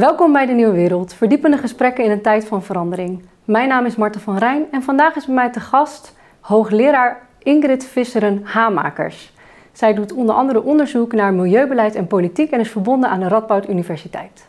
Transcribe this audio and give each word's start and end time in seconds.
Welkom 0.00 0.32
bij 0.32 0.46
de 0.46 0.52
Nieuwe 0.52 0.72
Wereld, 0.72 1.14
verdiepende 1.14 1.56
gesprekken 1.56 2.04
in 2.04 2.10
een 2.10 2.22
tijd 2.22 2.44
van 2.44 2.62
verandering. 2.62 3.22
Mijn 3.44 3.68
naam 3.68 3.86
is 3.86 3.96
Marten 3.96 4.20
van 4.20 4.38
Rijn 4.38 4.64
en 4.70 4.82
vandaag 4.82 5.16
is 5.16 5.26
bij 5.26 5.34
mij 5.34 5.50
te 5.50 5.60
gast 5.60 6.16
hoogleraar 6.40 7.26
Ingrid 7.38 7.84
Visseren-Hamakers. 7.84 9.32
Zij 9.72 9.94
doet 9.94 10.12
onder 10.12 10.34
andere 10.34 10.62
onderzoek 10.62 11.12
naar 11.12 11.34
milieubeleid 11.34 11.94
en 11.94 12.06
politiek 12.06 12.50
en 12.50 12.60
is 12.60 12.70
verbonden 12.70 13.10
aan 13.10 13.20
de 13.20 13.28
Radboud 13.28 13.68
Universiteit. 13.68 14.48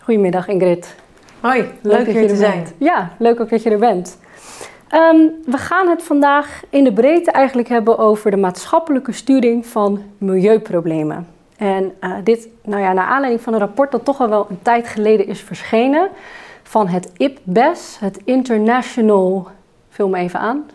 Goedemiddag 0.00 0.48
Ingrid. 0.48 0.96
Hoi, 1.40 1.60
leuk, 1.60 2.06
leuk 2.06 2.06
hier 2.06 2.28
te 2.28 2.36
zijn. 2.36 2.62
Bent. 2.62 2.74
Ja, 2.78 3.10
leuk 3.18 3.40
ook 3.40 3.50
dat 3.50 3.62
je 3.62 3.70
er 3.70 3.78
bent. 3.78 4.18
Um, 4.94 5.32
we 5.44 5.58
gaan 5.58 5.88
het 5.88 6.02
vandaag 6.02 6.62
in 6.68 6.84
de 6.84 6.92
breedte 6.92 7.30
eigenlijk 7.30 7.68
hebben 7.68 7.98
over 7.98 8.30
de 8.30 8.36
maatschappelijke 8.36 9.12
sturing 9.12 9.66
van 9.66 10.02
milieuproblemen. 10.18 11.26
En 11.56 11.92
uh, 12.00 12.14
dit, 12.24 12.48
nou 12.64 12.82
ja, 12.82 12.92
naar 12.92 13.06
aanleiding 13.06 13.42
van 13.42 13.52
een 13.52 13.58
rapport 13.58 13.90
dat 13.90 14.04
toch 14.04 14.20
al 14.20 14.28
wel 14.28 14.46
een 14.50 14.62
tijd 14.62 14.88
geleden 14.88 15.26
is 15.26 15.40
verschenen 15.40 16.08
van 16.62 16.88
het 16.88 17.10
IPBES, 17.16 17.96
het 18.00 18.20
International, 18.24 19.48
vul 19.88 20.08
me 20.08 20.18
even 20.18 20.40
aan, 20.40 20.66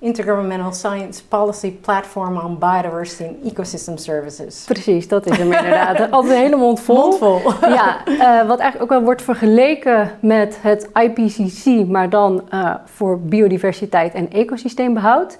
Intergovernmental 0.00 0.72
Science 0.72 1.22
Policy 1.28 1.70
Platform 1.70 2.36
on 2.36 2.58
Biodiversity 2.58 3.24
and 3.24 3.52
Ecosystem 3.52 3.96
Services. 3.96 4.64
Precies, 4.64 5.08
dat 5.08 5.26
is 5.26 5.36
hem 5.36 5.52
inderdaad. 5.52 6.00
Altijd 6.10 6.34
een 6.34 6.40
hele 6.40 6.56
mond 6.56 6.80
vol. 6.80 6.96
Mond 6.96 7.18
vol. 7.18 7.40
ja, 7.78 8.06
uh, 8.06 8.48
wat 8.48 8.58
eigenlijk 8.58 8.82
ook 8.82 8.98
wel 8.98 9.02
wordt 9.02 9.22
vergeleken 9.22 10.10
met 10.20 10.58
het 10.60 10.88
IPCC, 10.92 11.88
maar 11.88 12.10
dan 12.10 12.48
uh, 12.54 12.74
voor 12.84 13.20
biodiversiteit 13.20 14.14
en 14.14 14.30
ecosysteembehoud. 14.30 15.38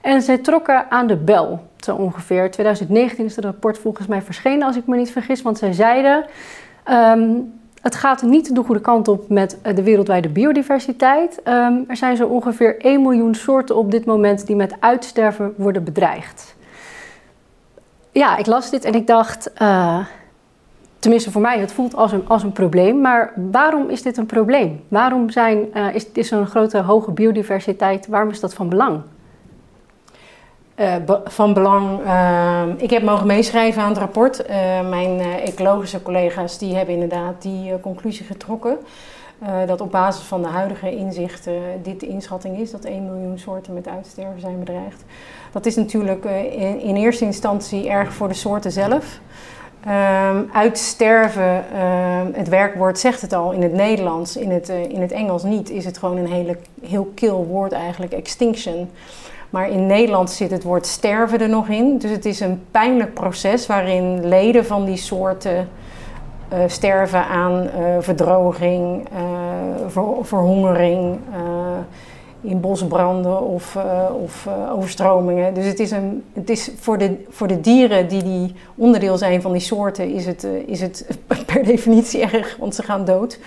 En 0.00 0.22
zij 0.22 0.38
trokken 0.38 0.90
aan 0.90 1.06
de 1.06 1.16
bel, 1.16 1.60
zo 1.76 1.94
ongeveer. 1.94 2.50
2019 2.50 3.24
is 3.24 3.36
het 3.36 3.44
rapport 3.44 3.78
volgens 3.78 4.06
mij 4.06 4.22
verschenen, 4.22 4.66
als 4.66 4.76
ik 4.76 4.86
me 4.86 4.96
niet 4.96 5.12
vergis, 5.12 5.42
want 5.42 5.58
zij 5.58 5.72
zeiden... 5.72 6.24
Um, 6.90 7.53
het 7.84 7.94
gaat 7.94 8.22
niet 8.22 8.54
de 8.54 8.62
goede 8.62 8.80
kant 8.80 9.08
op 9.08 9.28
met 9.28 9.58
eh, 9.62 9.76
de 9.76 9.82
wereldwijde 9.82 10.28
biodiversiteit. 10.28 11.42
Ehm, 11.42 11.74
er 11.88 11.96
zijn 11.96 12.16
zo 12.16 12.26
ongeveer 12.26 12.74
1 12.78 13.02
miljoen 13.02 13.34
soorten 13.34 13.76
op 13.76 13.90
dit 13.90 14.04
moment 14.04 14.46
die 14.46 14.56
met 14.56 14.74
uitsterven 14.80 15.54
worden 15.56 15.84
bedreigd. 15.84 16.54
Ja, 18.12 18.36
ik 18.36 18.46
las 18.46 18.70
dit 18.70 18.84
en 18.84 18.94
ik 18.94 19.06
dacht, 19.06 19.50
uh, 19.62 20.06
tenminste 20.98 21.30
voor 21.30 21.40
mij, 21.40 21.58
het 21.58 21.72
voelt 21.72 21.94
als 21.94 22.12
een, 22.12 22.28
als 22.28 22.42
een 22.42 22.52
probleem. 22.52 23.00
Maar 23.00 23.32
waarom 23.50 23.88
is 23.88 24.02
dit 24.02 24.16
een 24.16 24.26
probleem? 24.26 24.80
Waarom 24.88 25.30
zijn, 25.30 25.66
uh, 25.74 25.94
is, 25.94 26.06
is 26.12 26.30
een 26.30 26.46
grote 26.46 26.78
hoge 26.78 27.10
biodiversiteit, 27.10 28.06
waarom 28.06 28.30
is 28.30 28.40
dat 28.40 28.54
van 28.54 28.68
belang? 28.68 29.00
Uh, 30.80 30.94
van 31.24 31.52
belang. 31.52 32.00
Uh, 32.00 32.62
ik 32.76 32.90
heb 32.90 33.02
mogen 33.02 33.26
meeschrijven 33.26 33.82
aan 33.82 33.88
het 33.88 33.98
rapport. 33.98 34.40
Uh, 34.50 34.88
mijn 34.88 35.20
ecologische 35.20 36.02
collega's 36.02 36.58
die 36.58 36.74
hebben 36.74 36.94
inderdaad 36.94 37.42
die 37.42 37.80
conclusie 37.80 38.26
getrokken. 38.26 38.78
dat 39.66 39.80
op 39.80 39.90
basis 39.90 40.24
van 40.24 40.42
de 40.42 40.48
huidige 40.48 40.96
inzichten 40.96 41.60
dit 41.82 42.00
de 42.00 42.06
inschatting 42.06 42.58
is 42.58 42.70
dat 42.70 42.84
1 42.84 43.04
miljoen 43.04 43.38
soorten 43.38 43.74
met 43.74 43.88
uitsterven 43.88 44.40
zijn 44.40 44.58
bedreigd. 44.58 45.04
Dat 45.52 45.66
is 45.66 45.76
natuurlijk 45.76 46.24
in, 46.24 46.80
in, 46.80 46.96
eerste 46.96 47.24
instantie 47.24 47.88
erg 47.88 48.12
voor 48.12 48.28
de 48.28 48.34
soorten 48.34 48.72
zelf. 48.72 49.20
Ehm, 49.84 50.42
uitsterven, 50.52 51.64
ehm, 51.72 52.32
het 52.32 52.48
werkwoord 52.48 52.98
zegt 52.98 53.20
het 53.20 53.32
al 53.32 53.52
in 53.52 53.62
het 53.62 53.72
Nederlands, 53.72 54.36
in 54.36 54.50
het, 54.50 54.68
in 54.68 55.00
het 55.00 55.12
Engels 55.12 55.42
niet, 55.42 55.70
is 55.70 55.84
het 55.84 55.98
gewoon 55.98 56.16
een 56.16 56.32
hele, 56.32 56.56
heel 56.82 57.12
kil 57.14 57.46
woord 57.46 57.72
eigenlijk, 57.72 58.12
extinction. 58.12 58.88
Maar 59.54 59.70
in 59.70 59.86
Nederland 59.86 60.30
zit 60.30 60.50
het 60.50 60.62
woord 60.62 60.86
sterven 60.86 61.40
er 61.40 61.48
nog 61.48 61.68
in. 61.68 61.98
Dus 61.98 62.10
het 62.10 62.24
is 62.24 62.40
een 62.40 62.62
pijnlijk 62.70 63.14
proces 63.14 63.66
waarin 63.66 64.28
leden 64.28 64.66
van 64.66 64.84
die 64.84 64.96
soorten 64.96 65.68
uh, 66.52 66.58
sterven 66.66 67.26
aan 67.26 67.62
uh, 67.62 67.70
verdroging, 68.00 69.08
ver, 69.86 70.04
verhongering, 70.22 71.18
in 72.40 72.60
bosbranden 72.60 73.40
of, 73.40 73.78
of 74.22 74.48
overstromingen. 74.72 75.54
Dus 75.54 75.66
het 75.66 75.80
is, 75.80 75.90
een, 75.90 76.24
het 76.32 76.50
is 76.50 76.70
voor, 76.78 76.98
de, 76.98 77.24
voor 77.28 77.46
de 77.46 77.60
dieren 77.60 78.08
die, 78.08 78.22
die 78.22 78.54
onderdeel 78.74 79.18
zijn 79.18 79.42
van 79.42 79.52
die 79.52 79.60
soorten, 79.60 80.12
is 80.12 80.26
het, 80.26 80.46
is 80.66 80.80
het 80.80 81.06
per 81.46 81.64
definitie 81.64 82.20
erg, 82.20 82.56
want 82.56 82.74
ze 82.74 82.82
gaan 82.82 83.04
dood. 83.04 83.38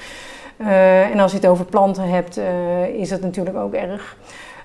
en 1.12 1.20
als 1.20 1.32
je 1.32 1.38
het 1.38 1.48
over 1.48 1.66
planten 1.66 2.10
hebt, 2.10 2.40
is 2.94 3.10
het 3.10 3.22
natuurlijk 3.22 3.58
ook 3.58 3.74
erg. 3.74 4.18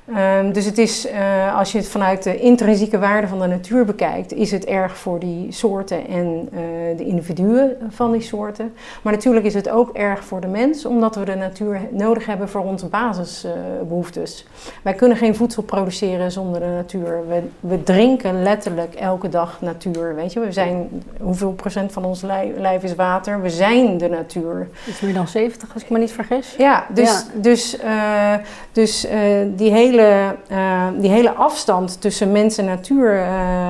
Um, 0.09 0.53
dus 0.53 0.65
het 0.65 0.79
is, 0.79 1.07
uh, 1.07 1.59
als 1.59 1.73
je 1.73 1.79
het 1.79 1.89
vanuit 1.89 2.23
de 2.23 2.37
intrinsieke 2.39 2.99
waarde 2.99 3.27
van 3.27 3.41
de 3.41 3.47
natuur 3.47 3.85
bekijkt, 3.85 4.33
is 4.33 4.51
het 4.51 4.65
erg 4.65 4.97
voor 4.97 5.19
die 5.19 5.53
soorten 5.53 6.09
en 6.09 6.49
uh, 6.53 6.61
de 6.97 7.05
individuen 7.05 7.77
van 7.89 8.13
die 8.13 8.21
soorten. 8.21 8.75
Maar 9.03 9.13
natuurlijk 9.13 9.47
is 9.47 9.55
het 9.55 9.69
ook 9.69 9.91
erg 9.93 10.25
voor 10.25 10.41
de 10.41 10.47
mens, 10.47 10.85
omdat 10.85 11.17
we 11.17 11.25
de 11.25 11.35
natuur 11.35 11.81
nodig 11.91 12.27
hebben 12.27 12.49
voor 12.49 12.65
onze 12.65 12.87
basisbehoeftes. 12.87 14.47
Wij 14.83 14.95
kunnen 14.95 15.17
geen 15.17 15.35
voedsel 15.35 15.63
produceren 15.63 16.33
zonder 16.33 16.61
de 16.61 16.67
natuur. 16.67 17.23
We, 17.29 17.43
we, 17.61 17.83
drinken 17.83 18.43
letterlijk 18.43 18.95
elke 18.95 19.29
dag 19.29 19.61
natuur. 19.61 20.15
Weet 20.15 20.33
je, 20.33 20.41
we 20.41 20.53
zijn, 20.53 21.03
hoeveel 21.21 21.53
procent 21.53 21.93
van 21.93 22.05
ons 22.05 22.23
lijf, 22.23 22.57
lijf 22.59 22.83
is 22.83 22.95
water? 22.95 23.43
We 23.43 23.51
zijn 23.51 23.99
de 23.99 24.09
natuur. 24.09 24.69
Iets 24.89 25.01
meer 25.01 25.15
dan 25.15 25.29
70, 25.29 25.75
als 25.75 25.83
ik 25.83 25.91
me 25.91 25.99
niet 25.99 26.13
vergis. 26.13 26.55
Ja, 26.59 26.87
dus, 26.89 27.11
ja. 27.11 27.41
dus, 27.41 27.79
dus 28.73 29.07
die 29.55 29.71
hele 29.71 29.91
uh, 30.01 30.89
die 30.99 31.11
hele 31.11 31.31
afstand 31.31 32.01
tussen 32.01 32.33
mens 32.33 32.59
en 32.59 32.65
natuur, 32.65 33.15
uh, 33.15 33.69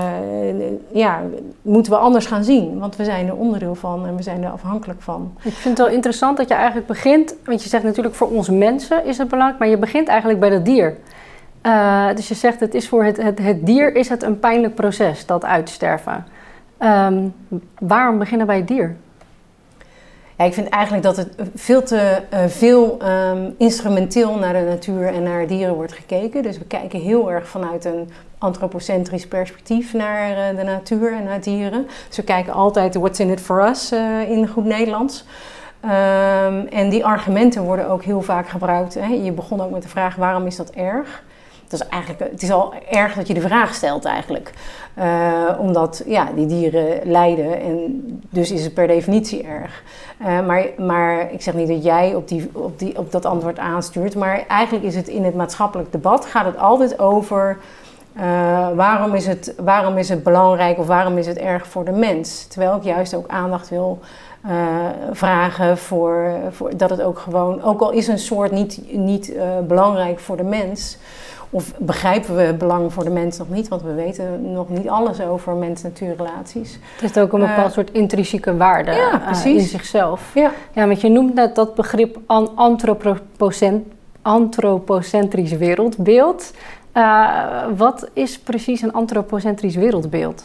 ja, 0.92 1.20
moeten 1.62 1.92
we 1.92 1.98
anders 1.98 2.26
gaan 2.26 2.44
zien. 2.44 2.78
Want 2.78 2.96
we 2.96 3.04
zijn 3.04 3.26
er 3.26 3.34
onderdeel 3.34 3.74
van 3.74 4.06
en 4.06 4.16
we 4.16 4.22
zijn 4.22 4.44
er 4.44 4.50
afhankelijk 4.50 5.02
van. 5.02 5.32
Ik 5.42 5.52
vind 5.52 5.78
het 5.78 5.86
wel 5.86 5.96
interessant 5.96 6.36
dat 6.36 6.48
je 6.48 6.54
eigenlijk 6.54 6.86
begint, 6.86 7.34
want 7.44 7.62
je 7.62 7.68
zegt 7.68 7.84
natuurlijk 7.84 8.14
voor 8.14 8.30
ons 8.30 8.48
mensen 8.50 9.04
is 9.04 9.18
het 9.18 9.28
belangrijk, 9.28 9.58
maar 9.58 9.68
je 9.68 9.78
begint 9.78 10.08
eigenlijk 10.08 10.40
bij 10.40 10.50
dat 10.50 10.64
dier. 10.64 10.96
Uh, 11.66 12.06
dus 12.14 12.28
je 12.28 12.34
zegt 12.34 12.60
het 12.60 12.74
is 12.74 12.88
voor 12.88 13.04
het, 13.04 13.16
het, 13.16 13.38
het, 13.38 13.66
dier 13.66 13.94
is 13.94 14.08
het 14.08 14.22
een 14.22 14.38
pijnlijk 14.38 14.74
proces, 14.74 15.26
dat 15.26 15.44
uitsterven. 15.44 16.24
Um, 16.78 17.34
waarom 17.78 18.18
beginnen 18.18 18.46
bij 18.46 18.56
het 18.56 18.68
dier? 18.68 18.96
Ja, 20.38 20.44
ik 20.44 20.54
vind 20.54 20.68
eigenlijk 20.68 21.04
dat 21.04 21.16
het 21.16 21.28
veel 21.54 21.82
te 21.82 22.22
uh, 22.34 22.44
veel 22.46 22.98
um, 23.02 23.54
instrumenteel 23.58 24.38
naar 24.38 24.52
de 24.52 24.60
natuur 24.68 25.06
en 25.06 25.22
naar 25.22 25.46
dieren 25.46 25.74
wordt 25.74 25.92
gekeken. 25.92 26.42
Dus 26.42 26.58
we 26.58 26.64
kijken 26.64 27.00
heel 27.00 27.30
erg 27.30 27.48
vanuit 27.48 27.84
een 27.84 28.10
antropocentrisch 28.38 29.26
perspectief 29.26 29.92
naar 29.92 30.30
uh, 30.30 30.58
de 30.58 30.64
natuur 30.64 31.12
en 31.12 31.24
naar 31.24 31.40
dieren. 31.40 31.86
Dus 32.08 32.16
we 32.16 32.22
kijken 32.22 32.52
altijd 32.52 32.94
what's 32.94 33.20
in 33.20 33.30
it 33.30 33.40
for 33.40 33.68
us 33.68 33.92
in 34.28 34.48
goed 34.48 34.64
Nederlands. 34.64 35.24
Um, 35.84 36.66
en 36.66 36.88
die 36.88 37.04
argumenten 37.04 37.62
worden 37.62 37.88
ook 37.88 38.02
heel 38.02 38.22
vaak 38.22 38.48
gebruikt. 38.48 38.94
Hè. 38.94 39.06
Je 39.06 39.32
begon 39.32 39.60
ook 39.60 39.70
met 39.70 39.82
de 39.82 39.88
vraag 39.88 40.14
waarom 40.16 40.46
is 40.46 40.56
dat 40.56 40.70
erg? 40.70 41.22
Dat 41.72 41.80
is 41.80 41.88
eigenlijk, 41.88 42.30
het 42.32 42.42
is 42.42 42.50
al 42.50 42.74
erg 42.90 43.14
dat 43.14 43.28
je 43.28 43.34
de 43.34 43.40
vraag 43.40 43.74
stelt 43.74 44.04
eigenlijk. 44.04 44.52
Uh, 44.98 45.58
omdat 45.58 46.02
ja, 46.06 46.28
die 46.34 46.46
dieren 46.46 47.10
lijden 47.10 47.60
en 47.60 48.02
dus 48.30 48.50
is 48.50 48.64
het 48.64 48.74
per 48.74 48.86
definitie 48.86 49.42
erg. 49.42 49.82
Uh, 50.20 50.46
maar, 50.46 50.66
maar 50.78 51.32
ik 51.32 51.42
zeg 51.42 51.54
niet 51.54 51.68
dat 51.68 51.84
jij 51.84 52.14
op, 52.14 52.28
die, 52.28 52.50
op, 52.52 52.78
die, 52.78 52.98
op 52.98 53.12
dat 53.12 53.24
antwoord 53.24 53.58
aanstuurt. 53.58 54.14
Maar 54.14 54.44
eigenlijk 54.48 54.84
is 54.84 54.94
het 54.94 55.08
in 55.08 55.24
het 55.24 55.34
maatschappelijk 55.34 55.92
debat 55.92 56.26
gaat 56.26 56.44
het 56.44 56.58
altijd 56.58 56.98
over... 56.98 57.58
Uh, 58.16 58.22
waarom, 58.74 59.14
is 59.14 59.26
het, 59.26 59.54
waarom 59.56 59.96
is 59.96 60.08
het 60.08 60.22
belangrijk 60.22 60.78
of 60.78 60.86
waarom 60.86 61.18
is 61.18 61.26
het 61.26 61.38
erg 61.38 61.66
voor 61.66 61.84
de 61.84 61.92
mens? 61.92 62.46
Terwijl 62.46 62.76
ik 62.76 62.82
juist 62.82 63.14
ook 63.14 63.28
aandacht 63.28 63.68
wil 63.68 63.98
vragen 65.12 65.78
voor, 65.78 66.30
voor 66.50 66.76
dat 66.76 66.90
het 66.90 67.02
ook 67.02 67.18
gewoon... 67.18 67.62
Ook 67.62 67.80
al 67.80 67.90
is 67.90 68.06
een 68.06 68.18
soort 68.18 68.50
niet, 68.50 68.80
niet 68.92 69.32
belangrijk 69.66 70.20
voor 70.20 70.36
de 70.36 70.42
mens... 70.42 70.98
Of 71.54 71.72
begrijpen 71.78 72.36
we 72.36 72.42
het 72.42 72.58
belang 72.58 72.92
voor 72.92 73.04
de 73.04 73.10
mens 73.10 73.38
nog 73.38 73.48
niet, 73.48 73.68
want 73.68 73.82
we 73.82 73.94
weten 73.94 74.52
nog 74.52 74.68
niet 74.68 74.88
alles 74.88 75.20
over 75.20 75.54
mens-natuurrelaties. 75.54 76.78
Het 77.00 77.16
is 77.16 77.22
ook 77.22 77.32
een 77.32 77.40
bepaald 77.40 77.68
uh, 77.68 77.72
soort 77.72 77.90
intrinsieke 77.90 78.56
waarde 78.56 78.90
ja, 78.90 79.30
uh, 79.30 79.44
in 79.44 79.60
zichzelf. 79.60 80.30
Ja. 80.34 80.50
ja, 80.72 80.86
want 80.86 81.00
je 81.00 81.08
noemt 81.08 81.34
net 81.34 81.54
dat 81.54 81.74
begrip 81.74 82.18
antropocent, 82.54 83.86
antropocentrisch 84.22 85.52
wereldbeeld. 85.52 86.52
Uh, 86.94 87.64
wat 87.76 88.08
is 88.12 88.38
precies 88.38 88.82
een 88.82 88.92
antropocentrisch 88.92 89.74
wereldbeeld? 89.74 90.44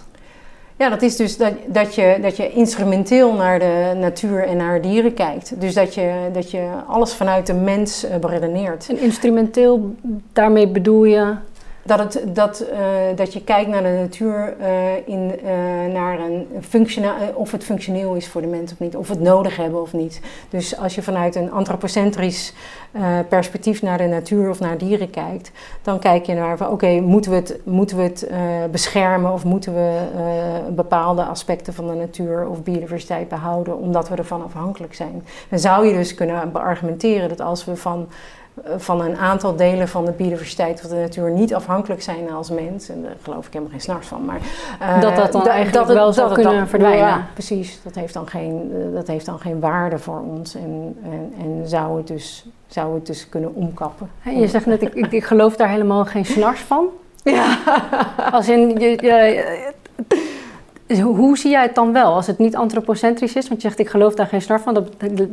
Ja, 0.77 0.89
dat 0.89 1.01
is 1.01 1.15
dus 1.15 1.38
dat, 1.38 1.53
dat, 1.68 1.95
je, 1.95 2.18
dat 2.21 2.38
je 2.38 2.51
instrumenteel 2.51 3.33
naar 3.33 3.59
de 3.59 3.94
natuur 4.00 4.44
en 4.44 4.57
naar 4.57 4.81
dieren 4.81 5.13
kijkt. 5.13 5.62
Dus 5.62 5.74
dat 5.74 5.94
je, 5.94 6.29
dat 6.33 6.51
je 6.51 6.69
alles 6.88 7.13
vanuit 7.13 7.47
de 7.47 7.53
mens 7.53 8.06
uh, 8.06 8.15
beredeneert. 8.15 8.89
En 8.89 9.00
instrumenteel, 9.00 9.95
daarmee 10.33 10.68
bedoel 10.68 11.03
je? 11.03 11.33
Dat, 11.88 12.00
het, 12.00 12.36
dat, 12.36 12.66
uh, 12.72 12.78
dat 13.16 13.34
je 13.34 13.44
kijkt 13.44 13.69
naar 13.69 13.84
de 13.84 13.98
natuur 14.00 14.56
uh, 14.60 14.68
in, 15.06 15.39
uh, 15.44 15.94
naar 15.94 16.19
een 16.19 16.48
of 17.34 17.51
het 17.51 17.63
functioneel 17.63 18.13
is 18.13 18.28
voor 18.28 18.42
de 18.42 18.48
mens 18.48 18.72
of 18.72 18.80
niet, 18.80 18.95
of 18.95 19.10
het 19.10 19.19
nodig 19.19 19.57
hebben 19.57 19.81
of 19.81 19.94
niet. 19.94 20.22
Dus 20.50 20.78
als 20.78 20.95
je 20.95 21.01
vanuit 21.01 21.36
een 21.36 21.51
antropocentrisch 21.51 22.54
perspectief 23.30 23.81
naar 23.81 23.98
de 23.98 24.07
natuur 24.07 24.50
of 24.50 24.60
naar 24.60 24.78
dieren 24.78 25.10
kijkt, 25.10 25.51
dan 25.81 26.00
kijk 26.00 26.25
je 26.25 26.34
naar 26.34 26.69
oké, 26.69 27.00
moeten 27.00 27.31
we 27.31 27.38
het, 27.38 27.60
moeten 27.63 27.98
we 27.98 28.04
het 28.04 28.30
beschermen 28.72 29.34
of 29.34 29.44
moeten 29.44 29.74
we 29.74 30.00
bepaalde 30.75 31.24
aspecten 31.24 31.74
van 31.74 31.88
de 31.88 31.94
natuur 31.94 32.48
of 32.48 32.63
biodiversiteit 32.63 33.30
behouden 33.30 33.78
omdat 33.78 34.10
we 34.10 34.16
ervan 34.16 34.44
afhankelijk 34.44 34.94
zijn. 34.94 35.25
Dan 35.50 35.60
zou 35.60 35.88
je 35.88 35.94
dus 35.94 36.13
kunnen 36.13 36.51
beargumenteren 36.51 37.30
dat 37.30 37.42
als 37.42 37.66
we 37.66 37.75
van 37.75 38.07
eh, 38.07 38.47
van 38.77 39.01
een 39.01 39.18
aantal 39.18 39.56
delen 39.56 39.88
van 39.88 40.06
de 40.06 40.12
biodiversiteit 40.12 40.81
of 40.83 40.89
de 40.89 40.95
natuur 40.95 41.31
niet 41.31 41.54
afhankelijk 41.54 42.01
zijn 42.01 42.31
als 42.31 42.50
mens. 42.50 42.89
En 42.89 43.01
daar 43.01 43.15
geloof 43.21 43.48
ik 43.48 43.54
helemaal 43.54 43.71
geen 43.71 43.81
snars 43.81 44.07
van. 44.07 44.25
Maar, 44.25 44.39
uh, 44.81 45.01
dat 45.01 45.15
dat 45.15 45.31
dan 45.31 45.44
da, 45.44 45.50
eigenlijk 45.50 45.88
dat 45.88 45.95
wel 45.95 46.13
zou 46.13 46.33
kunnen 46.33 46.68
verdwijnen. 46.68 47.07
Ja, 47.07 47.27
precies. 47.33 47.80
Dat 47.83 47.95
heeft, 47.95 48.13
dan 48.13 48.27
geen, 48.27 48.71
uh, 48.74 48.95
dat 48.95 49.07
heeft 49.07 49.25
dan 49.25 49.39
geen 49.39 49.59
waarde 49.59 49.98
voor 49.98 50.19
ons. 50.19 50.56
En, 50.56 50.98
en, 51.04 51.33
en 51.39 51.68
zou, 51.68 51.98
het 51.98 52.07
dus, 52.07 52.45
zou 52.68 52.95
het 52.95 53.06
dus 53.06 53.30
kunnen 53.30 53.56
omkappen. 53.56 54.09
je 54.24 54.48
zegt 54.48 54.65
net, 54.65 54.81
ik, 54.81 54.94
ik, 54.94 55.12
ik, 55.12 55.24
geloof 55.24 55.56
daar 55.56 55.69
helemaal 55.69 56.06
geen 56.06 56.25
snars 56.25 56.60
van. 56.60 56.88
Ja. 57.24 57.57
Als 58.31 58.50
in, 58.50 58.80
je, 58.80 58.89
je, 58.89 59.74
hoe 61.01 61.38
zie 61.38 61.51
jij 61.51 61.62
het 61.62 61.75
dan 61.75 61.94
wel 61.94 62.13
als 62.13 62.28
het 62.28 62.38
niet 62.38 62.56
antropocentrisch 62.56 63.36
is? 63.36 63.48
Want 63.48 63.62
je 63.62 63.68
zegt 63.68 63.80
ik 63.80 63.89
geloof 63.89 64.13
daar 64.13 64.28
geen 64.28 64.42
snor 64.42 64.60
van. 64.60 64.74
Dat 64.74 64.89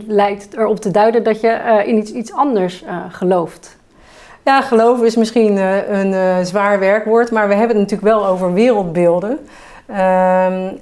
lijkt 0.06 0.56
erop 0.56 0.80
te 0.80 0.90
duiden 0.90 1.22
dat 1.22 1.40
je 1.40 1.60
uh, 1.66 1.86
in 1.86 1.96
iets, 1.96 2.12
iets 2.12 2.32
anders 2.32 2.82
uh, 2.82 2.96
gelooft. 3.08 3.76
Ja, 4.44 4.60
geloven 4.60 5.06
is 5.06 5.16
misschien 5.16 5.56
uh, 5.56 5.88
een 5.88 6.46
zwaar 6.46 6.78
werkwoord, 6.78 7.30
maar 7.30 7.48
we 7.48 7.54
hebben 7.54 7.76
het 7.76 7.90
natuurlijk 7.90 8.16
wel 8.16 8.26
over 8.26 8.52
wereldbeelden. 8.52 9.38
Um, 9.90 10.78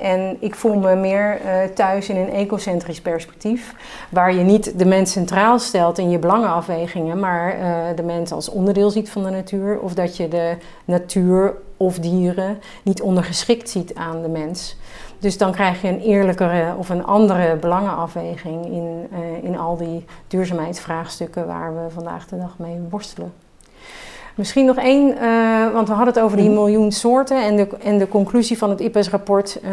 en 0.00 0.36
ik 0.40 0.54
voel 0.54 0.74
me 0.74 0.94
meer 0.94 1.40
thuis 1.74 2.08
in 2.08 2.16
een 2.16 2.30
ecocentrisch 2.30 3.00
perspectief, 3.00 3.74
waar 4.10 4.34
je 4.34 4.42
niet 4.42 4.78
de 4.78 4.84
mens 4.84 5.12
centraal 5.12 5.58
stelt 5.58 5.98
in 5.98 6.10
je 6.10 6.18
belangenafwegingen, 6.18 7.20
maar 7.20 7.56
de 7.96 8.02
mens 8.02 8.32
als 8.32 8.48
onderdeel 8.48 8.90
ziet 8.90 9.10
van 9.10 9.22
de 9.22 9.30
natuur, 9.30 9.80
of 9.80 9.94
dat 9.94 10.16
je 10.16 10.28
de 10.28 10.56
natuur 10.84 11.54
of 11.76 11.98
dieren 11.98 12.58
niet 12.82 13.02
ondergeschikt 13.02 13.70
ziet 13.70 13.94
aan 13.94 14.22
de 14.22 14.28
mens. 14.28 14.76
Dus 15.18 15.38
dan 15.38 15.52
krijg 15.52 15.82
je 15.82 15.88
een 15.88 16.00
eerlijkere 16.00 16.74
of 16.76 16.88
een 16.88 17.04
andere 17.04 17.56
belangenafweging 17.56 18.64
in, 18.64 19.08
in 19.42 19.58
al 19.58 19.76
die 19.76 20.04
duurzaamheidsvraagstukken 20.26 21.46
waar 21.46 21.74
we 21.74 21.90
vandaag 21.90 22.26
de 22.26 22.36
dag 22.36 22.54
mee 22.58 22.80
worstelen. 22.90 23.32
Misschien 24.34 24.64
nog 24.64 24.76
één, 24.76 25.08
uh, 25.08 25.72
want 25.72 25.88
we 25.88 25.94
hadden 25.94 26.14
het 26.14 26.22
over 26.22 26.36
die 26.36 26.46
mhm. 26.46 26.54
miljoen 26.54 26.92
soorten 26.92 27.44
en 27.44 27.56
de, 27.56 27.66
en 27.82 27.98
de 27.98 28.08
conclusie 28.08 28.58
van 28.58 28.70
het 28.70 28.80
IPES-rapport 28.80 29.60
uh, 29.64 29.70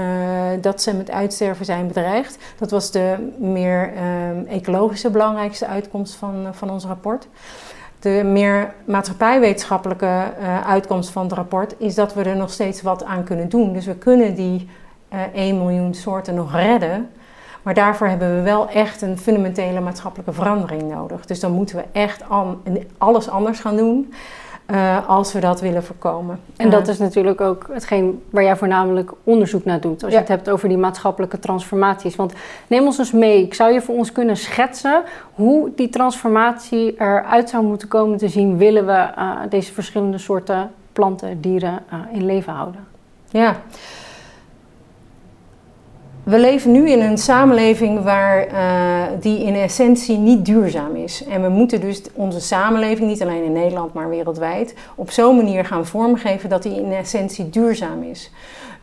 dat 0.61 0.81
ze 0.81 0.93
met 0.93 1.11
uitsterven 1.11 1.65
zijn 1.65 1.87
bedreigd. 1.87 2.37
Dat 2.57 2.71
was 2.71 2.91
de 2.91 3.15
meer 3.37 3.91
ecologische 4.47 5.09
belangrijkste 5.09 5.67
uitkomst 5.67 6.15
van, 6.15 6.47
van 6.51 6.69
ons 6.69 6.85
rapport 6.85 7.27
de 7.99 8.21
meer 8.25 8.73
maatschappijwetenschappelijke 8.85 10.23
uitkomst 10.65 11.09
van 11.09 11.23
het 11.23 11.33
rapport 11.33 11.75
is 11.77 11.95
dat 11.95 12.13
we 12.13 12.23
er 12.23 12.35
nog 12.35 12.51
steeds 12.51 12.81
wat 12.81 13.03
aan 13.03 13.23
kunnen 13.23 13.49
doen. 13.49 13.73
Dus 13.73 13.85
we 13.85 13.95
kunnen 13.95 14.35
die 14.35 14.69
uh, 15.13 15.23
eh, 15.23 15.33
1 15.33 15.57
miljoen 15.57 15.93
soorten 15.93 16.35
nog 16.35 16.53
redden. 16.53 17.09
Maar 17.61 17.73
daarvoor 17.73 18.07
hebben 18.07 18.35
we 18.35 18.41
wel 18.41 18.69
echt 18.69 19.01
een 19.01 19.17
fundamentele 19.17 19.79
maatschappelijke 19.79 20.33
verandering 20.33 20.81
nodig. 20.81 21.25
Dus 21.25 21.39
dan 21.39 21.51
moeten 21.51 21.75
we 21.75 21.83
echt 21.91 22.23
alles 22.97 23.29
anders 23.29 23.59
gaan 23.59 23.77
doen. 23.77 24.13
Uh, 24.71 25.09
als 25.09 25.33
we 25.33 25.39
dat 25.39 25.61
willen 25.61 25.83
voorkomen. 25.83 26.39
En 26.57 26.69
dat 26.69 26.87
is 26.87 26.97
natuurlijk 26.97 27.41
ook 27.41 27.69
hetgeen 27.71 28.23
waar 28.29 28.43
jij 28.43 28.55
voornamelijk 28.55 29.11
onderzoek 29.23 29.65
naar 29.65 29.79
doet. 29.79 30.03
Als 30.03 30.13
je 30.13 30.19
het 30.19 30.27
hebt 30.27 30.49
over 30.49 30.67
die 30.69 30.77
maatschappelijke 30.77 31.39
transformaties. 31.39 32.15
Want 32.15 32.33
neem 32.67 32.85
ons 32.85 32.97
eens 32.97 33.11
mee. 33.11 33.43
Ik 33.43 33.53
zou 33.53 33.73
je 33.73 33.81
voor 33.81 33.95
ons 33.95 34.11
kunnen 34.11 34.37
schetsen 34.37 35.03
hoe 35.33 35.71
die 35.75 35.89
transformatie 35.89 36.95
eruit 36.97 37.49
zou 37.49 37.63
moeten 37.63 37.87
komen 37.87 38.17
te 38.17 38.27
zien. 38.27 38.57
Willen 38.57 38.85
we 38.85 39.07
uh, 39.17 39.39
deze 39.49 39.73
verschillende 39.73 40.17
soorten 40.17 40.71
planten, 40.93 41.41
dieren 41.41 41.79
uh, 41.93 41.99
in 42.11 42.25
leven 42.25 42.53
houden? 42.53 42.87
Ja. 43.29 43.55
We 46.29 46.39
leven 46.39 46.71
nu 46.71 46.89
in 46.89 47.01
een 47.01 47.17
samenleving 47.17 48.03
waar 48.03 48.47
uh, 48.47 49.03
die 49.19 49.43
in 49.43 49.55
essentie 49.55 50.17
niet 50.17 50.45
duurzaam 50.45 50.95
is. 50.95 51.23
En 51.25 51.41
we 51.41 51.49
moeten 51.49 51.81
dus 51.81 52.01
onze 52.13 52.39
samenleving, 52.39 53.09
niet 53.09 53.21
alleen 53.21 53.43
in 53.43 53.51
Nederland, 53.51 53.93
maar 53.93 54.09
wereldwijd, 54.09 54.73
op 54.95 55.11
zo'n 55.11 55.35
manier 55.35 55.65
gaan 55.65 55.85
vormgeven 55.85 56.49
dat 56.49 56.63
die 56.63 56.75
in 56.75 56.91
essentie 56.91 57.49
duurzaam 57.49 58.03
is. 58.03 58.31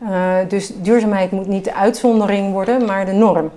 Uh, 0.03 0.35
dus 0.47 0.71
duurzaamheid 0.81 1.31
moet 1.31 1.47
niet 1.47 1.63
de 1.63 1.73
uitzondering 1.73 2.51
worden, 2.51 2.85
maar 2.85 3.05
de 3.05 3.11
norm. 3.11 3.51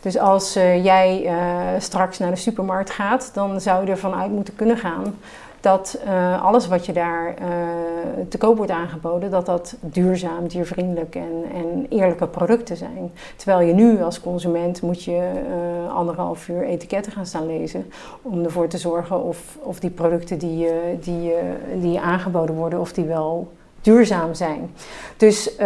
Dus 0.00 0.18
als 0.18 0.56
uh, 0.56 0.84
jij 0.84 1.30
straks 1.78 2.18
naar 2.18 2.30
de 2.30 2.36
supermarkt 2.36 2.90
gaat, 2.90 3.30
dan 3.34 3.60
zou 3.60 3.84
je 3.84 3.90
ervan 3.90 4.14
uit 4.14 4.30
moeten 4.30 4.56
kunnen 4.56 4.76
gaan 4.76 5.14
dat 5.60 5.98
uh, 6.06 6.44
alles 6.44 6.68
wat 6.68 6.86
je 6.86 6.92
daar 6.92 7.34
uh, 7.40 7.46
te 8.28 8.38
koop 8.38 8.56
wordt 8.56 8.72
aangeboden, 8.72 9.30
dat 9.30 9.46
dat 9.46 9.76
duurzaam, 9.80 10.48
diervriendelijk 10.48 11.14
en, 11.14 11.44
en 11.54 11.86
eerlijke 11.88 12.26
producten 12.26 12.76
zijn. 12.76 13.12
Terwijl 13.36 13.60
je 13.60 13.72
nu 13.72 14.02
als 14.02 14.20
consument 14.20 14.82
moet 14.82 15.04
je 15.04 15.30
uh, 15.34 15.94
anderhalf 15.94 16.48
uur 16.48 16.62
etiketten 16.62 17.12
gaan 17.12 17.26
staan 17.26 17.46
lezen 17.46 17.90
om 18.22 18.44
ervoor 18.44 18.68
te 18.68 18.78
zorgen 18.78 19.22
of, 19.22 19.58
of 19.62 19.80
die 19.80 19.90
producten 19.90 20.38
die, 20.38 20.68
die, 21.00 21.32
die 21.80 22.00
aangeboden 22.00 22.54
worden, 22.54 22.80
of 22.80 22.92
die 22.92 23.04
wel 23.04 23.52
duurzaam 23.80 24.34
zijn. 24.34 24.70
Dus, 25.16 25.56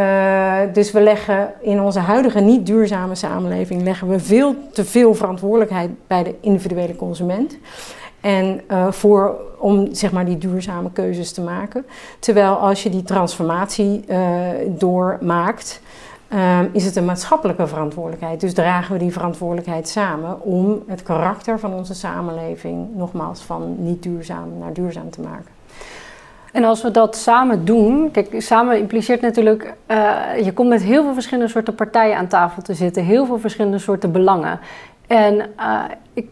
dus 0.72 0.92
we 0.92 1.00
leggen 1.00 1.52
in 1.60 1.80
onze 1.80 1.98
huidige 1.98 2.40
niet 2.40 2.66
duurzame 2.66 3.14
samenleving 3.14 3.82
leggen 3.82 4.08
we 4.08 4.18
veel 4.18 4.54
te 4.72 4.84
veel 4.84 5.14
verantwoordelijkheid 5.14 5.90
bij 6.06 6.22
de 6.22 6.34
individuele 6.40 6.96
consument. 6.96 7.56
En 8.24 8.60
uh, 8.70 8.90
voor, 8.90 9.36
om 9.58 9.94
zeg 9.94 10.12
maar 10.12 10.24
die 10.24 10.38
duurzame 10.38 10.90
keuzes 10.92 11.32
te 11.32 11.40
maken. 11.40 11.86
Terwijl 12.18 12.54
als 12.54 12.82
je 12.82 12.90
die 12.90 13.02
transformatie 13.02 14.04
uh, 14.08 14.18
doormaakt, 14.68 15.80
uh, 16.28 16.58
is 16.72 16.84
het 16.84 16.96
een 16.96 17.04
maatschappelijke 17.04 17.66
verantwoordelijkheid. 17.66 18.40
Dus 18.40 18.54
dragen 18.54 18.92
we 18.92 18.98
die 18.98 19.12
verantwoordelijkheid 19.12 19.88
samen 19.88 20.42
om 20.42 20.82
het 20.86 21.02
karakter 21.02 21.58
van 21.58 21.74
onze 21.74 21.94
samenleving 21.94 22.88
nogmaals 22.94 23.40
van 23.40 23.74
niet 23.78 24.02
duurzaam 24.02 24.58
naar 24.58 24.72
duurzaam 24.72 25.10
te 25.10 25.20
maken. 25.20 25.52
En 26.52 26.64
als 26.64 26.82
we 26.82 26.90
dat 26.90 27.16
samen 27.16 27.64
doen, 27.64 28.10
kijk, 28.10 28.34
samen 28.38 28.78
impliceert 28.78 29.20
natuurlijk, 29.20 29.74
je 30.44 30.50
komt 30.54 30.68
met 30.68 30.82
heel 30.82 31.02
veel 31.02 31.14
verschillende 31.14 31.50
soorten 31.50 31.74
partijen 31.74 32.16
aan 32.16 32.26
tafel 32.26 32.62
te 32.62 32.74
zitten, 32.74 33.04
heel 33.04 33.26
veel 33.26 33.38
verschillende 33.38 33.78
soorten 33.78 34.12
belangen. 34.12 34.60
En 35.06 35.50
ik 36.12 36.28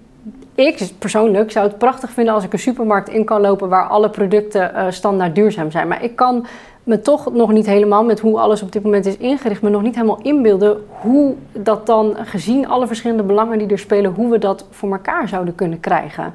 ik 0.54 0.90
persoonlijk 0.98 1.50
zou 1.50 1.66
het 1.66 1.78
prachtig 1.78 2.10
vinden 2.10 2.34
als 2.34 2.44
ik 2.44 2.52
een 2.52 2.58
supermarkt 2.58 3.08
in 3.08 3.24
kan 3.24 3.40
lopen 3.40 3.68
waar 3.68 3.88
alle 3.88 4.10
producten 4.10 4.72
uh, 4.74 4.86
standaard 4.90 5.34
duurzaam 5.34 5.70
zijn. 5.70 5.88
Maar 5.88 6.04
ik 6.04 6.16
kan 6.16 6.46
me 6.84 7.00
toch 7.00 7.32
nog 7.32 7.52
niet 7.52 7.66
helemaal 7.66 8.04
met 8.04 8.20
hoe 8.20 8.38
alles 8.38 8.62
op 8.62 8.72
dit 8.72 8.82
moment 8.82 9.06
is 9.06 9.16
ingericht, 9.16 9.62
me 9.62 9.70
nog 9.70 9.82
niet 9.82 9.94
helemaal 9.94 10.20
inbeelden 10.22 10.84
hoe 11.00 11.34
dat 11.52 11.86
dan, 11.86 12.16
gezien 12.16 12.68
alle 12.68 12.86
verschillende 12.86 13.22
belangen 13.22 13.58
die 13.58 13.68
er 13.68 13.78
spelen, 13.78 14.14
hoe 14.14 14.30
we 14.30 14.38
dat 14.38 14.66
voor 14.70 14.92
elkaar 14.92 15.28
zouden 15.28 15.54
kunnen 15.54 15.80
krijgen. 15.80 16.34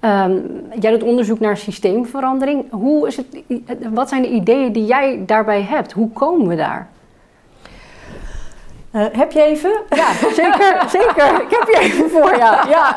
Um, 0.00 0.42
jij 0.80 0.90
doet 0.90 1.02
onderzoek 1.02 1.40
naar 1.40 1.56
systeemverandering. 1.56 2.64
Hoe 2.70 3.06
is 3.06 3.16
het, 3.16 3.26
wat 3.92 4.08
zijn 4.08 4.22
de 4.22 4.30
ideeën 4.30 4.72
die 4.72 4.84
jij 4.84 5.22
daarbij 5.26 5.62
hebt? 5.62 5.92
Hoe 5.92 6.10
komen 6.10 6.46
we 6.48 6.56
daar? 6.56 6.88
Uh, 8.94 9.04
heb 9.12 9.32
je 9.32 9.42
even? 9.42 9.72
Ja, 9.88 10.12
zeker, 10.42 10.84
zeker. 10.88 11.42
Ik 11.42 11.50
heb 11.50 11.68
je 11.68 11.78
even 11.80 12.10
voor, 12.10 12.36
ja. 12.36 12.66
ja. 12.68 12.96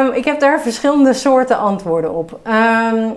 um, 0.00 0.12
ik 0.12 0.24
heb 0.24 0.40
daar 0.40 0.60
verschillende 0.60 1.12
soorten 1.12 1.58
antwoorden 1.58 2.14
op. 2.14 2.40
Um, 2.46 3.14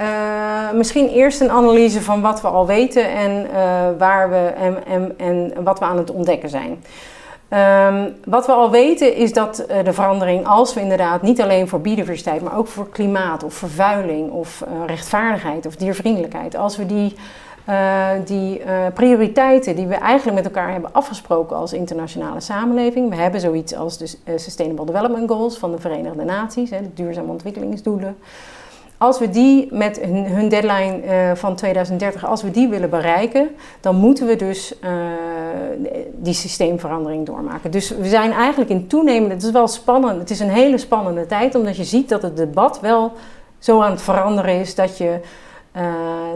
uh, 0.00 0.70
misschien 0.72 1.08
eerst 1.08 1.40
een 1.40 1.50
analyse 1.50 2.02
van 2.02 2.20
wat 2.20 2.40
we 2.40 2.48
al 2.48 2.66
weten 2.66 3.10
en, 3.10 3.46
uh, 3.46 3.58
waar 3.98 4.30
we, 4.30 4.36
en, 4.36 4.86
en, 4.86 5.14
en 5.18 5.64
wat 5.64 5.78
we 5.78 5.84
aan 5.84 5.98
het 5.98 6.10
ontdekken 6.10 6.48
zijn. 6.48 6.84
Um, 7.88 8.14
wat 8.24 8.46
we 8.46 8.52
al 8.52 8.70
weten 8.70 9.14
is 9.14 9.32
dat 9.32 9.64
uh, 9.70 9.84
de 9.84 9.92
verandering, 9.92 10.46
als 10.46 10.74
we 10.74 10.80
inderdaad 10.80 11.22
niet 11.22 11.40
alleen 11.40 11.68
voor 11.68 11.80
biodiversiteit, 11.80 12.42
maar 12.42 12.56
ook 12.56 12.66
voor 12.66 12.88
klimaat 12.88 13.44
of 13.44 13.54
vervuiling 13.54 14.30
of 14.30 14.64
rechtvaardigheid 14.86 15.66
of 15.66 15.76
diervriendelijkheid, 15.76 16.56
als 16.56 16.76
we 16.76 16.86
die 16.86 17.14
uh, 17.68 18.08
die 18.24 18.60
uh, 18.60 18.86
prioriteiten 18.94 19.76
die 19.76 19.86
we 19.86 19.94
eigenlijk 19.94 20.36
met 20.36 20.44
elkaar 20.44 20.72
hebben 20.72 20.92
afgesproken 20.92 21.56
als 21.56 21.72
internationale 21.72 22.40
samenleving. 22.40 23.10
We 23.10 23.16
hebben 23.16 23.40
zoiets 23.40 23.74
als 23.74 23.98
de 23.98 24.14
uh, 24.24 24.38
Sustainable 24.38 24.86
Development 24.86 25.30
Goals 25.30 25.58
van 25.58 25.70
de 25.70 25.78
Verenigde 25.78 26.24
Naties, 26.24 26.70
hè, 26.70 26.82
de 26.82 26.94
duurzame 26.94 27.30
ontwikkelingsdoelen. 27.30 28.16
Als 28.98 29.18
we 29.18 29.30
die 29.30 29.68
met 29.70 30.00
hun, 30.00 30.26
hun 30.26 30.48
deadline 30.48 31.00
van 31.36 31.56
2030, 31.56 32.24
als 32.24 32.42
we 32.42 32.50
die 32.50 32.68
willen 32.68 32.90
bereiken, 32.90 33.48
dan 33.80 33.96
moeten 33.96 34.26
we 34.26 34.36
dus 34.36 34.74
die 36.12 36.34
systeemverandering 36.34 37.26
doormaken. 37.26 37.70
Dus 37.70 37.90
we 37.90 38.08
zijn 38.08 38.32
eigenlijk 38.32 38.70
in 38.70 38.86
toenemende, 38.86 39.34
het 39.34 39.42
is 39.42 39.50
wel 39.50 39.68
spannend, 39.68 40.18
het 40.18 40.30
is 40.30 40.40
een 40.40 40.50
hele 40.50 40.78
spannende 40.78 41.26
tijd, 41.26 41.54
omdat 41.54 41.76
je 41.76 41.84
ziet 41.84 42.08
dat 42.08 42.22
het 42.22 42.36
debat 42.36 42.80
wel 42.80 43.12
zo 43.58 43.80
aan 43.80 43.90
het 43.90 44.02
veranderen 44.02 44.54
is 44.54 44.74
dat, 44.74 44.98
je, 44.98 45.20
eh, 45.72 45.84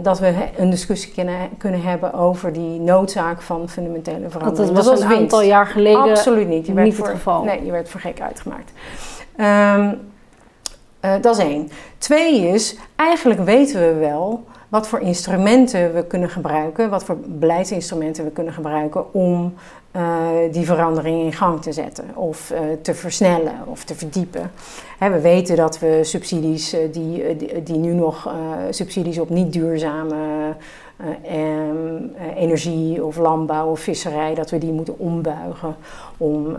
dat 0.03 0.19
we 0.19 0.49
een 0.57 0.71
discussie 0.71 1.13
kunnen, 1.13 1.49
kunnen 1.59 1.83
hebben 1.83 2.13
over 2.13 2.53
die 2.53 2.81
noodzaak 2.81 3.43
van 3.43 3.69
fundamentele 3.69 4.31
verandering. 4.31 4.75
Dat, 4.75 4.87
was 4.87 5.01
een 5.01 5.17
aantal 5.17 5.43
jaar 5.43 5.67
geleden 5.67 6.11
Absoluut 6.11 6.49
niet. 6.49 6.67
Je 6.67 6.73
werd 6.73 6.87
niet 6.87 6.97
voor, 6.97 7.07
het 7.07 7.17
geval. 7.17 7.45
Nee, 7.45 7.65
je 7.65 7.71
werd 7.71 7.89
voor 7.89 8.01
gek 8.01 8.21
uitgemaakt. 8.21 8.73
Ehm, 9.37 9.95
eh, 11.01 11.13
dat 11.21 11.39
is 11.39 11.45
één. 11.45 11.71
Twee 11.99 12.49
is, 12.49 12.77
eigenlijk 12.97 13.41
weten 13.41 13.81
we 13.81 13.95
wel 13.95 14.45
wat 14.69 14.89
voor 14.89 15.01
instrumenten 15.01 15.95
we 15.95 16.05
kunnen 16.05 16.31
gebruiken, 16.31 16.91
wat 16.91 17.05
voor 17.05 17.17
beleidsinstrumenten 17.27 18.25
we 18.25 18.31
kunnen 18.31 18.53
gebruiken 18.53 19.15
om 19.15 19.55
uh, 19.97 20.29
die 20.53 20.67
verandering 20.67 21.23
in 21.23 21.33
gang 21.33 21.63
te 21.63 21.73
zetten 21.73 22.05
of 22.15 22.51
uh, 22.53 22.59
te 22.83 22.95
versnellen 22.95 23.55
of 23.67 23.85
te 23.85 23.95
verdiepen. 23.95 24.51
Hè, 24.99 25.11
we 25.11 25.21
weten 25.21 25.57
dat 25.57 25.79
we 25.79 26.01
subsidies, 26.03 26.71
die, 26.93 27.37
die, 27.37 27.63
die, 27.63 27.77
nu 27.77 27.93
nog 27.93 28.35
subsidies 28.71 29.19
op 29.19 29.31
niet 29.31 29.53
duurzame 29.53 30.17
energie 32.35 33.05
of 33.05 33.17
landbouw 33.17 33.71
of 33.71 33.81
visserij, 33.81 34.35
dat 34.35 34.51
we 34.51 34.59
die 34.59 34.73
moeten 34.73 34.99
ombuigen 34.99 35.77
om, 36.17 36.57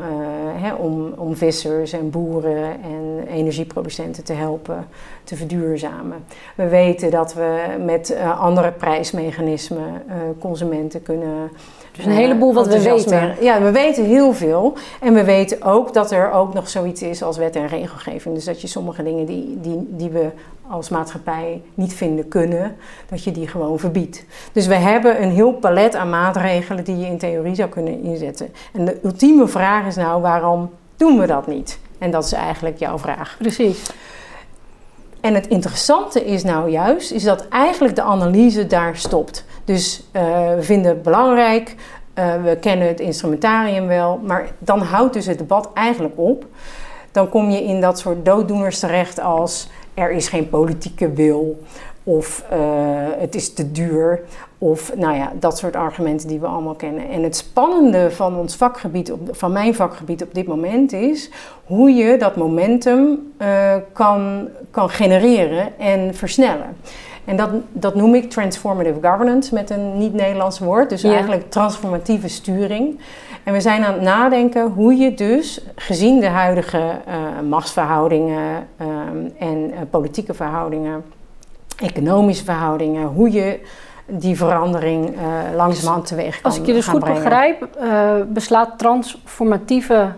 hè, 0.55 0.73
om, 0.73 1.13
om 1.17 1.35
vissers 1.35 1.93
en 1.93 2.09
boeren 2.09 2.83
en 2.83 3.27
energieproducenten 3.27 4.23
te 4.23 4.33
helpen 4.33 4.87
te 5.23 5.35
verduurzamen. 5.35 6.25
We 6.55 6.67
weten 6.67 7.11
dat 7.11 7.33
we 7.33 7.75
met 7.85 8.17
andere 8.39 8.71
prijsmechanismen 8.71 10.03
consumenten 10.39 11.01
kunnen 11.01 11.51
dus 11.97 12.05
een 12.05 12.11
heleboel 12.11 12.53
wat 12.53 12.67
we 12.67 12.81
weten. 12.81 13.35
Ja, 13.41 13.61
we 13.61 13.71
weten 13.71 14.05
heel 14.05 14.33
veel. 14.33 14.73
En 15.01 15.13
we 15.13 15.23
weten 15.23 15.61
ook 15.61 15.93
dat 15.93 16.11
er 16.11 16.31
ook 16.31 16.53
nog 16.53 16.69
zoiets 16.69 17.01
is 17.01 17.23
als 17.23 17.37
wet 17.37 17.55
en 17.55 17.67
regelgeving. 17.67 18.35
Dus 18.35 18.45
dat 18.45 18.61
je 18.61 18.67
sommige 18.67 19.03
dingen 19.03 19.25
die, 19.25 19.57
die, 19.61 19.87
die 19.89 20.09
we 20.09 20.29
als 20.67 20.89
maatschappij 20.89 21.61
niet 21.73 21.93
vinden 21.93 22.27
kunnen, 22.27 22.75
dat 23.09 23.23
je 23.23 23.31
die 23.31 23.47
gewoon 23.47 23.79
verbiedt. 23.79 24.25
Dus 24.51 24.67
we 24.67 24.75
hebben 24.75 25.23
een 25.23 25.31
heel 25.31 25.53
palet 25.53 25.95
aan 25.95 26.09
maatregelen 26.09 26.83
die 26.83 26.97
je 26.97 27.05
in 27.05 27.17
theorie 27.17 27.55
zou 27.55 27.69
kunnen 27.69 28.03
inzetten. 28.03 28.53
En 28.73 28.85
de 28.85 28.99
ultieme 29.03 29.47
vraag 29.47 29.85
is 29.85 29.95
nou, 29.95 30.21
waarom 30.21 30.69
doen 30.97 31.19
we 31.19 31.27
dat 31.27 31.47
niet? 31.47 31.79
En 31.97 32.11
dat 32.11 32.23
is 32.23 32.31
eigenlijk 32.31 32.79
jouw 32.79 32.97
vraag. 32.97 33.35
Precies. 33.39 33.89
En 35.21 35.33
het 35.33 35.47
interessante 35.47 36.25
is 36.25 36.43
nou 36.43 36.69
juist, 36.69 37.11
is 37.11 37.23
dat 37.23 37.47
eigenlijk 37.47 37.95
de 37.95 38.01
analyse 38.01 38.67
daar 38.67 38.95
stopt. 38.95 39.45
Dus 39.67 40.03
uh, 40.13 40.21
we 40.55 40.61
vinden 40.61 40.91
het 40.91 41.01
belangrijk, 41.01 41.75
uh, 42.15 42.43
we 42.43 42.57
kennen 42.59 42.87
het 42.87 42.99
instrumentarium 42.99 43.87
wel, 43.87 44.19
maar 44.23 44.49
dan 44.59 44.81
houdt 44.81 45.13
dus 45.13 45.25
het 45.25 45.37
debat 45.37 45.69
eigenlijk 45.73 46.13
op. 46.17 46.45
Dan 47.11 47.29
kom 47.29 47.49
je 47.49 47.63
in 47.63 47.81
dat 47.81 47.99
soort 47.99 48.25
dooddoeners 48.25 48.79
terecht 48.79 49.19
als 49.19 49.69
er 49.93 50.11
is 50.11 50.27
geen 50.27 50.49
politieke 50.49 51.11
wil 51.11 51.63
of 52.03 52.45
uh, 52.53 52.57
het 53.17 53.35
is 53.35 53.53
te 53.53 53.71
duur 53.71 54.21
of 54.57 54.95
nou 54.95 55.15
ja, 55.15 55.31
dat 55.39 55.57
soort 55.57 55.75
argumenten 55.75 56.27
die 56.27 56.39
we 56.39 56.45
allemaal 56.45 56.75
kennen. 56.75 57.09
En 57.09 57.23
het 57.23 57.35
spannende 57.35 58.11
van 58.11 58.35
ons 58.35 58.55
vakgebied, 58.55 59.11
op, 59.11 59.19
van 59.31 59.51
mijn 59.51 59.75
vakgebied 59.75 60.23
op 60.23 60.33
dit 60.33 60.47
moment 60.47 60.93
is 60.93 61.29
hoe 61.65 61.91
je 61.91 62.17
dat 62.17 62.35
momentum 62.35 63.33
kan, 63.93 64.47
kan 64.71 64.89
genereren 64.89 65.79
en 65.79 66.15
versnellen. 66.15 66.75
En 67.27 67.35
dat, 67.35 67.49
dat 67.71 67.95
noem 67.95 68.15
ik 68.15 68.29
transformative 68.29 69.07
governance 69.07 69.53
met 69.53 69.69
een 69.69 69.97
niet-Nederlands 69.97 70.59
woord. 70.59 70.89
Dus 70.89 71.03
eigenlijk 71.03 71.51
transformatieve 71.51 72.27
sturing. 72.27 72.99
En 73.43 73.53
we 73.53 73.61
zijn 73.61 73.83
aan 73.83 73.93
het 73.93 74.01
nadenken 74.01 74.71
hoe 74.71 74.95
je 74.95 75.13
dus, 75.13 75.61
gezien 75.75 76.19
de 76.19 76.27
huidige 76.27 76.77
uh, 76.77 77.13
machtsverhoudingen 77.49 78.67
um, 78.81 79.33
en 79.39 79.57
uh, 79.57 79.77
politieke 79.89 80.33
verhoudingen, 80.33 81.03
economische 81.77 82.43
verhoudingen, 82.43 83.07
hoe 83.07 83.31
je 83.31 83.59
die 84.05 84.37
verandering 84.37 85.15
uh, 85.15 85.21
langzamerhand 85.55 86.05
teweeg 86.05 86.41
kan 86.41 86.51
Als 86.51 86.59
ik 86.59 86.65
je 86.65 86.73
dus 86.73 86.87
goed 86.87 86.99
brengen. 86.99 87.23
begrijp, 87.23 87.67
beslaat 88.33 88.77
transformatieve 88.77 90.11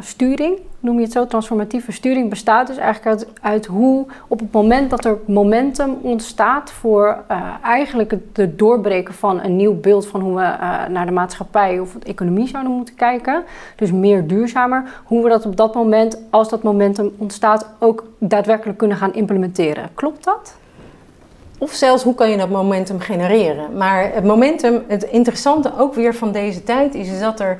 sturing 0.00 0.58
noem 0.82 0.96
je 0.96 1.02
het 1.02 1.12
zo, 1.12 1.26
transformatieve 1.26 1.92
sturing 1.92 2.30
bestaat 2.30 2.66
dus 2.66 2.76
eigenlijk 2.76 3.26
uit, 3.40 3.66
hoe 3.66 4.06
op 4.28 4.38
het 4.38 4.52
moment 4.52 4.90
dat 4.90 5.04
er 5.04 5.18
momentum 5.26 5.98
ontstaat 6.02 6.70
voor 6.70 7.18
uh, 7.30 7.42
eigenlijk 7.62 8.10
het, 8.32 8.58
doorbreken 8.58 9.14
van 9.14 9.40
een 9.42 9.56
nieuw 9.56 9.80
beeld 9.80 10.06
van 10.06 10.20
hoe 10.20 10.34
we 10.34 10.56
naar 10.88 11.06
de 11.06 11.12
maatschappij 11.12 11.78
of 11.78 11.92
de 11.92 12.06
economie 12.06 12.48
zouden 12.48 12.72
moeten 12.72 12.94
kijken, 12.94 13.44
dus 13.76 13.92
meer 13.92 14.26
duurzamer, 14.26 14.84
hoe 15.04 15.22
we 15.22 15.28
dat 15.28 15.46
op 15.46 15.56
dat 15.56 15.74
moment, 15.74 16.18
als 16.30 16.48
dat 16.48 16.62
momentum 16.62 17.12
ontstaat, 17.18 17.66
ook 17.78 18.04
daadwerkelijk 18.18 18.78
kunnen 18.78 18.96
gaan 18.96 19.14
implementeren. 19.14 19.88
Klopt 19.94 20.24
dat? 20.24 20.56
Of 21.58 21.72
zelfs 21.72 22.02
hoe 22.02 22.14
kan 22.14 22.30
je 22.30 22.36
dat 22.36 22.48
momentum 22.48 23.00
genereren. 23.00 23.76
Maar 23.76 24.14
het 24.14 24.24
momentum, 24.24 24.82
het 24.86 25.02
interessante 25.02 25.72
ook 25.78 25.94
weer 25.94 26.14
van 26.14 26.32
deze 26.32 26.64
tijd 26.64 26.94
is 26.94 27.20
dat 27.20 27.40
er 27.40 27.58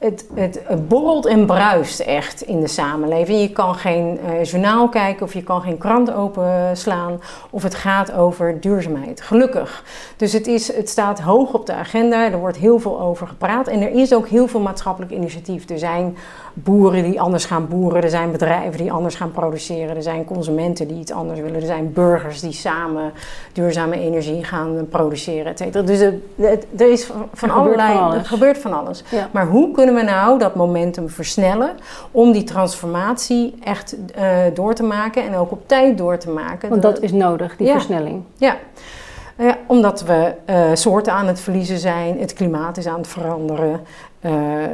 het, 0.00 0.26
het, 0.34 0.88
borrelt 0.88 1.26
en 1.26 1.46
bruist 1.46 2.00
echt 2.00 2.42
in 2.42 2.60
de 2.60 2.66
samenleving. 2.66 3.40
Je 3.40 3.52
kan 3.52 3.74
geen 3.74 4.18
uh, 4.24 4.44
journaal 4.44 4.88
kijken 4.88 5.26
of 5.26 5.32
je 5.32 5.42
kan 5.42 5.62
geen 5.62 5.78
krant 5.78 6.12
openslaan 6.12 7.20
of 7.50 7.62
het 7.62 7.74
gaat 7.74 8.12
over 8.12 8.60
duurzaamheid. 8.60 9.20
Gelukkig. 9.20 9.84
Dus 10.16 10.32
het, 10.32 10.46
is, 10.46 10.74
het 10.74 10.88
staat 10.88 11.20
hoog 11.20 11.52
op 11.52 11.66
de 11.66 11.72
agenda, 11.72 12.30
er 12.30 12.38
wordt 12.38 12.56
heel 12.56 12.78
veel 12.78 13.00
over 13.00 13.26
gepraat 13.26 13.68
en 13.68 13.80
er 13.80 13.90
is 13.90 14.14
ook 14.14 14.28
heel 14.28 14.48
veel 14.48 14.60
maatschappelijk 14.60 15.12
initiatief. 15.12 15.68
Er 15.68 15.78
zijn 15.78 16.16
boeren 16.54 17.02
die 17.02 17.20
anders 17.20 17.44
gaan 17.44 17.68
boeren, 17.68 18.02
er 18.02 18.10
zijn 18.10 18.30
bedrijven 18.30 18.78
die 18.78 18.92
anders 18.92 19.14
gaan 19.14 19.30
produceren, 19.30 19.96
er 19.96 20.02
zijn 20.02 20.24
consumenten 20.24 20.88
die 20.88 20.98
iets 20.98 21.12
anders 21.12 21.40
willen, 21.40 21.60
er 21.60 21.66
zijn 21.66 21.92
burgers 21.92 22.40
die 22.40 22.52
samen 22.52 23.12
duurzame 23.52 23.98
energie 24.00 24.44
gaan 24.44 24.86
produceren, 24.90 25.46
et 25.46 25.58
cetera. 25.58 25.84
Dus 25.84 26.00
er, 26.00 26.14
er 26.76 26.90
is 26.90 27.10
van 27.32 27.48
er 27.48 27.54
allerlei, 27.54 27.98
van 27.98 28.14
er 28.14 28.24
gebeurt 28.24 28.58
van 28.58 28.72
alles. 28.72 29.04
Ja. 29.10 29.28
Maar 29.30 29.46
hoe 29.46 29.70
kunnen 29.70 29.94
we 29.94 30.02
nou 30.02 30.38
dat 30.38 30.54
momentum 30.54 31.08
versnellen 31.08 31.70
om 32.10 32.32
die 32.32 32.44
transformatie 32.44 33.54
echt 33.64 33.96
uh, 34.18 34.36
door 34.54 34.74
te 34.74 34.82
maken 34.82 35.26
en 35.26 35.36
ook 35.36 35.50
op 35.50 35.62
tijd 35.68 35.98
door 35.98 36.18
te 36.18 36.30
maken? 36.30 36.68
Want 36.68 36.82
dat 36.82 37.00
is 37.00 37.12
nodig, 37.12 37.56
die 37.56 37.66
Ja. 37.66 37.72
versnelling. 37.72 38.22
Ja. 38.36 38.56
Ja, 39.36 39.56
omdat 39.66 40.02
we 40.02 40.34
eh, 40.44 40.70
soorten 40.74 41.12
aan 41.12 41.26
het 41.26 41.40
verliezen 41.40 41.78
zijn, 41.78 42.18
het 42.20 42.32
klimaat 42.32 42.76
is 42.76 42.86
aan 42.86 42.96
het 42.98 43.06
veranderen. 43.08 43.80
Eh, 44.20 44.64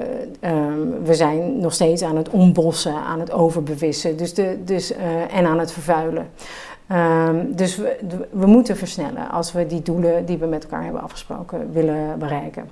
ehm, 0.40 1.02
we 1.04 1.14
zijn 1.14 1.58
nog 1.58 1.72
steeds 1.72 2.02
aan 2.02 2.16
het 2.16 2.28
ombossen, 2.28 2.94
aan 2.94 3.20
het 3.20 3.32
overbevissen 3.32 4.16
dus 4.16 4.34
de, 4.34 4.58
dus, 4.64 4.92
eh, 4.92 5.36
en 5.36 5.46
aan 5.46 5.58
het 5.58 5.72
vervuilen. 5.72 6.28
Ehm, 6.86 7.44
dus 7.48 7.76
we, 7.76 7.96
we 8.30 8.46
moeten 8.46 8.76
versnellen 8.76 9.30
als 9.30 9.52
we 9.52 9.66
die 9.66 9.82
doelen 9.82 10.24
die 10.24 10.38
we 10.38 10.46
met 10.46 10.62
elkaar 10.62 10.84
hebben 10.84 11.02
afgesproken 11.02 11.72
willen 11.72 12.18
bereiken. 12.18 12.68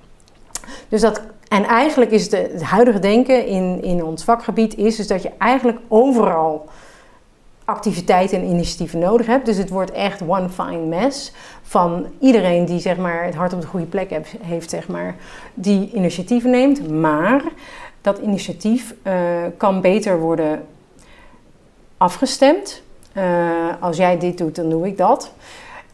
Dus 0.89 1.01
dat, 1.01 1.23
en 1.49 1.65
eigenlijk 1.65 2.11
is 2.11 2.29
de, 2.29 2.37
het 2.53 2.63
huidige 2.63 2.99
denken 2.99 3.47
in, 3.47 3.83
in 3.83 4.05
ons 4.05 4.25
vakgebied 4.25 4.77
is 4.77 4.97
dus 4.97 5.07
dat 5.07 5.23
je 5.23 5.31
eigenlijk 5.39 5.79
overal 5.89 6.65
activiteiten 7.65 8.39
en 8.41 8.47
initiatieven 8.47 8.99
nodig 8.99 9.27
hebt. 9.27 9.47
Dus 9.47 9.57
het 9.57 9.69
wordt 9.69 9.91
echt 9.91 10.23
one 10.27 10.49
fine 10.49 10.87
mess 10.87 11.33
van 11.63 12.07
iedereen 12.19 12.65
die 12.65 12.81
zeg 12.81 12.97
maar, 12.97 13.25
het 13.25 13.35
hart 13.35 13.53
op 13.53 13.61
de 13.61 13.67
goede 13.67 13.87
plek 13.87 14.21
heeft, 14.41 14.71
zeg 14.71 14.89
maar, 14.89 15.17
die 15.55 15.91
initiatieven 15.93 16.51
neemt. 16.51 16.91
Maar 16.91 17.43
dat 18.01 18.19
initiatief 18.19 18.95
eh, 19.03 19.15
kan 19.57 19.81
beter 19.81 20.19
worden 20.19 20.67
afgestemd. 21.97 22.83
Eh, 23.13 23.25
als 23.81 23.97
jij 23.97 24.19
dit 24.19 24.39
doet, 24.39 24.55
dan 24.55 24.71
doe 24.71 24.87
ik 24.87 24.97
dat. 24.97 25.33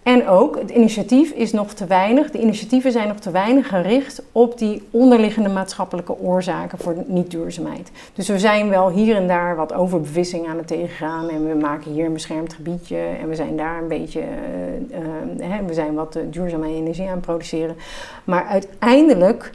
En 0.02 0.28
ook, 0.28 0.58
het 0.58 0.70
initiatief 0.70 1.30
is 1.30 1.52
nog 1.52 1.72
te 1.72 1.86
weinig, 1.86 2.30
de 2.30 2.40
initiatieven 2.40 2.92
zijn 2.92 3.08
nog 3.08 3.18
te 3.18 3.30
weinig 3.30 3.68
gericht 3.68 4.22
op 4.32 4.58
die 4.58 4.82
onderliggende 4.90 5.48
maatschappelijke 5.48 6.18
oorzaken 6.18 6.78
voor 6.78 6.94
niet-duurzaamheid. 7.06 7.90
Dus 8.14 8.28
we 8.28 8.38
zijn 8.38 8.68
wel 8.68 8.90
hier 8.90 9.16
en 9.16 9.28
daar 9.28 9.56
wat 9.56 9.72
overbevissing 9.72 10.48
aan 10.48 10.56
het 10.56 10.66
tegengaan 10.66 11.28
en 11.28 11.48
we 11.48 11.54
maken 11.54 11.92
hier 11.92 12.04
een 12.04 12.12
beschermd 12.12 12.52
gebiedje 12.52 12.96
en 12.96 13.28
we 13.28 13.34
zijn 13.34 13.56
daar 13.56 13.82
een 13.82 13.88
beetje, 13.88 14.20
eh, 14.20 15.48
hè, 15.48 15.64
we 15.64 15.74
zijn 15.74 15.94
wat 15.94 16.16
eh, 16.16 16.22
duurzame 16.30 16.68
energie 16.68 17.06
aan 17.06 17.14
het 17.14 17.20
produceren. 17.20 17.76
Maar 18.24 18.44
uiteindelijk 18.44 19.52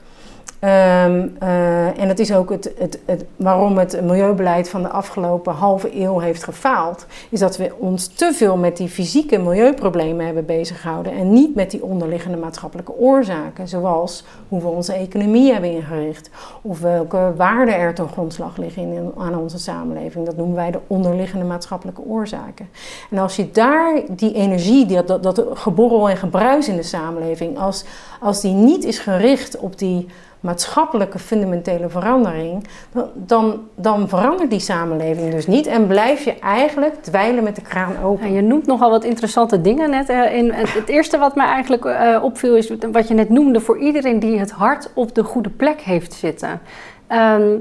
Ehm, 0.66 1.28
eh, 1.40 2.00
en 2.00 2.08
dat 2.08 2.20
is 2.20 2.34
ook 2.34 2.50
het, 2.50 2.72
het, 3.06 3.26
waarom 3.36 3.78
het 3.78 4.02
milieubeleid 4.02 4.70
van 4.70 4.82
de 4.82 4.90
afgelopen 4.90 5.54
halve 5.54 6.02
eeuw 6.02 6.20
heeft 6.20 6.44
gefaald. 6.44 7.06
Is 7.30 7.40
dat 7.40 7.58
we 7.58 7.72
ons 7.78 8.08
te 8.08 8.34
veel 8.34 8.58
met 8.58 8.78
die 8.78 8.90
fysieke 8.90 9.38
milieuproblemen 9.38 10.26
hebben 10.26 10.46
bezighouden. 10.46 11.12
En 11.12 11.34
niet 11.34 11.56
met 11.56 11.72
die 11.72 11.84
onderliggende 11.84 12.38
maatschappelijke 12.38 12.98
oorzaken. 12.98 13.68
Zoals 13.68 14.24
hoe 14.48 14.62
we 14.62 14.68
onze 14.68 14.94
economie 14.94 15.52
hebben 15.52 15.72
ingericht. 15.72 16.30
Of 16.62 16.80
welke 16.80 17.34
waarden 17.36 17.76
er 17.76 17.94
ten 17.94 18.08
grondslag 18.08 18.58
liggen 18.58 18.82
in, 18.82 19.12
aan 19.18 19.38
onze 19.38 19.60
samenleving. 19.60 20.26
Dat 20.26 20.38
noemen 20.38 20.56
wij 20.56 20.72
de 20.72 20.80
onderliggende 20.88 21.46
maatschappelijke 21.46 22.02
oorzaken. 22.02 22.70
En 23.10 23.18
als 23.18 23.36
je 23.36 23.52
daar 23.52 24.02
die 24.10 24.34
energie, 24.34 24.86
dat, 24.86 25.08
dat, 25.08 25.24
dat 25.24 25.44
geborrel 25.54 26.10
en 26.10 26.18
gebruis 26.18 26.68
in 26.68 26.76
de 26.76 26.84
samenleving. 26.84 27.58
Als, 27.58 27.86
als 28.20 28.42
die 28.42 28.54
niet 28.54 28.84
is 28.84 29.00
gericht 29.00 29.58
op 29.58 29.78
die 29.78 30.08
maatschappelijke 30.46 31.20
fundamentele 31.20 31.90
verandering, 31.90 32.68
dan, 33.14 33.60
dan, 33.76 34.10
verandert 34.10 34.50
die 34.50 34.60
samenleving 34.60 35.32
dus 35.32 35.48
niet 35.48 35.68
en 35.68 35.88
blijf 35.88 36.24
je 36.24 36.40
eigenlijk 36.40 37.04
dweilen 37.04 37.44
met 37.44 37.56
de 37.56 37.62
kraan 37.62 37.94
open. 38.04 38.28
Ja, 38.28 38.36
je 38.36 38.42
noemt 38.42 38.66
nogal 38.66 38.90
wat 38.90 39.04
interessante 39.04 39.62
dingen 39.62 39.90
net. 39.90 40.10
eh, 40.10 40.36
In, 40.36 40.52
het, 40.52 40.74
het 40.74 40.90
eerste 40.90 41.18
wat 41.18 41.36
mij 41.36 41.46
eigenlijk 41.46 41.86
eh, 41.86 42.24
opviel 42.24 42.56
is 42.56 42.72
wat 42.92 43.08
je 43.08 43.14
net 43.14 43.30
noemde, 43.30 43.60
voor 43.60 43.78
iedereen 43.78 44.20
die 44.20 44.40
het 44.40 44.52
hart 44.52 44.90
op 44.94 45.16
de 45.16 45.24
goede 45.24 45.50
plek 45.50 45.82
heeft 45.82 46.14
zitten. 46.14 46.60
Ehm, 47.08 47.58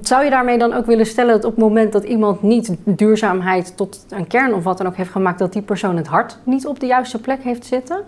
zou 0.00 0.24
je 0.24 0.30
daarmee 0.30 0.58
dan 0.58 0.72
ook 0.72 0.86
willen 0.86 1.06
stellen 1.06 1.34
dat 1.34 1.44
op 1.44 1.50
het 1.50 1.60
moment 1.60 1.92
dat 1.92 2.04
iemand 2.04 2.42
niet 2.42 2.76
duurzaamheid 2.84 3.76
tot 3.76 4.04
een 4.08 4.26
kern 4.26 4.54
of 4.54 4.64
wat 4.64 4.78
dan 4.78 4.86
ook 4.86 4.96
heeft 4.96 5.10
gemaakt, 5.10 5.38
dat 5.38 5.52
die 5.52 5.62
persoon 5.62 5.96
het 5.96 6.06
hart 6.06 6.38
niet 6.44 6.66
op 6.66 6.80
de 6.80 6.86
juiste 6.86 7.20
plek 7.20 7.42
heeft 7.42 7.66
zitten? 7.66 8.00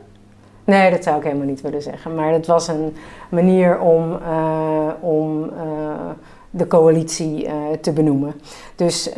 Nee, 0.64 0.90
dat 0.90 1.02
zou 1.02 1.16
ik 1.16 1.24
helemaal 1.24 1.46
niet 1.46 1.60
willen 1.60 1.82
zeggen. 1.82 2.14
Maar 2.14 2.32
het 2.32 2.46
was 2.46 2.68
een 2.68 2.96
manier 3.28 3.80
om, 3.80 4.18
eh, 4.24 4.88
om 5.00 5.44
eh, 5.44 6.10
de 6.50 6.66
coalitie 6.66 7.46
eh, 7.46 7.54
te 7.80 7.92
benoemen. 7.92 8.34
Dus, 8.76 9.10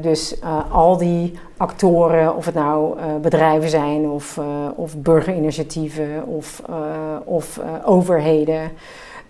dus 0.00 0.36
al 0.70 0.96
die 0.96 1.38
actoren, 1.56 2.36
of 2.36 2.44
het 2.44 2.54
nou 2.54 2.98
bedrijven 3.20 3.68
zijn 3.68 4.08
of, 4.08 4.40
of 4.74 4.96
burgerinitiatieven 4.96 6.26
of, 6.26 6.62
of 7.24 7.60
overheden. 7.84 8.70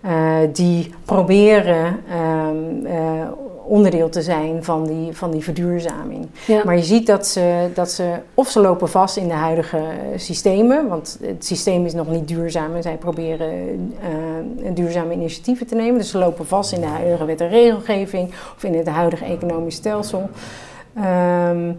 Eh, 0.01 0.37
die 0.53 0.93
proberen 1.05 1.99
ehm, 2.09 2.85
eh, 2.85 3.27
onderdeel 3.65 4.09
te 4.09 4.21
zijn 4.21 4.63
van 4.63 4.87
die, 4.87 5.17
van 5.17 5.31
die 5.31 5.43
verduurzaming. 5.43 6.27
Ja. 6.47 6.61
Maar 6.65 6.75
je 6.75 6.83
ziet 6.83 7.07
dat 7.07 7.27
ze, 7.27 7.69
dat 7.73 7.91
ze, 7.91 8.13
of 8.33 8.49
ze 8.49 8.59
lopen 8.59 8.89
vast 8.89 9.17
in 9.17 9.27
de 9.27 9.33
huidige 9.33 9.81
systemen, 10.15 10.87
want 10.87 11.17
het 11.21 11.45
systeem 11.45 11.85
is 11.85 11.93
nog 11.93 12.09
niet 12.09 12.27
duurzaam 12.27 12.75
en 12.75 12.81
zij 12.81 12.97
proberen 12.97 13.49
eh, 14.01 14.71
duurzame 14.73 15.13
initiatieven 15.13 15.67
te 15.67 15.75
nemen. 15.75 15.97
Dus 15.97 16.09
ze 16.09 16.17
lopen 16.17 16.45
vast 16.45 16.73
in 16.73 16.81
de 16.81 16.87
huidige 16.87 17.25
wet 17.25 17.41
en 17.41 17.49
regelgeving 17.49 18.29
of 18.55 18.63
in 18.63 18.73
het 18.73 18.87
huidige 18.87 19.25
economisch 19.25 19.75
stelsel. 19.75 20.29
Ehm, 20.93 21.71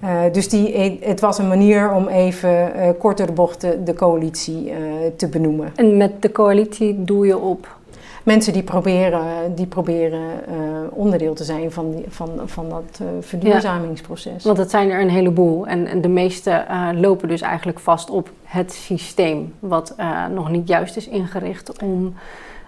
eh, 0.00 0.20
dus 0.32 0.48
die, 0.48 0.98
het 1.00 1.20
was 1.20 1.38
een 1.38 1.48
manier 1.48 1.92
om 1.92 2.08
even 2.08 2.74
eh, 2.74 2.88
kort 2.98 3.16
door 3.16 3.26
de 3.26 3.32
bocht 3.32 3.60
de, 3.60 3.82
de 3.82 3.94
coalitie 3.94 4.70
eh, 4.70 4.76
te 5.16 5.28
benoemen. 5.28 5.72
En 5.76 5.96
met 5.96 6.22
de 6.22 6.32
coalitie 6.32 7.04
doe 7.04 7.26
je 7.26 7.38
op. 7.38 7.76
Mensen 8.22 8.52
die 8.52 8.62
proberen, 8.62 9.54
die 9.54 9.66
proberen 9.66 10.20
eh, 10.48 10.54
onderdeel 10.90 11.34
te 11.34 11.44
zijn 11.44 11.72
van, 11.72 11.90
die, 11.90 12.04
van, 12.08 12.30
van 12.44 12.68
dat 12.68 13.00
eh, 13.00 13.06
verduurzamingsproces. 13.20 14.44
Want 14.44 14.58
het 14.58 14.70
zijn 14.70 14.90
er 14.90 15.00
een 15.00 15.10
heleboel. 15.10 15.66
En, 15.66 15.86
en 15.86 16.00
de 16.00 16.08
meeste 16.08 16.50
eh, 16.50 16.88
lopen 16.94 17.28
dus 17.28 17.40
eigenlijk 17.40 17.78
vast 17.78 18.10
op 18.10 18.30
het 18.44 18.72
systeem, 18.72 19.54
wat 19.58 19.94
eh, 19.96 20.26
nog 20.26 20.50
niet 20.50 20.68
juist 20.68 20.96
is 20.96 21.08
ingericht 21.08 21.82
om 21.82 22.14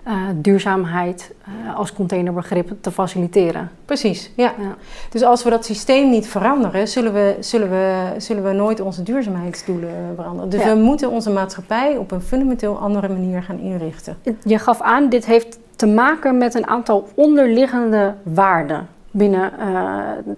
eh, 0.02 0.14
duurzaamheid 0.34 1.34
eh, 1.44 1.76
als 1.76 1.92
containerbegrip 1.92 2.72
te 2.80 2.90
faciliteren. 2.90 3.70
Precies, 3.84 4.30
ja. 4.36 4.52
Ja. 4.58 4.74
Dus 5.10 5.22
als 5.22 5.42
we 5.42 5.50
dat 5.50 5.64
systeem 5.64 6.10
niet 6.10 6.28
veranderen, 6.28 6.88
zullen 6.88 7.12
we, 7.12 7.36
zullen 7.40 7.70
we, 7.70 8.14
zullen 8.18 8.44
we 8.44 8.52
nooit 8.52 8.80
onze 8.80 9.02
duurzaamheidsdoelen 9.02 10.12
veranderen. 10.14 10.50
Dus 10.50 10.62
Ja. 10.62 10.74
we 10.74 10.80
moeten 10.80 11.10
onze 11.10 11.30
maatschappij 11.30 11.96
op 11.96 12.10
een 12.10 12.22
fundamenteel 12.22 12.78
andere 12.78 13.08
manier 13.08 13.42
gaan 13.42 13.58
inrichten. 13.58 14.16
Je 14.44 14.58
gaf 14.58 14.80
aan, 14.80 15.08
dit 15.08 15.26
heeft 15.26 15.58
te 15.76 15.86
maken 15.86 16.38
met 16.38 16.54
een 16.54 16.66
aantal 16.66 17.08
onderliggende 17.14 18.14
waarden 18.22 18.88
binnen 19.10 19.58
eh, 19.58 19.66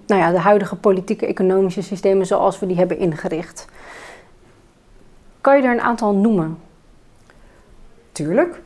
nou 0.06 0.20
ja, 0.20 0.30
de 0.30 0.38
huidige 0.38 0.76
politieke 0.76 1.26
economische 1.26 1.82
systemen 1.82 2.26
zoals 2.26 2.58
we 2.58 2.66
die 2.66 2.76
hebben 2.76 2.98
ingericht. 2.98 3.66
Kan 5.40 5.56
je 5.56 5.62
er 5.62 5.72
een 5.72 5.80
aantal 5.80 6.14
noemen? 6.14 6.58
Tuurlijk. 8.12 8.60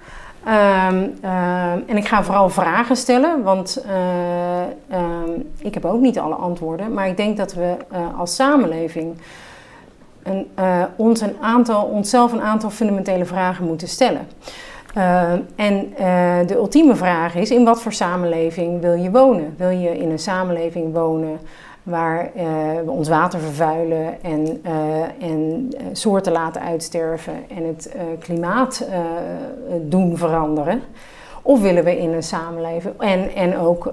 Ehm, 0.46 1.06
ehm, 1.20 1.78
en 1.86 1.96
ik 1.96 2.08
ga 2.08 2.22
vooral 2.22 2.48
vragen 2.48 2.96
stellen, 2.96 3.42
want 3.42 3.84
eh, 3.86 4.60
ehm, 4.88 5.30
ik 5.58 5.74
heb 5.74 5.84
ook 5.84 6.00
niet 6.00 6.18
alle 6.18 6.34
antwoorden. 6.34 6.92
Maar 6.92 7.08
ik 7.08 7.16
denk 7.16 7.36
dat 7.36 7.54
we 7.54 7.76
eh, 7.90 8.18
als 8.18 8.34
samenleving 8.34 9.16
een, 10.22 10.46
eh, 10.54 10.82
ons 10.96 11.20
een 11.20 11.36
aantal, 11.40 11.84
onszelf 11.84 12.32
een 12.32 12.42
aantal 12.42 12.70
fundamentele 12.70 13.24
vragen 13.24 13.66
moeten 13.66 13.88
stellen. 13.88 14.28
En 15.56 15.92
de 16.46 16.54
ultieme 16.54 16.94
vraag 16.94 17.34
is: 17.34 17.50
in 17.50 17.64
wat 17.64 17.82
voor 17.82 17.92
samenleving 17.92 18.80
wil 18.80 18.94
je 18.94 19.10
wonen? 19.10 19.54
Wil 19.58 19.68
je 19.68 19.98
in 19.98 20.10
een 20.10 20.18
samenleving 20.18 20.94
wonen 20.94 21.38
waar 21.86 22.30
eh, 22.34 22.44
we 22.84 22.90
ons 22.90 23.08
water 23.08 23.40
vervuilen 23.40 24.22
en, 24.22 24.60
eh, 24.62 25.28
en 25.28 25.68
eh, 25.70 25.84
soorten 25.92 26.32
laten 26.32 26.60
uitsterven 26.60 27.34
en 27.48 27.64
het 27.64 27.94
klimaat 28.18 28.88
doen 29.80 30.16
veranderen? 30.16 30.82
Of 31.46 31.60
willen 31.60 31.84
we 31.84 31.98
in 31.98 32.12
een 32.12 32.22
samenleving 32.22 32.94
en, 32.98 33.34
en 33.34 33.58
ook 33.58 33.86
eh, 33.86 33.92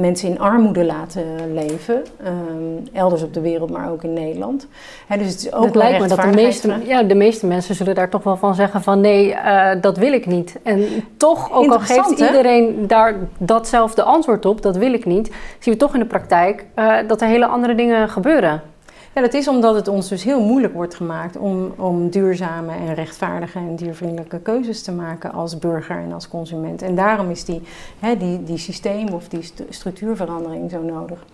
mensen 0.00 0.28
in 0.28 0.40
armoede 0.40 0.84
laten 0.84 1.54
leven, 1.54 2.02
ehm, 2.22 2.96
elders 2.96 3.22
op 3.22 3.34
de 3.34 3.40
wereld, 3.40 3.70
maar 3.70 3.90
ook 3.90 4.02
in 4.02 4.12
Nederland? 4.12 4.66
Hè, 5.06 5.16
dus 5.18 5.30
het 5.30 5.38
is 5.38 5.52
ook 5.52 5.74
lijkt 5.74 6.00
me 6.00 6.08
dat 6.08 6.22
de 6.22 6.30
meeste, 6.34 6.74
ja, 6.84 7.02
de 7.02 7.14
meeste 7.14 7.46
mensen 7.46 7.74
zullen 7.74 7.94
daar 7.94 8.08
toch 8.08 8.22
wel 8.22 8.36
van 8.36 8.54
zeggen 8.54 8.82
van 8.82 9.00
nee, 9.00 9.34
eh, 9.34 9.80
dat 9.80 9.96
wil 9.96 10.12
ik 10.12 10.26
niet. 10.26 10.58
En 10.62 10.84
toch, 11.16 11.52
ook 11.52 11.72
al 11.72 11.78
geeft 11.78 12.18
hè? 12.18 12.26
iedereen 12.26 12.86
daar 12.86 13.14
datzelfde 13.38 14.02
antwoord 14.02 14.46
op, 14.46 14.62
dat 14.62 14.76
wil 14.76 14.92
ik 14.92 15.04
niet, 15.04 15.32
zien 15.58 15.74
we 15.74 15.80
toch 15.80 15.94
in 15.94 16.00
de 16.00 16.06
praktijk 16.06 16.66
eh, 16.74 16.94
dat 17.06 17.20
er 17.20 17.28
hele 17.28 17.46
andere 17.46 17.74
dingen 17.74 18.08
gebeuren. 18.08 18.71
Ja, 19.14 19.20
dat 19.20 19.34
is 19.34 19.48
omdat 19.48 19.74
het 19.74 19.88
ons 19.88 20.08
dus 20.08 20.24
heel 20.24 20.40
moeilijk 20.40 20.74
wordt 20.74 20.94
gemaakt 20.94 21.36
om, 21.36 21.72
om 21.76 22.08
duurzame 22.10 22.72
en 22.72 22.94
rechtvaardige 22.94 23.58
en 23.58 23.76
diervriendelijke 23.76 24.38
keuzes 24.40 24.82
te 24.82 24.92
maken 24.92 25.32
als 25.32 25.58
burger 25.58 25.96
en 25.96 26.12
als 26.12 26.28
consument. 26.28 26.82
En 26.82 26.94
daarom 26.94 27.30
is 27.30 27.44
die, 27.44 27.62
hè, 27.98 28.16
die, 28.16 28.42
die 28.42 28.58
systeem 28.58 29.08
of 29.08 29.28
die 29.28 29.42
st- 29.42 29.62
structuurverandering 29.68 30.70
zo 30.70 30.82
nodig. 30.82 31.24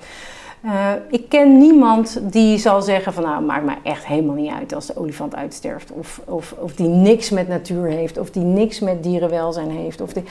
Eh, 0.63 0.93
ik 1.11 1.29
ken 1.29 1.59
niemand 1.59 2.21
die 2.23 2.59
zal 2.59 2.83
zeggen 2.83 3.13
van 3.13 3.23
nou, 3.23 3.43
maakt 3.45 3.65
mij 3.65 3.79
echt 3.83 4.07
helemaal 4.07 4.35
niet 4.35 4.53
uit 4.53 4.75
als 4.75 4.87
de 4.87 4.97
olifant 4.97 5.35
uitsterft. 5.35 5.93
Of, 5.93 6.21
of, 6.25 6.55
of 6.59 6.75
die 6.75 6.89
niks 6.89 7.31
met 7.31 7.49
natuur 7.49 7.87
heeft, 7.87 8.19
of 8.19 8.31
die 8.31 8.43
niks 8.45 8.81
met 8.81 9.03
dierenwelzijn 9.03 9.71
heeft. 9.71 10.01
Of 10.01 10.13
die, 10.13 10.25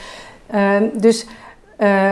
Ehm, 0.47 0.83
dus 0.99 1.25
eh, 1.75 2.11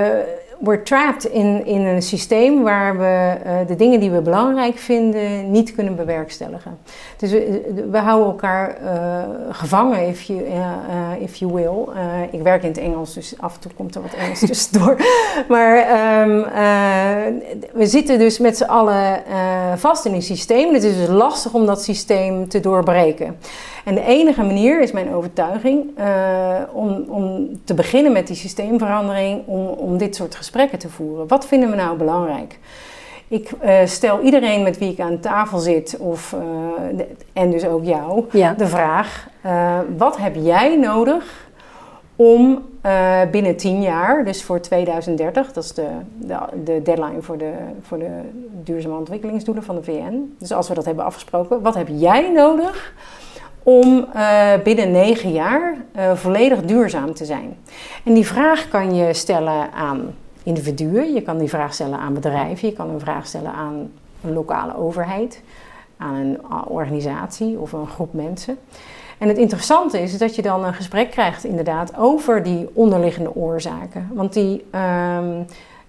we're 0.60 0.84
trapped 0.84 1.26
in, 1.26 1.66
in 1.66 1.82
een 1.82 2.02
systeem 2.02 2.64
waar 2.64 2.98
we 2.98 3.38
eh, 3.44 3.68
de 3.68 3.76
dingen 3.76 4.00
die 4.00 4.12
we 4.12 4.22
belangrijk 4.22 4.78
vinden 4.78 5.52
niet 5.52 5.76
kunnen 5.76 5.96
bewerkstelligen. 5.96 6.78
Dus 7.18 7.32
we, 7.32 7.88
we 7.92 7.98
houden 7.98 8.28
elkaar 8.28 8.78
eh, 8.78 9.24
gevangen, 9.50 10.08
if 10.08 10.22
you, 10.22 10.44
eh, 10.46 11.22
if 11.22 11.36
you 11.36 11.54
will. 11.54 11.94
Ik 12.32 12.42
werk 12.42 12.62
in 12.62 12.68
het 12.68 12.78
Engels, 12.78 13.14
dus 13.14 13.34
af 13.40 13.54
en 13.54 13.60
toe 13.60 13.72
komt 13.76 13.96
er 13.96 14.02
wat 14.02 14.14
Engels 14.14 14.40
tussendoor. 14.46 14.98
Maar 15.48 15.78
ehm, 15.78 16.40
eh, 16.40 17.54
we 17.74 17.86
zitten 17.86 18.20
dus 18.20 18.40
met 18.40 18.58
z'n 18.58 18.64
allen 18.64 19.24
vast 19.76 20.06
in 20.06 20.14
een 20.14 20.22
systeem. 20.22 20.74
Het 20.74 20.84
is 20.84 20.98
dus 20.98 21.08
lastig 21.08 21.54
om 21.54 21.66
dat 21.66 21.84
systeem 21.84 22.48
te 22.48 22.60
doorbreken. 22.60 23.38
En 23.86 23.96
de 23.96 24.04
enige 24.06 24.44
manier, 24.44 24.82
is 24.82 24.92
mijn 24.92 25.14
overtuiging, 25.14 25.90
om, 26.72 27.06
om 27.08 27.50
te 27.64 27.74
beginnen 27.74 28.12
met 28.12 28.28
die 28.28 28.36
systeemverandering, 28.36 29.42
om, 29.46 29.68
om 29.68 29.98
dit 29.98 30.16
soort 30.16 30.36
gesprekken 30.46 30.80
te 30.80 30.90
voeren. 30.90 31.28
Wat 31.28 31.46
vinden 31.48 31.70
we 31.70 31.76
nou 31.76 31.98
belangrijk? 31.98 32.60
Ik 33.28 33.52
eh, 33.60 33.86
stel 33.86 34.20
iedereen 34.22 34.64
met 34.64 34.78
wie 34.78 34.92
ik 34.92 35.00
aan 35.00 35.20
tafel 35.20 35.58
zit, 35.60 35.98
of, 36.00 36.34
eh, 36.34 36.40
de- 36.98 37.08
en 37.34 37.52
dus 37.52 37.66
ook 37.66 37.84
jou, 37.84 38.26
Ja. 38.32 38.54
de 38.54 38.68
vraag: 38.68 39.28
eh, 39.42 39.80
wat 39.98 40.18
heb 40.18 40.36
jij 40.36 40.78
nodig 40.78 41.44
om 42.16 42.64
binnen 43.32 43.56
10 43.56 43.82
jaar, 43.82 44.26
dus 44.26 44.44
voor 44.44 44.60
2030, 44.60 45.54
dat 45.54 45.64
is 45.64 45.74
de, 45.74 45.88
de, 46.18 46.38
de 46.64 46.82
deadline 46.82 47.22
voor 47.22 47.38
de, 47.38 47.52
voor 47.82 48.00
de 48.00 48.10
duurzame 48.64 48.96
ontwikkelingsdoelen 48.98 49.64
van 49.64 49.76
de 49.76 49.84
VN. 49.84 50.36
Dus 50.40 50.52
als 50.52 50.68
we 50.68 50.74
dat 50.74 50.86
hebben 50.86 51.06
afgesproken, 51.06 51.62
wat 51.62 51.76
heb 51.76 51.88
jij 51.92 52.32
nodig 52.32 52.94
om 53.64 54.06
binnen 54.64 54.92
9 54.92 55.32
jaar 55.32 55.76
volledig 56.14 56.62
duurzaam 56.62 57.14
te 57.14 57.26
zijn? 57.26 57.58
En 58.04 58.14
die 58.14 58.26
vraag 58.28 58.68
kan 58.68 58.96
je 58.96 59.14
stellen 59.14 59.72
aan 59.72 60.14
individuen, 60.46 61.14
je 61.14 61.22
kan 61.22 61.38
die 61.38 61.50
vraag 61.50 61.74
stellen 61.74 62.00
aan 62.00 62.14
bedrijven, 62.14 62.68
je 62.68 62.74
kan 62.74 62.90
een 62.90 63.00
vraag 63.00 63.28
stellen 63.28 63.52
aan 63.52 63.92
een 64.24 64.34
lokale 64.34 64.78
overheid, 64.78 65.42
aan 65.98 66.16
een 66.16 66.40
organisatie 66.68 67.60
of 67.60 67.72
een 67.72 67.88
groep 67.88 68.14
mensen. 68.14 68.58
En 69.18 69.28
het 69.28 69.38
interessante 69.38 70.02
is 70.02 70.18
dat 70.18 70.36
je 70.36 70.42
dan 70.42 70.64
een 70.64 70.74
gesprek 70.74 71.12
krijgt 71.12 71.44
inderdaad 71.44 71.98
over 71.98 72.44
die 72.44 72.70
onderliggende 72.74 73.36
oorzaken. 73.36 74.10
Want 74.14 74.34
die, 74.34 74.66
ehm, 74.72 75.42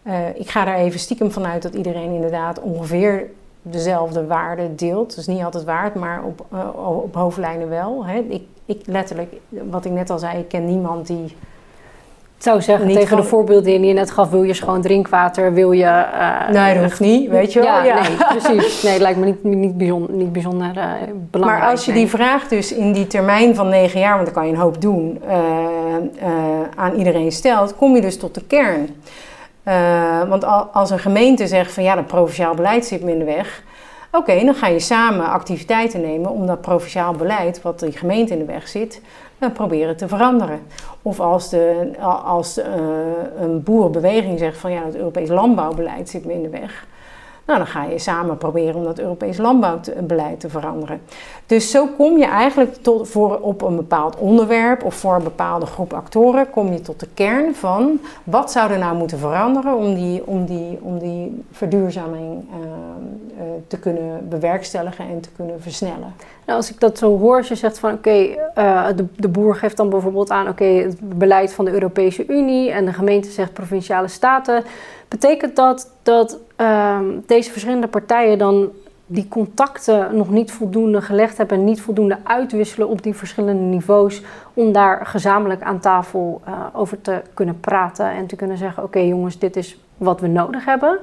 eh, 0.02 0.28
ik 0.34 0.50
ga 0.50 0.66
er 0.66 0.74
even 0.74 1.00
stiekem 1.00 1.30
vanuit 1.30 1.62
dat 1.62 1.74
iedereen 1.74 2.10
inderdaad 2.10 2.60
ongeveer 2.60 3.30
dezelfde 3.62 4.26
waarden 4.26 4.76
deelt. 4.76 5.14
Dus 5.14 5.26
niet 5.26 5.42
altijd 5.42 5.64
waard, 5.64 5.94
maar 5.94 6.24
op, 6.24 6.46
eh, 6.52 6.68
op 7.02 7.14
hoofdlijnen 7.14 7.68
wel. 7.68 8.06
Hè. 8.06 8.18
Ik, 8.18 8.42
ik 8.64 8.86
letterlijk, 8.86 9.34
wat 9.70 9.84
ik 9.84 9.92
net 9.92 10.10
al 10.10 10.18
zei, 10.18 10.38
ik 10.38 10.48
ken 10.48 10.64
niemand 10.64 11.06
die 11.06 11.36
zou 12.38 12.62
zeggen 12.62 12.88
tegen 12.92 13.16
de 13.16 13.22
voorbeelden 13.22 13.64
die 13.64 13.80
je 13.86 13.92
net 13.92 14.10
gaf, 14.10 14.30
wil 14.30 14.42
je 14.42 14.54
schoon 14.54 14.80
drinkwater, 14.82 15.52
wil 15.52 15.72
je... 15.72 15.84
eh, 15.84 16.48
nee, 16.48 16.74
dat 16.74 16.82
hoeft 16.82 17.00
niet, 17.00 17.30
weet 17.30 17.52
je 17.52 17.60
wel. 17.60 17.68
ja, 17.68 17.84
Ja. 17.84 18.00
nee, 18.02 18.16
precies. 18.38 18.82
Nee, 18.82 18.92
het 18.92 19.02
lijkt 19.02 19.18
me 19.18 19.24
niet, 19.24 19.44
niet 19.44 19.76
bijzonder, 19.78 20.12
niet 20.12 20.32
bijzonder 20.32 20.70
eh, 20.76 20.84
belangrijk. 21.30 21.62
Maar 21.62 21.70
als 21.70 21.84
je 21.84 21.92
nee. 21.92 22.00
die 22.00 22.10
vraag 22.10 22.48
dus 22.48 22.72
in 22.72 22.92
die 22.92 23.06
termijn 23.06 23.54
van 23.54 23.68
negen 23.68 24.00
jaar, 24.00 24.12
want 24.14 24.24
dan 24.24 24.34
kan 24.34 24.46
je 24.46 24.52
een 24.52 24.58
hoop 24.58 24.80
doen, 24.80 25.20
eh, 25.28 26.28
aan 26.76 26.94
iedereen 26.94 27.32
stelt, 27.32 27.76
kom 27.76 27.94
je 27.94 28.00
dus 28.00 28.18
tot 28.18 28.34
de 28.34 28.42
kern. 28.46 28.88
Want 30.28 30.44
al- 30.44 30.68
als 30.72 30.90
een 30.90 30.98
gemeente 30.98 31.46
zegt 31.46 31.72
van 31.72 31.82
ja, 31.82 31.94
dat 31.94 32.06
provinciaal 32.06 32.54
beleid 32.54 32.84
zit 32.86 33.02
me 33.02 33.12
in 33.12 33.18
de 33.18 33.24
weg. 33.24 33.62
Oké, 34.12 34.44
dan 34.44 34.54
ga 34.54 34.66
je 34.66 34.80
samen 34.80 35.26
activiteiten 35.30 36.00
nemen 36.00 36.30
om 36.30 36.46
dat 36.46 36.60
provinciaal 36.60 37.12
beleid, 37.12 37.62
wat 37.62 37.80
die 37.80 37.92
gemeente 37.92 38.32
in 38.32 38.38
de 38.38 38.44
weg 38.52 38.68
zit, 38.68 39.00
eh, 39.38 39.50
proberen 39.50 39.96
te 39.96 40.08
veranderen. 40.08 40.60
Of 41.02 41.20
als, 41.20 41.48
de, 41.48 41.92
als 42.24 42.58
eh, 42.58 42.72
een 43.40 43.62
boerenbeweging 43.62 44.38
zegt 44.38 44.58
van 44.58 44.70
ja, 44.70 44.84
het 44.84 44.96
Europees 44.96 45.28
landbouwbeleid 45.28 46.08
zit 46.08 46.24
me 46.24 46.32
in 46.32 46.42
de 46.42 46.48
weg. 46.48 46.86
Nou, 47.46 47.58
dan 47.58 47.66
ga 47.66 47.84
je 47.84 47.98
samen 47.98 48.38
proberen 48.38 48.74
om 48.74 48.84
dat 48.84 48.98
Europees 48.98 49.38
landbouwbeleid 49.38 50.40
te 50.40 50.48
veranderen. 50.48 51.00
Dus 51.46 51.70
zo 51.70 51.86
kom 51.86 52.18
je 52.18 52.24
eigenlijk 52.24 52.74
tot, 52.74 53.08
voor, 53.08 53.38
op 53.38 53.62
een 53.62 53.76
bepaald 53.76 54.16
onderwerp 54.16 54.84
of 54.84 54.94
voor 54.94 55.14
een 55.14 55.22
bepaalde 55.22 55.66
groep 55.66 55.92
actoren, 55.92 56.50
kom 56.50 56.72
je 56.72 56.80
tot 56.80 57.00
de 57.00 57.08
kern 57.14 57.54
van 57.54 58.00
wat 58.24 58.52
zou 58.52 58.70
er 58.70 58.78
nou 58.78 58.96
moeten 58.96 59.18
veranderen 59.18 59.76
om 59.76 59.94
die, 59.94 60.26
om 60.26 60.44
die, 60.44 60.78
om 60.82 60.98
die 60.98 61.42
verduurzaming 61.50 62.44
eh, 62.50 62.58
eh, 63.40 63.46
te 63.66 63.78
kunnen 63.78 64.28
bewerkstelligen 64.28 65.08
en 65.08 65.20
te 65.20 65.28
kunnen 65.36 65.62
versnellen. 65.62 66.14
Nou, 66.46 66.58
als 66.58 66.70
ik 66.70 66.80
dat 66.80 66.98
zo 66.98 67.18
hoor, 67.18 67.36
als 67.36 67.48
je 67.48 67.54
zegt 67.54 67.78
van 67.78 67.92
oké, 67.92 68.10
eh, 68.54 68.86
de, 68.96 69.06
de 69.16 69.28
boer 69.28 69.56
geeft 69.56 69.76
dan 69.76 69.90
bijvoorbeeld 69.90 70.30
aan 70.30 70.48
oké, 70.48 70.64
het 70.64 71.18
beleid 71.18 71.52
van 71.52 71.64
de 71.64 71.72
Europese 71.72 72.26
Unie 72.26 72.70
en 72.70 72.84
de 72.84 72.92
gemeente 72.92 73.30
zegt 73.30 73.52
provinciale 73.52 74.08
staten. 74.08 74.64
Betekent 75.08 75.56
dat 75.56 75.90
dat 76.02 76.38
ehm, 76.56 77.04
deze 77.26 77.50
verschillende 77.50 77.88
partijen 77.88 78.38
dan 78.38 78.70
die 79.06 79.28
contacten 79.28 80.16
nog 80.16 80.30
niet 80.30 80.52
voldoende 80.52 81.00
gelegd 81.00 81.36
hebben 81.36 81.58
en 81.58 81.64
niet 81.64 81.80
voldoende 81.80 82.18
uitwisselen 82.24 82.88
op 82.88 83.02
die 83.02 83.14
verschillende 83.14 83.62
niveaus 83.62 84.22
om 84.54 84.72
daar 84.72 85.06
gezamenlijk 85.06 85.62
aan 85.62 85.80
tafel 85.80 86.40
eh, 86.44 86.52
over 86.72 87.00
te 87.00 87.22
kunnen 87.34 87.60
praten 87.60 88.10
en 88.10 88.26
te 88.26 88.36
kunnen 88.36 88.58
zeggen 88.58 88.82
oké 88.82 88.98
jongens, 88.98 89.38
dit 89.38 89.56
is 89.56 89.80
wat 89.96 90.20
we 90.20 90.26
nodig 90.26 90.64
hebben? 90.64 90.98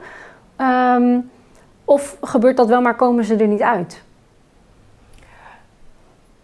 Ehm, 0.55 1.19
of 1.85 2.17
gebeurt 2.21 2.57
dat 2.57 2.67
wel, 2.67 2.81
maar 2.81 2.95
komen 2.95 3.23
ze 3.23 3.35
er 3.35 3.47
niet 3.47 3.61
uit? 3.61 4.03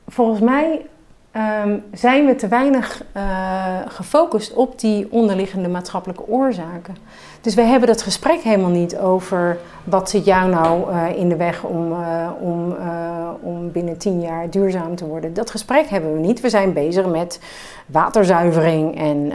Volgens 0.08 0.39
mij 0.39 0.86
ehm, 1.32 1.78
zijn 1.93 2.26
we 2.26 2.36
te 2.36 2.48
weinig 2.48 3.04
eh, 3.12 3.80
gefocust 3.88 4.54
op 4.54 4.80
die 4.80 5.12
onderliggende 5.12 5.69
maatschappelijke 5.69 6.28
oorzaken. 6.28 6.95
Dus 7.41 7.54
we 7.56 7.62
hebben 7.62 7.88
dat 7.88 8.02
gesprek 8.02 8.39
helemaal 8.41 8.69
niet 8.69 8.97
over 8.97 9.58
wat 9.84 10.10
zit 10.10 10.25
jou 10.25 10.49
nou 10.49 10.91
eh, 10.91 11.17
in 11.17 11.30
de 11.30 11.36
weg 11.36 11.63
om, 11.63 11.91
eh, 11.91 12.30
om, 12.39 12.75
eh, 12.80 13.30
om 13.41 13.71
binnen 13.71 13.97
tien 13.97 14.21
jaar 14.21 14.49
duurzaam 14.49 14.95
te 14.95 15.06
worden. 15.06 15.34
Dat 15.34 15.49
gesprek 15.52 15.89
hebben 15.89 16.13
we 16.13 16.19
niet. 16.19 16.41
We 16.41 16.49
zijn 16.49 16.73
bezig 16.73 17.06
met 17.06 17.39
waterzuivering 17.86 18.97
en, 18.97 19.32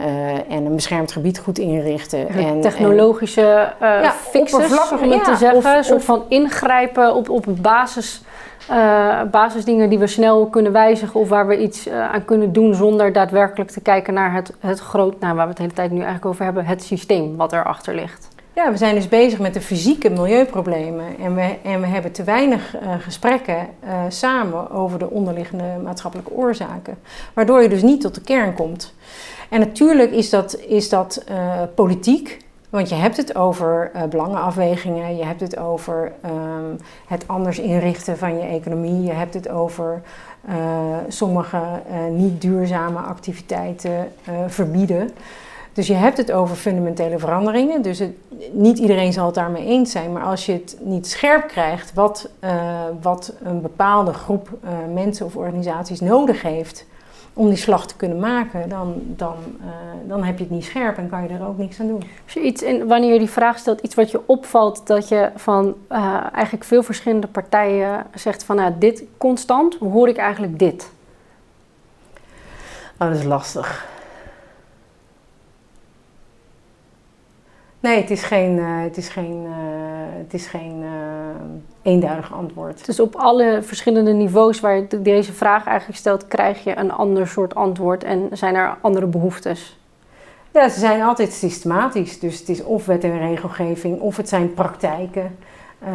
en 0.48 0.64
een 0.66 0.74
beschermd 0.74 1.12
gebied 1.12 1.38
goed 1.38 1.58
inrichten. 1.58 2.28
En, 2.28 2.60
technologische 2.60 3.72
eh 3.80 3.88
Ja, 4.02 4.10
fixes, 4.10 4.54
om 5.00 5.10
het 5.10 5.24
te 5.24 5.36
zeggen. 5.36 5.56
of- 5.58 5.64
een 5.64 5.84
soort 5.84 5.98
of- 5.98 6.04
van 6.04 6.22
ingrijpen 6.28 7.14
op, 7.14 7.28
op 7.30 7.44
basis, 7.48 8.22
eh, 8.68 9.22
basisdingen 9.31 9.88
die 9.88 9.98
we 9.98 10.07
snel 10.07 10.46
kunnen 10.46 10.72
wijzigen 10.72 11.20
of 11.20 11.29
waar 11.29 11.46
we 11.46 11.62
iets 11.62 11.87
eh, 11.87 12.12
aan 12.12 12.24
kunnen 12.24 12.53
doen 12.53 12.74
zonder 12.74 13.12
daadwerkelijk 13.12 13.70
te 13.70 13.81
kijken 13.81 14.14
naar 14.14 14.33
het, 14.33 14.53
het 14.59 14.81
groot, 14.81 15.20
nou, 15.20 15.35
waar 15.35 15.44
we 15.44 15.50
het 15.50 15.59
hele 15.59 15.72
tijd 15.72 15.90
nu 15.90 15.96
eigenlijk 15.96 16.27
over 16.27 16.44
hebben, 16.44 16.64
het 16.64 16.83
systeem 16.83 17.37
wat 17.37 17.53
erachter 17.53 17.94
ligt. 17.94 18.29
Ja, 18.53 18.70
we 18.70 18.77
zijn 18.77 18.94
dus 18.94 19.09
bezig 19.09 19.38
met 19.38 19.55
de 19.55 19.61
fysieke 19.61 20.11
milieuproblemen 20.11 21.18
en 21.18 21.35
we, 21.35 21.57
en 21.62 21.81
we 21.81 21.87
hebben 21.87 22.12
te 22.12 22.24
weinig 22.24 22.77
eh, 22.77 22.94
gesprekken 22.98 23.68
samen 24.09 24.70
over 24.70 24.98
de 24.98 25.11
onderliggende 25.11 25.79
maatschappelijke 25.83 26.33
oorzaken. 26.33 26.98
Waardoor 27.35 27.62
je 27.62 27.68
dus 27.68 27.83
niet 27.83 28.00
tot 28.00 28.14
de 28.14 28.20
kern 28.20 28.55
komt. 28.55 28.94
En 29.48 29.61
natuurlijk 29.61 30.11
is 30.11 30.31
dat, 30.31 30.59
is 30.59 30.88
dat 30.88 31.24
politiek, 31.74 32.43
want 32.74 32.88
je 32.88 32.94
hebt 32.94 33.16
het 33.16 33.37
over 33.37 33.90
eh, 33.92 34.02
belangenafwegingen, 34.02 35.16
je 35.16 35.24
hebt 35.24 35.40
het 35.40 35.58
over 35.58 36.12
ehm, 36.20 36.76
het 37.06 37.28
anders 37.28 37.58
inrichten 37.58 38.18
van 38.18 38.37
je 38.38 38.42
economie, 38.42 39.02
je 39.02 39.12
hebt 39.12 39.34
het 39.34 39.48
over 39.48 40.02
eh, 40.46 40.56
sommige 41.08 41.56
eh, 41.56 42.06
niet 42.10 42.40
duurzame 42.40 42.98
activiteiten 42.98 44.12
verbieden. 44.46 45.10
Dus 45.72 45.87
je 45.87 45.94
hebt 45.94 46.16
het 46.16 46.32
over 46.32 46.56
fundamentele 46.56 47.18
veranderingen. 47.18 47.82
Dus 47.82 48.02
niet 48.52 48.78
iedereen 48.78 49.12
zal 49.12 49.26
het 49.26 49.34
daarmee 49.34 49.66
eens 49.66 49.90
zijn. 49.90 50.12
Maar 50.12 50.22
als 50.22 50.46
je 50.46 50.52
het 50.52 50.76
niet 50.80 51.06
scherp 51.06 51.48
krijgt 51.48 51.94
wat, 51.94 52.30
wat 53.00 53.32
een 53.42 53.60
bepaalde 53.60 54.12
groep 54.12 54.48
mensen 54.92 55.26
of 55.26 55.37
organisaties 55.37 56.00
nodig 56.00 56.42
heeft 56.42 56.87
om 57.35 57.49
die 57.49 57.57
slag 57.57 57.87
te 57.87 57.97
kunnen 57.97 58.18
maken, 58.18 58.68
dan, 58.68 59.03
dan, 59.07 59.37
eh, 59.61 59.66
dan 60.09 60.25
heb 60.25 60.38
je 60.38 60.44
het 60.44 60.53
niet 60.53 60.64
scherp 60.64 60.97
en 60.97 61.09
kan 61.09 61.23
je 61.23 61.29
er 61.29 61.47
ook 61.47 61.59
niks 61.59 61.81
aan 61.81 61.87
doen. 61.87 62.03
Als 62.25 62.33
je 62.33 62.40
iets 62.40 62.62
in, 62.62 62.87
wanneer 62.87 63.12
je 63.12 63.18
die 63.18 63.31
vraag 63.31 63.59
stelt, 63.59 63.81
iets 63.81 63.94
wat 63.94 64.11
je 64.11 64.20
opvalt, 64.27 64.87
dat 64.87 65.09
je 65.09 65.31
van 65.37 65.75
eh, 65.88 66.27
eigenlijk 66.33 66.64
veel 66.64 66.83
verschillende 66.83 67.27
partijen 67.27 68.07
zegt 68.14 68.44
van 68.44 68.57
nou, 68.57 68.73
dit 68.79 69.05
constant, 69.16 69.75
hoor 69.75 70.09
ik 70.09 70.16
eigenlijk 70.16 70.59
dit. 70.59 70.90
Oh, 72.99 73.09
dat 73.09 73.16
is 73.16 73.25
lastig. 73.25 73.92
Nee, 77.81 78.01
het 78.01 78.11
is 78.11 78.23
geen, 78.23 78.59
eh, 78.59 78.83
het 78.83 78.97
is 78.97 79.09
geen, 79.09 79.47
eh, 79.47 80.18
het 80.18 80.35
is 80.35 80.47
geen 80.47 80.85
eenduidig 81.85 82.33
antwoord. 82.35 82.87
Dus 82.87 83.01
op 83.01 83.14
alle 83.16 83.59
verschillende 83.62 84.12
niveaus 84.12 84.61
waar 84.61 84.77
je 84.77 84.87
de- 84.87 85.03
deze 85.03 85.33
vraag 85.33 85.66
eigenlijk 85.66 85.99
stelt, 85.99 86.29
krijg 86.29 86.64
je 86.64 86.77
een 86.77 86.92
ander 86.92 87.27
soort 87.29 87.55
antwoord 87.55 88.05
en 88.05 88.29
zijn 88.33 88.55
er 88.55 88.77
andere 88.81 89.07
behoeftes. 89.07 89.79
Ja, 90.51 90.68
ze 90.68 90.79
zijn 90.79 91.03
altijd 91.03 91.33
systematisch. 91.33 92.18
Dus 92.20 92.38
het 92.38 92.49
is 92.49 92.62
of 92.62 92.87
wet 92.87 93.05
en 93.05 93.18
regelgeving, 93.18 94.01
of 94.01 94.16
het 94.16 94.29
zijn 94.29 94.55
praktijken 94.55 95.37
eh, 95.79 95.92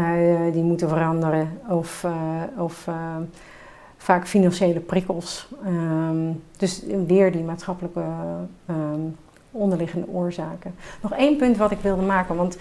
die 0.54 0.63
moeten 0.63 0.89
veranderen, 0.89 1.60
of, 1.69 2.04
eh, 2.04 2.12
of 2.63 2.88
eh, 2.88 2.95
vaak 3.97 4.28
financiële 4.28 4.80
prikkels. 4.80 5.47
Ehm, 5.65 6.32
dus 6.58 6.84
weer 7.08 7.32
die 7.32 7.43
maatschappelijke 7.43 8.04
ehm, 8.65 8.99
onderliggende 9.52 10.08
oorzaken. 10.13 10.75
Nog 11.02 11.13
één 11.13 11.38
punt 11.38 11.58
wat 11.58 11.71
ik 11.71 11.80
wilde 11.82 12.02
maken, 12.02 12.36
want 12.36 12.58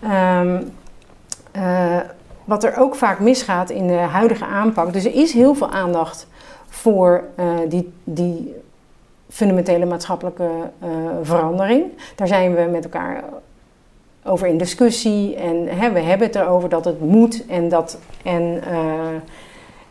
ehm, 0.00 0.62
eh, 1.52 1.98
wat 2.50 2.64
er 2.64 2.76
ook 2.76 2.94
vaak 2.94 3.18
misgaat 3.20 3.70
in 3.70 3.86
de 3.86 3.92
huidige 3.92 4.44
aanpak, 4.44 4.92
dus 4.92 5.04
er 5.04 5.14
is 5.14 5.32
heel 5.32 5.54
veel 5.54 5.70
aandacht 5.70 6.26
voor 6.68 7.24
eh, 7.34 7.46
die, 7.68 7.92
die 8.04 8.54
fundamentele 9.28 9.86
maatschappelijke 9.86 10.48
eh, 10.78 10.88
verandering. 11.22 11.84
Daar 12.16 12.26
zijn 12.26 12.54
we 12.54 12.68
met 12.70 12.84
elkaar 12.84 13.24
over 14.24 14.46
in 14.46 14.58
discussie 14.58 15.36
en 15.36 15.68
hè, 15.68 15.92
we 15.92 16.00
hebben 16.00 16.26
het 16.26 16.36
erover 16.36 16.68
dat 16.68 16.84
het 16.84 17.00
moet 17.00 17.46
en 17.46 17.68
dat, 17.68 17.98
en, 18.22 18.62
eh, 18.64 18.78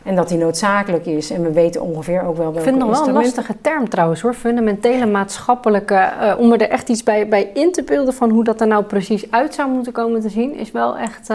en 0.02 0.16
dat 0.16 0.28
die 0.28 0.38
noodzakelijk 0.38 1.06
is. 1.06 1.30
En 1.30 1.42
we 1.42 1.52
weten 1.52 1.82
ongeveer 1.82 2.22
ook 2.22 2.36
wel 2.36 2.52
welke 2.52 2.58
Ik 2.58 2.64
vind 2.64 2.76
het 2.76 2.86
nog 2.86 2.98
wel 2.98 3.08
een 3.08 3.14
lastige 3.14 3.54
term 3.60 3.88
trouwens 3.88 4.20
hoor. 4.20 4.34
Fundamentele 4.34 5.06
maatschappelijke. 5.06 6.10
om 6.38 6.52
er 6.52 6.62
echt 6.62 6.88
iets 6.88 7.02
bij, 7.02 7.28
bij 7.28 7.50
in 7.54 7.72
te 7.72 7.82
beelden 7.82 8.14
van 8.14 8.30
hoe 8.30 8.44
dat 8.44 8.60
er 8.60 8.66
nou 8.66 8.84
precies 8.84 9.30
uit 9.30 9.54
zou 9.54 9.70
moeten 9.70 9.92
komen 9.92 10.20
te 10.20 10.28
zien, 10.28 10.54
is 10.54 10.70
wel 10.70 10.96
echt. 10.96 11.30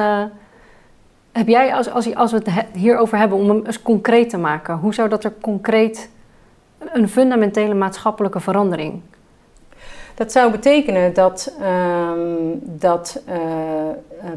Heb 1.37 1.47
jij, 1.47 1.73
als, 1.73 1.89
als, 1.89 2.15
als 2.15 2.31
we 2.31 2.37
het 2.37 2.49
he- 2.49 2.79
hierover 2.79 3.17
hebben, 3.17 3.37
om 3.37 3.49
hem 3.49 3.61
eens 3.65 3.81
concreet 3.81 4.29
te 4.29 4.37
maken, 4.37 4.75
hoe 4.75 4.93
zou 4.93 5.09
dat 5.09 5.23
er 5.23 5.33
concreet. 5.41 6.09
een 6.93 7.09
fundamentele 7.09 7.73
maatschappelijke 7.73 8.39
verandering. 8.39 9.01
Dat 10.15 10.31
zou 10.31 10.51
betekenen 10.51 11.13
dat, 11.13 11.55
ehm, 11.61 12.19
dat 12.61 13.21
eh, 13.25 13.35
eh, 13.35 13.95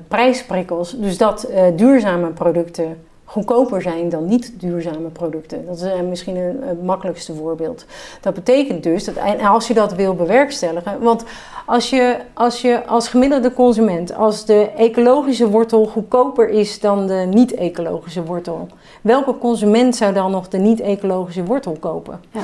prijsprikkels, 0.08 0.98
dus 0.98 1.18
dat 1.18 1.42
eh, 1.42 1.64
duurzame 1.76 2.28
producten 2.28 3.06
goedkoper 3.28 3.82
zijn 3.82 4.08
dan 4.08 4.26
niet 4.26 4.52
duurzame 4.60 5.08
producten. 5.08 5.66
Dat 5.66 5.76
is 5.76 5.82
eh, 5.82 6.00
misschien 6.00 6.36
een, 6.36 6.62
het 6.62 6.82
makkelijkste 6.82 7.34
voorbeeld. 7.34 7.84
Dat 8.20 8.34
betekent 8.34 8.82
dus 8.82 9.04
dat 9.04 9.14
en 9.14 9.40
als 9.40 9.66
je 9.66 9.74
dat 9.74 9.94
wil 9.94 10.14
bewerkstelligen, 10.14 11.00
want 11.00 11.24
als 11.66 11.90
je 11.90 12.16
als, 12.34 12.60
je 12.60 12.86
als 12.86 13.08
gemiddelde 13.08 13.52
consument, 13.52 14.14
als 14.14 14.44
de 14.44 14.70
ecologische 14.76 15.50
wortel 15.50 15.86
goedkoper 15.86 16.48
is 16.48 16.80
dan 16.80 17.06
de 17.06 17.28
niet-ecologische 17.30 18.24
wortel, 18.24 18.68
welke 19.00 19.38
consument 19.38 19.96
zou 19.96 20.12
dan 20.12 20.30
nog 20.30 20.48
de 20.48 20.58
niet-ecologische 20.58 21.44
wortel 21.44 21.76
kopen? 21.80 22.20
Ja. 22.30 22.40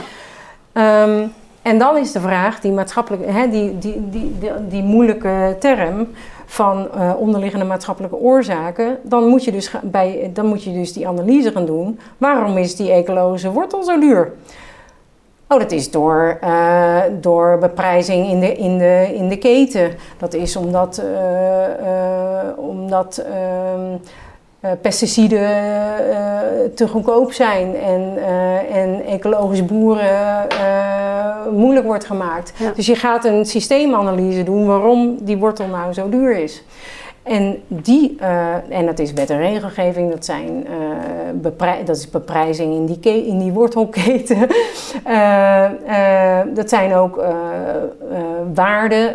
Ehm, 0.73 1.27
en 1.62 1.79
dan 1.79 1.97
is 1.97 2.12
de 2.12 2.20
vraag, 2.20 2.61
die 2.61 2.73
maatschappelijke, 2.73 3.31
hè, 3.31 3.51
die, 3.51 3.79
die, 3.79 4.11
die, 4.11 4.38
die, 4.38 4.51
die 4.68 4.83
moeilijke 4.83 5.57
term 5.59 6.09
van 6.55 6.90
eh, 6.90 7.12
onderliggende 7.19 7.64
maatschappelijke 7.64 8.17
oorzaken, 8.17 8.99
dan 9.03 9.27
moet, 9.27 9.45
je 9.45 9.53
dus 9.53 9.71
bij, 9.83 10.31
dan 10.33 10.47
moet 10.47 10.64
je 10.64 10.73
dus 10.73 10.93
die 10.93 11.09
analyse 11.09 11.53
gaan 11.53 11.67
doen. 11.67 11.99
Waarom 12.19 12.57
is 12.57 12.77
die 12.77 12.90
ecologische 12.90 13.51
wortel 13.51 13.83
zo 13.83 13.99
duur? 13.99 14.33
Oh, 15.49 15.59
dat 15.59 15.73
is 15.73 15.90
door, 15.90 16.38
uh, 16.45 17.01
door 17.21 17.59
beprijzing 17.59 18.29
in 18.29 18.40
de, 18.40 18.55
in, 18.55 18.79
de, 18.79 19.11
in 19.14 19.29
de 19.29 19.37
keten. 19.37 19.90
Dat 20.19 20.35
is 20.35 20.57
omdat, 20.57 21.03
uh, 21.05 22.59
omdat 22.59 23.25
ehm, 23.31 24.77
pesticiden 24.81 25.49
te 26.75 26.88
goedkoop 26.88 27.33
zijn 27.33 27.77
en, 27.77 28.17
en 28.73 29.05
ecologisch 29.07 29.64
boeren 29.64 30.47
moeilijk 31.52 31.87
wordt 31.87 32.04
gemaakt. 32.04 32.52
Dus 32.76 32.87
je 32.87 32.94
gaat 32.94 33.24
een 33.24 33.44
systeemanalyse 33.44 34.42
doen 34.42 34.66
waarom 34.66 35.16
die 35.20 35.37
wortel 35.37 35.66
nou 35.66 35.92
zo 35.92 36.09
duur 36.09 36.37
is. 36.37 36.62
En, 37.25 37.63
die, 37.69 38.17
uh, 38.21 38.55
en 38.69 38.87
dat 38.87 38.99
is 38.99 39.13
wet 39.13 39.31
en 39.31 39.39
regelgeving, 39.39 40.11
dat, 40.11 40.25
zijn, 40.25 40.67
uh, 41.43 41.63
dat 41.85 41.97
is 41.97 42.11
beprijzing 42.11 42.75
in 42.75 42.87
die, 42.87 43.27
in 43.27 43.39
die 43.39 43.53
wortelketen. 43.53 44.49
uh, 45.07 45.71
dat 46.59 46.69
zijn 46.69 46.95
ook 46.95 47.25
waarden 48.55 49.15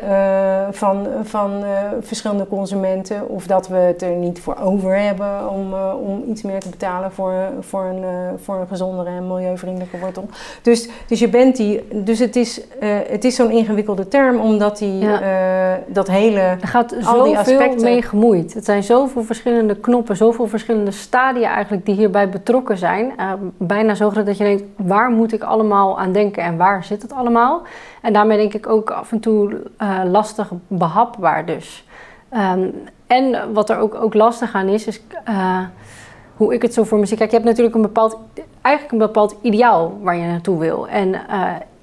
van, 0.72 1.08
van 1.24 1.64
verschillende 2.02 2.48
consumenten. 2.48 3.30
Of 3.30 3.48
dat 3.48 3.68
we 3.68 3.76
het 3.76 4.02
er 4.02 4.16
niet 4.16 4.40
voor 4.40 4.58
over 4.64 4.98
hebben 4.98 5.50
om, 5.50 5.74
om 6.04 6.24
iets 6.28 6.42
meer 6.42 6.60
te 6.60 6.70
betalen 6.70 7.12
voor, 7.12 7.34
voor, 7.60 7.84
een, 7.84 8.04
voor 8.40 8.56
een 8.56 8.68
gezondere 8.68 9.10
en 9.10 9.28
milieuvriendelijke 9.28 9.98
wortel. 9.98 10.30
Dus, 10.62 10.90
dus, 11.08 11.20
je 11.20 11.30
bent 11.30 11.56
die, 11.56 11.88
dus 11.94 12.20
het 12.20 12.36
is, 12.36 12.62
het 13.10 13.24
is 13.24 13.36
zo'n 13.36 13.52
ingewikkelde 13.52 14.08
term, 14.08 14.40
omdat 14.40 14.78
die, 14.78 15.08
dat 15.88 16.08
hele. 16.08 16.40
Er 16.40 16.68
gaat 16.68 16.96
al 17.06 17.24
die 17.24 17.38
aspecten. 17.38 17.84
Mee 17.84 17.99
gemoeid. 18.04 18.54
Het 18.54 18.66
zijn 18.66 18.84
zoveel 18.84 19.24
verschillende 19.24 19.76
knoppen, 19.76 20.16
zoveel 20.16 20.48
verschillende 20.48 20.92
stadia 20.92 21.50
eigenlijk 21.50 21.86
die 21.86 21.96
hierbij 21.96 22.30
betrokken 22.30 22.78
zijn. 22.78 23.14
Uh, 23.18 23.32
bijna 23.58 23.96
zo 23.96 24.10
groot 24.10 24.26
dat 24.26 24.38
je 24.38 24.44
denkt, 24.44 24.64
waar 24.76 25.10
moet 25.10 25.34
ik 25.34 25.44
allemaal 25.44 26.00
aan 26.00 26.12
denken 26.12 26.44
en 26.44 26.58
waar 26.58 26.84
zit 26.84 27.02
het 27.02 27.14
allemaal? 27.14 27.62
En 28.02 28.14
daarmee 28.14 28.38
denk 28.38 28.54
ik 28.54 28.68
ook 28.68 28.92
af 28.92 29.12
en 29.12 29.20
toe 29.20 29.62
uh, 29.82 30.02
lastig 30.06 30.52
behapbaar 30.68 31.46
dus. 31.46 31.88
Um, 32.34 32.74
en 33.08 33.54
wat 33.54 33.70
er 33.70 33.78
ook, 33.78 33.96
ook 33.96 34.14
lastig 34.14 34.54
aan 34.54 34.68
is, 34.68 34.88
is 34.88 35.02
uh, 35.30 35.62
hoe 36.38 36.54
ik 36.54 36.62
het 36.62 36.74
zo 36.74 36.84
voor 36.84 37.00
me 37.00 37.06
zie. 37.06 37.18
Kijk, 37.18 37.30
je 37.30 37.36
hebt 37.36 37.50
natuurlijk 37.50 37.76
een 37.76 37.82
bepaald, 37.82 38.18
eigenlijk 38.62 38.94
een 38.94 39.08
bepaald 39.08 39.36
ideaal 39.42 39.98
waar 40.02 40.16
je 40.16 40.28
naartoe 40.28 40.60
wil. 40.60 40.88
En 40.88 41.16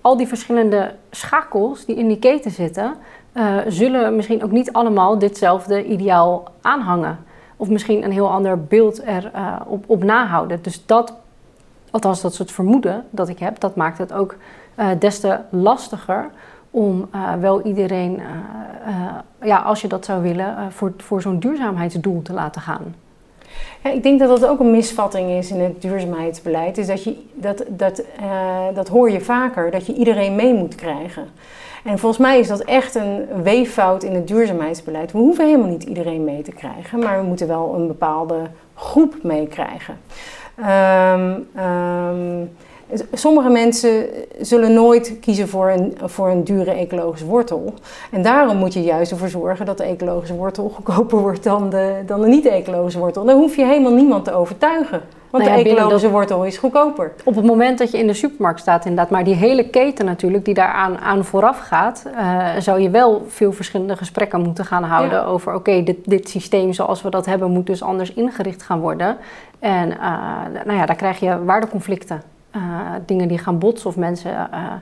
al 0.00 0.16
die 0.16 0.26
verschillende 0.26 0.94
schakels 1.10 1.84
die 1.84 1.96
in 1.96 2.08
die 2.08 2.18
keten 2.18 2.50
zitten, 2.50 2.94
uh, 3.36 3.56
zullen 3.68 4.16
misschien 4.16 4.44
ook 4.44 4.50
niet 4.50 4.72
allemaal 4.72 5.18
ditzelfde 5.18 5.84
ideaal 5.84 6.48
aanhangen. 6.60 7.18
Of 7.56 7.68
misschien 7.68 8.04
een 8.04 8.12
heel 8.12 8.30
ander 8.30 8.64
beeld 8.64 9.02
erop 9.02 9.66
op, 9.66 9.84
op 9.86 10.04
nahouden. 10.04 10.58
Dus 10.62 10.86
dat, 10.86 11.14
althans 11.90 12.20
dat 12.20 12.34
soort 12.34 12.52
vermoeden 12.52 13.04
dat 13.10 13.28
ik 13.28 13.38
heb, 13.38 13.60
dat 13.60 13.76
maakt 13.76 13.98
het 13.98 14.12
ook 14.12 14.36
uh, 14.78 14.88
des 14.98 15.20
te 15.20 15.38
lastiger 15.50 16.30
om 16.70 17.08
wel 17.40 17.62
iedereen, 17.62 18.20
ja, 19.42 19.58
als 19.58 19.80
je 19.80 19.88
dat 19.88 20.04
zou 20.04 20.22
willen, 20.22 20.72
voor, 20.72 20.92
voor 20.96 21.22
zo'n 21.22 21.38
duurzaamheidsdoel 21.38 22.22
te 22.22 22.32
laten 22.32 22.60
gaan. 22.60 22.94
Ja, 23.82 23.90
ik 23.90 24.02
denk 24.02 24.18
dat 24.18 24.28
dat 24.28 24.46
ook 24.46 24.60
een 24.60 24.70
misvatting 24.70 25.30
is 25.30 25.50
in 25.50 25.60
het 25.60 25.82
duurzaamheidsbeleid. 25.82 26.78
Is 26.78 26.86
dat, 26.86 27.04
je, 27.04 27.16
dat, 27.34 27.64
dat, 27.68 28.02
dat 28.74 28.88
hoor 28.88 29.10
je 29.10 29.20
vaker, 29.20 29.70
dat 29.70 29.86
je 29.86 29.94
iedereen 29.94 30.34
mee 30.34 30.54
moet 30.54 30.74
krijgen. 30.74 31.28
En 31.86 31.98
volgens 31.98 32.20
mij 32.22 32.38
is 32.38 32.48
dat 32.48 32.60
echt 32.60 32.94
een 32.94 33.42
weeffout 33.42 34.02
in 34.02 34.14
het 34.14 34.28
duurzaamheidsbeleid. 34.28 35.12
We 35.12 35.18
hoeven 35.18 35.44
helemaal 35.46 35.68
niet 35.68 35.82
iedereen 35.82 36.24
mee 36.24 36.42
te 36.42 36.52
krijgen, 36.52 36.98
maar 36.98 37.20
we 37.20 37.26
moeten 37.26 37.48
wel 37.48 37.74
een 37.74 37.86
bepaalde 37.86 38.40
groep 38.74 39.14
meekrijgen. 39.22 39.98
Um, 40.58 41.46
Sommige 43.12 43.48
mensen 43.48 44.06
zullen 44.40 44.72
nooit 44.72 45.16
kiezen 45.20 45.48
voor 45.48 45.70
een, 45.70 45.94
voor 46.04 46.28
een 46.28 46.44
dure 46.44 46.70
ecologische 46.70 47.26
wortel. 47.26 47.74
En 48.10 48.22
daarom 48.22 48.56
moet 48.56 48.72
je 48.72 48.82
juist 48.82 49.10
ervoor 49.10 49.28
zorgen 49.28 49.66
dat 49.66 49.78
de 49.78 49.84
ecologische 49.84 50.34
wortel 50.34 50.68
goedkoper 50.68 51.18
wordt 51.18 51.44
dan 51.44 51.70
de, 51.70 52.02
dan 52.06 52.20
de 52.20 52.26
niet-ecologische 52.26 52.98
wortel. 52.98 53.24
Dan 53.24 53.38
hoef 53.38 53.56
je 53.56 53.64
helemaal 53.64 53.94
niemand 53.94 54.24
te 54.24 54.32
overtuigen. 54.32 55.00
Want 55.30 55.44
nou 55.44 55.62
de 55.62 55.70
ecologische 55.70 56.10
wortel 56.10 56.44
is 56.44 56.58
goedkoper. 56.58 57.12
Op 57.24 57.34
het 57.34 57.44
moment 57.44 57.78
dat 57.78 57.90
je 57.90 57.98
in 57.98 58.06
de 58.06 58.14
supermarkt 58.14 58.60
staat, 58.60 58.84
inderdaad. 58.84 59.10
Maar 59.10 59.24
die 59.24 59.34
hele 59.34 59.68
keten 59.68 60.04
natuurlijk, 60.04 60.44
die 60.44 60.54
daaraan 60.54 60.98
aan 60.98 61.24
vooraf 61.24 61.58
gaat, 61.58 62.06
uh, 62.14 62.48
zou 62.58 62.80
je 62.80 62.90
wel 62.90 63.24
veel 63.28 63.52
verschillende 63.52 63.96
gesprekken 63.96 64.40
moeten 64.40 64.64
gaan 64.64 64.82
houden 64.82 65.26
over: 65.26 65.54
oké, 65.54 65.82
dit, 65.82 65.96
dit 66.04 66.28
systeem 66.28 66.72
zoals 66.72 67.02
we 67.02 67.10
dat 67.10 67.26
hebben, 67.26 67.50
moet 67.50 67.66
dus 67.66 67.82
anders 67.82 68.12
ingericht 68.12 68.62
gaan 68.62 68.80
worden. 68.80 69.16
En 69.58 69.90
uh, 69.90 69.96
nou 70.64 70.78
ja, 70.78 70.86
daar 70.86 70.96
krijg 70.96 71.20
je 71.20 71.44
waardeconflicten. 71.44 72.22
Uh, 72.56 72.62
dingen 73.06 73.28
die 73.28 73.38
gaan 73.38 73.58
botsen 73.58 73.88
of 73.88 73.96
mensen 73.96 74.30
uh, 74.30 74.72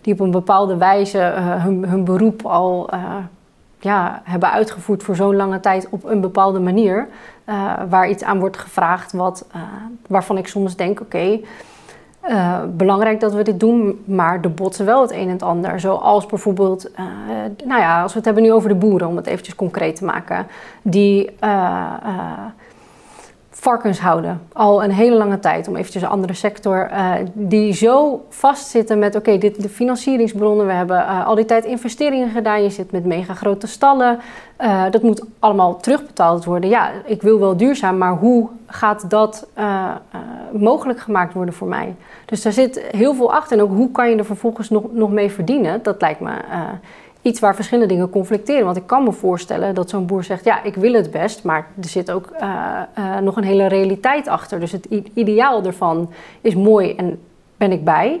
die 0.00 0.12
op 0.12 0.20
een 0.20 0.30
bepaalde 0.30 0.76
wijze 0.76 1.18
uh, 1.18 1.64
hun, 1.64 1.84
hun, 1.88 2.04
beroep 2.04 2.46
al 2.46 2.90
ja, 3.78 4.20
hebben 4.24 4.50
uitgevoerd 4.50 5.02
voor 5.02 5.16
zo'n 5.16 5.36
lange 5.36 5.60
tijd 5.60 5.88
op 5.90 6.04
een 6.04 6.20
bepaalde 6.20 6.60
manier, 6.60 7.08
waar 7.88 8.08
iets 8.08 8.22
aan 8.22 8.38
wordt 8.38 8.56
gevraagd 8.56 9.12
wat, 9.12 9.46
waarvan 10.06 10.38
ik 10.38 10.46
soms 10.46 10.76
denk: 10.76 11.00
oké. 11.00 11.40
Belangrijk 12.68 13.20
dat 13.20 13.34
we 13.34 13.42
dit 13.42 13.60
doen, 13.60 14.02
maar 14.04 14.40
de 14.40 14.48
botsen 14.48 14.86
wel 14.86 15.02
het 15.02 15.10
een 15.10 15.26
en 15.26 15.28
het 15.28 15.42
ander. 15.42 15.80
Zoals 15.80 16.26
bijvoorbeeld, 16.26 16.90
nou 17.64 17.80
ja, 17.80 18.02
als 18.02 18.12
we 18.12 18.16
het 18.16 18.26
hebben 18.26 18.42
nu 18.44 18.52
over 18.52 18.68
de 18.68 18.74
boeren, 18.74 19.08
om 19.08 19.16
het 19.16 19.26
eventjes 19.26 19.54
concreet 19.54 19.96
te 19.96 20.04
maken, 20.04 20.46
die 20.82 21.30
varkens 23.54 24.00
houden. 24.00 24.40
Al 24.52 24.84
een 24.84 24.90
hele 24.90 25.16
lange 25.16 25.38
tijd, 25.38 25.68
om 25.68 25.76
eventjes 25.76 26.02
een 26.02 26.08
andere 26.08 26.34
sector, 26.34 26.90
uh, 26.90 27.12
die 27.32 27.72
zo 27.72 28.24
vastzitten 28.28 28.98
met, 28.98 29.16
oké, 29.16 29.38
dit 29.38 29.62
de 29.62 29.68
financieringsbronnen, 29.68 30.66
we 30.66 30.72
hebben 30.72 30.96
uh, 30.96 31.26
al 31.26 31.34
die 31.34 31.44
tijd 31.44 31.64
investeringen 31.64 32.30
gedaan, 32.30 32.62
je 32.62 32.70
zit 32.70 32.92
met 32.92 33.04
mega 33.04 33.34
grote 33.34 33.66
stallen, 33.66 34.18
uh, 34.60 34.84
dat 34.90 35.02
moet 35.02 35.22
allemaal 35.38 35.76
terugbetaald 35.76 36.44
worden. 36.44 36.70
Ja, 36.70 36.90
ik 37.04 37.22
wil 37.22 37.38
wel 37.38 37.56
duurzaam, 37.56 37.98
maar 37.98 38.12
hoe 38.12 38.48
gaat 38.66 39.10
dat 39.10 39.46
mogelijk 40.52 41.00
gemaakt 41.00 41.34
worden 41.34 41.54
voor 41.54 41.68
mij? 41.68 41.94
Dus 42.24 42.42
daar 42.42 42.52
zit 42.52 42.82
heel 42.90 43.14
veel 43.14 43.32
achter 43.32 43.58
en 43.58 43.62
ook 43.62 43.74
hoe 43.74 43.90
kan 43.90 44.10
je 44.10 44.16
er 44.16 44.24
vervolgens 44.24 44.70
nog, 44.70 44.82
nog 44.92 45.10
mee 45.10 45.30
verdienen, 45.30 45.82
dat 45.82 46.00
lijkt 46.00 46.20
me 46.20 46.32
iets 47.22 47.40
waar 47.40 47.54
verschillende 47.54 47.94
dingen 47.94 48.10
conflicteren. 48.10 48.64
Want 48.64 48.76
ik 48.76 48.86
kan 48.86 49.04
me 49.04 49.12
voorstellen 49.12 49.74
dat 49.74 49.90
zo'n 49.90 50.06
boer 50.06 50.24
zegt: 50.24 50.44
Ja, 50.44 50.62
ik 50.62 50.74
wil 50.74 50.92
het 50.92 51.10
best, 51.10 51.44
maar 51.44 51.66
er 51.82 51.88
zit 51.88 52.10
ook 52.10 52.32
uh, 52.40 52.80
uh, 52.98 53.18
nog 53.18 53.36
een 53.36 53.44
hele 53.44 53.66
realiteit 53.66 54.28
achter. 54.28 54.60
Dus 54.60 54.72
het 54.72 54.86
ideaal 55.14 55.64
ervan 55.64 56.12
is 56.40 56.54
mooi 56.54 56.94
en 56.94 57.20
ben 57.56 57.72
ik 57.72 57.84
bij. 57.84 58.20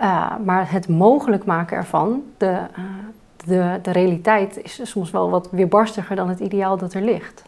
Uh, 0.00 0.32
maar 0.44 0.72
het 0.72 0.88
mogelijk 0.88 1.44
maken 1.44 1.76
ervan, 1.76 2.22
de, 2.36 2.56
de, 3.46 3.78
de 3.82 3.92
realiteit, 3.92 4.60
is 4.62 4.80
soms 4.82 5.10
wel 5.10 5.30
wat 5.30 5.48
weerbarstiger 5.50 6.16
dan 6.16 6.28
het 6.28 6.40
ideaal 6.40 6.76
dat 6.76 6.94
er 6.94 7.02
ligt. 7.02 7.42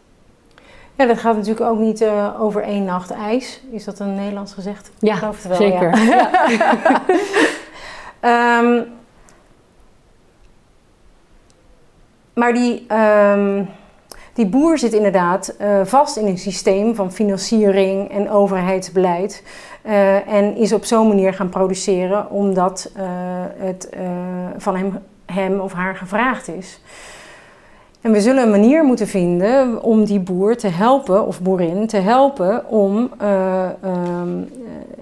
Ja, 0.95 1.05
dat 1.05 1.17
gaat 1.17 1.35
natuurlijk 1.35 1.65
ook 1.65 1.79
niet 1.79 2.05
over 2.39 2.61
één 2.61 2.83
nacht 2.83 3.11
ijs. 3.11 3.61
Is 3.71 3.83
dat 3.83 3.99
een 3.99 4.15
Nederlands 4.15 4.53
gezegd? 4.53 4.91
Ja, 4.99 5.15
het 5.15 5.47
wel, 5.47 5.57
zeker. 5.57 5.97
Ja. 5.97 6.29
um, 8.59 8.85
Maar 12.33 12.53
die, 12.53 12.85
um, 13.35 13.67
die 14.33 14.45
boer 14.45 14.77
zit 14.77 14.93
inderdaad 14.93 15.55
uh, 15.61 15.81
vast 15.83 16.17
in 16.17 16.27
een 16.27 16.37
systeem 16.37 16.95
van 16.95 17.11
financiering 17.11 18.11
en 18.11 18.29
overheidsbeleid. 18.29 19.43
Uh, 19.85 20.27
en 20.27 20.55
is 20.55 20.73
op 20.73 20.85
zo'n 20.85 21.07
manier 21.07 21.33
gaan 21.33 21.49
produceren 21.49 22.29
omdat 22.29 22.91
uh, 22.97 23.03
het 23.57 23.89
van 24.57 24.75
hem, 24.75 24.99
hem 25.25 25.59
of 25.59 25.73
haar 25.73 25.95
gevraagd 25.95 26.47
is. 26.47 26.81
En 28.01 28.11
we 28.11 28.21
zullen 28.21 28.43
een 28.43 28.49
manier 28.49 28.83
moeten 28.83 29.07
vinden 29.07 29.83
om 29.83 30.05
die 30.05 30.19
boer 30.19 30.57
te 30.57 30.67
helpen, 30.67 31.27
of 31.27 31.41
boerin 31.41 31.87
te 31.87 31.97
helpen, 31.97 32.69
om 32.69 33.11
um, 33.21 34.49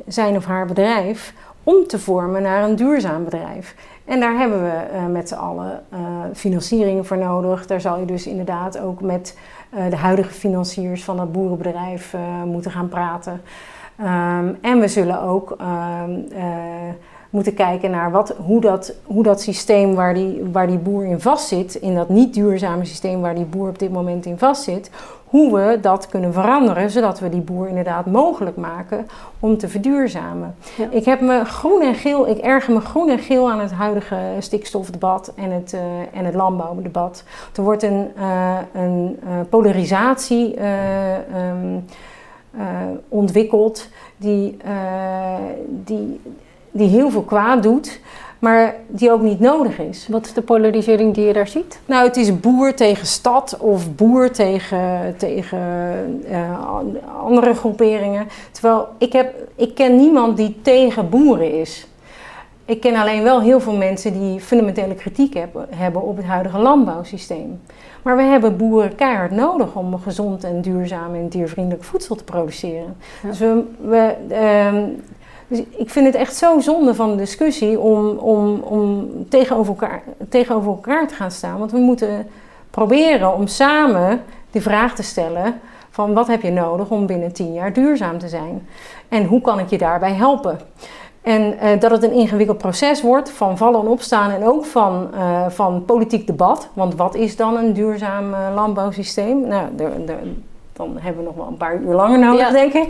zijn 0.08 0.36
of 0.36 0.46
haar 0.46 0.66
bedrijf 0.66 1.34
om 1.64 1.88
te 1.88 2.00
vormen 2.00 2.42
naar 2.42 2.64
een 2.64 2.76
duurzaam 2.76 3.24
bedrijf. 3.24 3.76
En 4.12 4.20
daar 4.20 4.38
hebben 4.38 4.64
we 4.64 4.88
uh, 4.94 5.06
met 5.06 5.28
z'n 5.28 5.36
allen 5.36 5.84
uh, 5.94 6.00
financiering 6.34 7.08
voor 7.08 7.18
nodig. 7.18 7.68
Daar 7.68 7.82
zal 7.82 8.00
je 8.00 8.06
dus 8.06 8.28
inderdaad 8.28 8.80
ook 8.80 9.02
met 9.02 9.38
uh, 9.74 9.90
de 9.90 9.96
huidige 9.96 10.34
financiers 10.34 11.04
van 11.04 11.20
het 11.20 11.32
boerenbedrijf 11.32 12.16
moeten 12.46 12.72
gaan 12.72 12.90
praten. 12.90 13.42
Um, 14.00 14.58
en 14.62 14.80
we 14.80 14.88
zullen 14.88 15.22
ook 15.22 15.58
um, 15.62 16.28
moeten 17.30 17.54
kijken 17.54 17.92
naar 17.92 18.12
wat, 18.12 18.36
hoe, 18.46 18.62
dat, 18.62 18.94
hoe 19.04 19.24
dat 19.24 19.42
systeem 19.42 19.96
waar 19.96 20.14
die, 20.14 20.42
waar 20.52 20.68
die 20.68 20.78
boer 20.78 21.06
in 21.06 21.20
vastzit, 21.20 21.76
in 21.76 21.96
dat 21.96 22.10
niet 22.10 22.34
duurzame 22.34 22.86
systeem 22.86 23.22
waar 23.22 23.36
die 23.36 23.46
boer 23.46 23.70
op 23.70 23.80
dit 23.80 23.92
moment 23.92 24.26
in 24.26 24.38
vastzit, 24.38 24.92
hoe 25.32 25.56
we 25.56 25.80
dat 25.82 26.08
kunnen 26.10 26.34
veranderen, 26.34 26.90
zodat 26.90 27.20
we 27.20 27.30
die 27.30 27.42
boer 27.42 27.68
inderdaad 27.68 28.06
mogelijk 28.06 28.58
maken 28.58 29.08
om 29.40 29.58
te 29.58 29.68
verduurzamen. 29.68 30.56
Ja. 30.78 30.88
Ik 30.90 31.06
heb 31.06 31.22
me 31.22 31.46
groen 31.46 31.82
en 31.82 31.96
geel, 31.96 32.28
ik 32.28 32.38
erger 32.38 32.74
me 32.74 32.80
groen 32.80 33.10
en 33.10 33.20
geel 33.20 33.52
aan 33.52 33.60
het 33.60 33.72
huidige 33.72 34.18
stikstofdebat 34.40 35.34
en 35.36 35.52
het, 35.52 35.74
uh, 35.74 35.80
en 36.20 36.26
het 36.26 36.34
landbouwdebat. 36.34 37.24
Er 37.56 37.64
wordt 37.64 37.84
een, 37.84 38.12
uh, 38.18 38.58
een 38.74 39.20
uh, 39.24 39.30
polarisatie 39.50 40.56
um, 40.62 41.86
ontwikkeld 43.10 43.88
die, 44.18 44.58
die 45.68 46.20
die 46.72 46.90
heel 46.90 47.10
veel 47.10 47.24
kwaad 47.24 47.64
doet, 47.64 48.00
maar 48.42 48.76
die 48.88 49.12
ook 49.12 49.22
niet 49.22 49.40
nodig 49.40 49.80
is. 49.80 50.08
Wat 50.08 50.26
is 50.26 50.34
de 50.34 50.42
polarisering 50.42 51.14
die 51.14 51.26
je 51.26 51.34
daar 51.34 51.48
ziet? 51.48 51.80
Nou, 51.86 52.08
het 52.08 52.18
is 52.18 52.40
boer 52.40 52.74
tegen 52.74 53.06
stad 53.06 53.58
of 53.60 53.96
boer 53.96 54.32
tegen, 54.32 55.16
tegen 55.18 55.60
uh, 56.30 56.60
andere 57.24 57.54
groeperingen. 57.54 58.28
Terwijl 58.52 58.88
ik, 58.98 59.14
heb, 59.14 59.34
ik 59.56 59.76
ken 59.76 59.96
niemand 59.96 60.38
die 60.38 60.60
tegen 60.62 61.10
boeren 61.10 61.60
is. 61.60 61.88
Ik 62.66 62.82
ken 62.82 62.96
alleen 62.96 63.24
wel 63.24 63.42
heel 63.42 63.60
veel 63.60 63.76
mensen 63.76 64.14
die 64.14 64.40
fundamentele 64.40 64.96
kritiek 64.96 65.34
hebben, 65.34 65.68
hebben 65.70 66.02
op 66.02 66.18
het 66.18 66.26
huidige 66.26 66.58
landbouwsysteem. 66.58 67.62
Maar 68.02 68.16
we 68.16 68.24
hebben 68.24 68.58
boeren 68.58 68.96
keihard 68.96 69.32
nodig 69.32 69.76
om 69.76 70.00
gezond 70.00 70.44
en 70.44 70.62
duurzaam 70.62 71.16
en 71.16 71.28
diervriendelijk 71.28 71.84
voedsel 71.84 72.16
te 72.16 72.24
produceren. 72.24 72.96
Dus, 73.24 73.40
we, 73.40 73.64
we 73.82 74.14
ehm, 74.30 74.84
dus 75.52 75.64
ik 75.78 75.90
vind 75.90 76.06
het 76.06 76.16
echt 76.16 76.36
zo 76.36 76.60
zonde 76.60 76.96
van 76.96 77.10
de 77.10 77.16
discussie 77.16 77.80
om, 77.80 78.18
om, 78.18 78.60
om 78.60 79.10
tegenover, 79.30 79.72
elkaar, 79.72 80.04
tegenover 80.30 80.72
elkaar 80.72 81.08
te 81.08 81.14
gaan 81.14 81.32
staan. 81.32 81.60
Want 81.60 81.72
we 81.72 81.78
moeten 81.78 82.28
proberen 82.70 83.36
om 83.36 83.48
samen 83.48 84.22
de 84.52 84.62
vraag 84.62 84.96
te 84.96 85.04
stellen 85.04 85.60
van 85.90 86.14
wat 86.14 86.28
heb 86.28 86.42
je 86.42 86.52
nodig 86.52 86.90
om 86.90 87.06
binnen 87.06 87.34
tien 87.34 87.54
jaar 87.54 87.74
duurzaam 87.74 88.18
te 88.18 88.28
zijn? 88.28 88.68
En 89.10 89.26
hoe 89.26 89.42
kan 89.42 89.60
ik 89.60 89.70
je 89.70 89.78
daarbij 89.78 90.14
helpen? 90.14 90.60
En 91.22 91.56
uh, 91.64 91.80
dat 91.80 91.92
het 91.92 92.04
een 92.04 92.12
ingewikkeld 92.12 92.58
proces 92.58 93.02
wordt 93.02 93.32
van 93.32 93.58
vallen 93.58 93.82
en 93.82 93.88
opstaan 93.88 94.32
en 94.32 94.48
ook 94.48 94.66
van, 94.66 95.10
uh, 95.14 95.50
van 95.50 95.86
politiek 95.86 96.28
debat. 96.28 96.70
Want 96.74 96.96
wat 96.96 97.16
is 97.16 97.36
dan 97.36 97.56
een 97.56 97.74
duurzaam 97.74 98.34
uh, 98.34 98.40
landbouwsysteem? 98.56 99.48
Nou, 99.48 99.68
de, 99.76 100.04
de, 100.06 100.16
dan 100.74 100.98
hebben 101.00 101.22
we 101.24 101.28
nog 101.28 101.38
wel 101.38 101.48
een 101.48 101.58
paar 101.58 101.82
uur 101.82 101.94
langer 101.94 102.20
nodig, 102.20 102.40
ja. 102.40 102.52
denk 102.52 102.74
ik. 102.74 102.90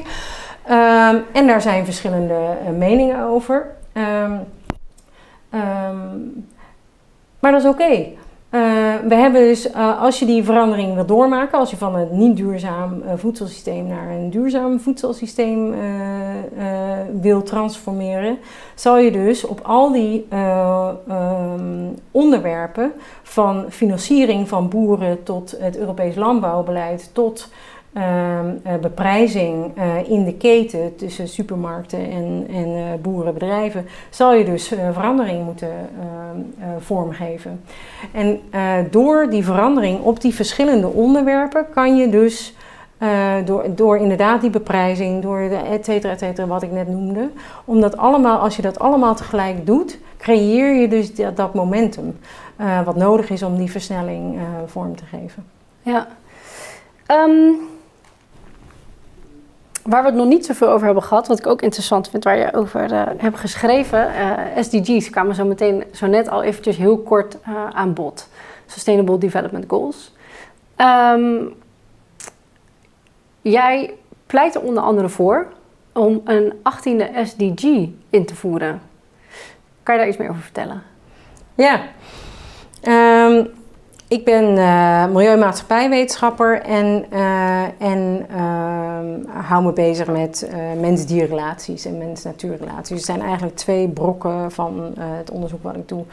Um, 0.70 1.24
en 1.32 1.48
daar 1.48 1.62
zijn 1.62 1.86
verschillende 1.86 2.58
meningen 2.78 3.24
over. 3.24 3.68
Um, 3.94 4.40
um, 5.54 6.48
maar 7.40 7.52
dat 7.52 7.62
is 7.62 7.70
oké. 7.70 7.92
Uh, 8.52 8.60
we 9.08 9.16
hebben 9.16 9.42
dus, 9.42 9.70
uh, 9.70 10.02
als 10.02 10.20
je 10.20 10.26
die 10.26 10.44
verandering 10.44 10.94
wil 10.94 11.06
doormaken, 11.06 11.60
als 11.60 11.70
je 11.70 11.78
van 11.78 11.96
een 11.96 12.08
niet 12.12 12.38
duurzaam 12.38 13.02
voedselsysteem 13.16 13.88
naar 13.88 14.10
een 14.10 14.30
duurzaam 14.30 14.80
voedselsysteem 14.80 15.74
wil 17.22 17.44
transformeren, 17.44 18.38
zal 18.76 18.98
je 18.98 19.12
dus 19.12 19.46
op 19.46 19.60
al 19.64 19.92
die 19.92 20.28
onderwerpen 22.12 22.92
van 23.24 23.66
financiering 23.70 24.48
van 24.48 24.70
boeren 24.70 25.24
tot 25.24 25.56
het 25.60 25.78
Europees 25.78 26.16
landbouwbeleid 26.16 27.10
tot 27.14 27.50
Ehm, 27.50 27.50
eh, 27.50 27.71
beprijzing 28.82 29.78
uh, 29.78 30.10
in 30.10 30.24
de 30.24 30.34
keten 30.34 30.96
tussen 30.96 31.28
supermarkten 31.28 32.00
en, 32.00 32.48
en 32.50 32.68
uh, 32.68 32.84
boerenbedrijven, 33.02 33.86
zal 34.10 34.34
je 34.34 34.46
dus 34.46 34.74
verandering 34.92 35.46
moeten 35.46 35.70
ehm, 35.70 36.80
vormgeven. 36.80 37.62
En 38.12 38.40
door 38.90 39.30
die 39.30 39.44
verandering 39.44 40.02
op 40.02 40.22
die 40.22 40.34
verschillende 40.34 40.88
onderwerpen 40.88 41.66
kan 41.74 41.98
je 41.98 42.10
dus 42.10 42.56
door, 43.46 43.66
door 43.76 43.98
inderdaad 43.98 44.42
die 44.42 44.50
beprijzing, 44.50 45.22
door 45.22 45.50
de 45.50 45.56
et 45.56 45.86
cetera, 45.86 46.14
et 46.14 46.20
cetera, 46.20 46.48
wat 46.48 46.64
ik 46.64 46.72
net 46.72 46.88
noemde. 46.88 47.30
Omdat 47.66 47.98
allemaal, 47.98 48.40
als 48.40 48.56
je 48.56 48.62
dat 48.62 48.80
allemaal 48.80 49.16
tegelijk 49.16 49.66
doet, 49.66 49.98
creëer 50.18 50.74
je 50.74 50.88
dus 50.88 51.16
dat, 51.16 51.54
momentum. 51.54 52.18
wat 52.86 52.96
nodig 52.96 53.30
is 53.30 53.44
om 53.44 53.58
die 53.58 53.72
versnelling 53.72 54.40
vorm 54.66 54.96
te 54.96 55.06
geven. 55.06 55.46
Ja. 55.82 56.08
Um, 57.08 57.56
Waar 59.84 60.02
we 60.02 60.08
het 60.08 60.18
nog 60.18 60.28
niet 60.28 60.46
zoveel 60.46 60.70
over 60.70 60.86
hebben 60.86 61.04
gehad, 61.04 61.28
wat 61.28 61.40
ik 61.40 61.48
ook 61.48 61.62
interessant 61.62 62.10
vind, 62.10 62.24
waar 62.24 62.38
je 62.38 62.54
over 62.54 62.92
uh, 62.92 63.02
hebt 63.18 63.40
geschreven, 63.40 64.12
uh, 64.56 64.64
SDG's 64.64 65.10
kwamen 65.10 65.36
zo 65.36 65.46
meteen, 65.46 65.84
zo 65.94 66.08
net 66.08 66.30
al 66.30 66.44
eventjes 66.44 66.78
heel 66.78 66.98
kort 66.98 67.38
uh, 67.50 67.70
aan 67.70 67.94
bod. 67.94 68.28
Sustainable 68.66 69.18
Development 69.18 69.66
Goals. 69.68 70.14
Um, 70.78 71.54
jij 73.42 73.94
pleit 74.26 74.56
er 74.56 74.62
onder 74.62 74.84
andere 74.84 75.10
voor 75.10 75.48
om 75.94 76.22
een 76.26 76.54
18e 76.54 77.18
SDG 77.24 77.64
in 78.10 78.26
te 78.26 78.36
voeren. 78.36 78.82
Kan 79.84 79.96
je 79.96 80.00
daar 80.00 80.10
iets 80.10 80.18
meer 80.18 80.30
over 80.30 80.42
vertellen? 80.42 80.84
Ja. 81.56 81.82
Um, 83.28 83.50
ik 84.12 84.26
ben 84.26 84.58
uh, 84.58 85.08
milieu-maatschappijwetenschapper 85.08 86.62
en, 86.62 87.06
uh, 87.14 87.62
en 87.78 88.26
uh, 88.32 89.46
hou 89.48 89.64
me 89.64 89.74
bezig 89.74 90.08
met 90.08 90.50
mens-dierrelaties 90.80 91.86
en 91.86 91.98
mens-natuurrelaties. 91.98 92.88
Dus 92.88 92.98
het 92.98 93.06
zijn 93.06 93.22
eigenlijk 93.22 93.56
twee 93.56 93.88
brokken 93.88 94.52
van 94.52 94.94
het 95.00 95.32
onderzoek 95.32 95.64
wat 95.64 95.76
ik 95.76 95.88
doe. 95.88 96.04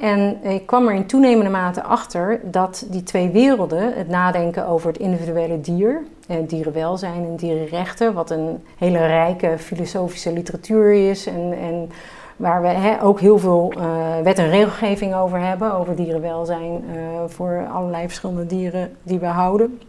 En 0.00 0.38
ik 0.42 0.66
kwam 0.66 0.88
er 0.88 0.94
in 0.94 1.06
toenemende 1.06 1.50
mate 1.50 1.82
achter 1.82 2.40
dat 2.44 2.86
die 2.90 3.02
twee 3.02 3.28
werelden, 3.28 3.92
het 3.94 4.08
nadenken 4.08 4.66
over 4.66 4.88
het 4.88 4.98
individuele 4.98 5.60
dier, 5.60 6.02
en 6.28 6.46
dierenwelzijn 6.46 7.24
en 7.24 7.36
dierenrechten, 7.36 8.14
wat 8.14 8.30
een 8.30 8.64
hele 8.78 9.06
rijke 9.06 9.54
filosofische 9.58 10.32
literatuur 10.32 11.10
is 11.10 11.26
en, 11.26 11.54
en 11.60 11.90
Waar 12.36 12.62
we 12.62 12.96
ook 13.02 13.20
heel 13.20 13.38
veel 13.38 13.72
uh, 13.78 13.84
wet 14.22 14.38
en 14.38 14.50
regelgeving 14.50 15.14
over 15.14 15.40
hebben, 15.40 15.74
over 15.74 15.96
dierenwelzijn 15.96 16.84
uh, 16.94 17.00
voor 17.26 17.66
allerlei 17.72 18.06
verschillende 18.06 18.46
dieren 18.46 18.96
die 19.02 19.18
we 19.18 19.26
houden. 19.26 19.80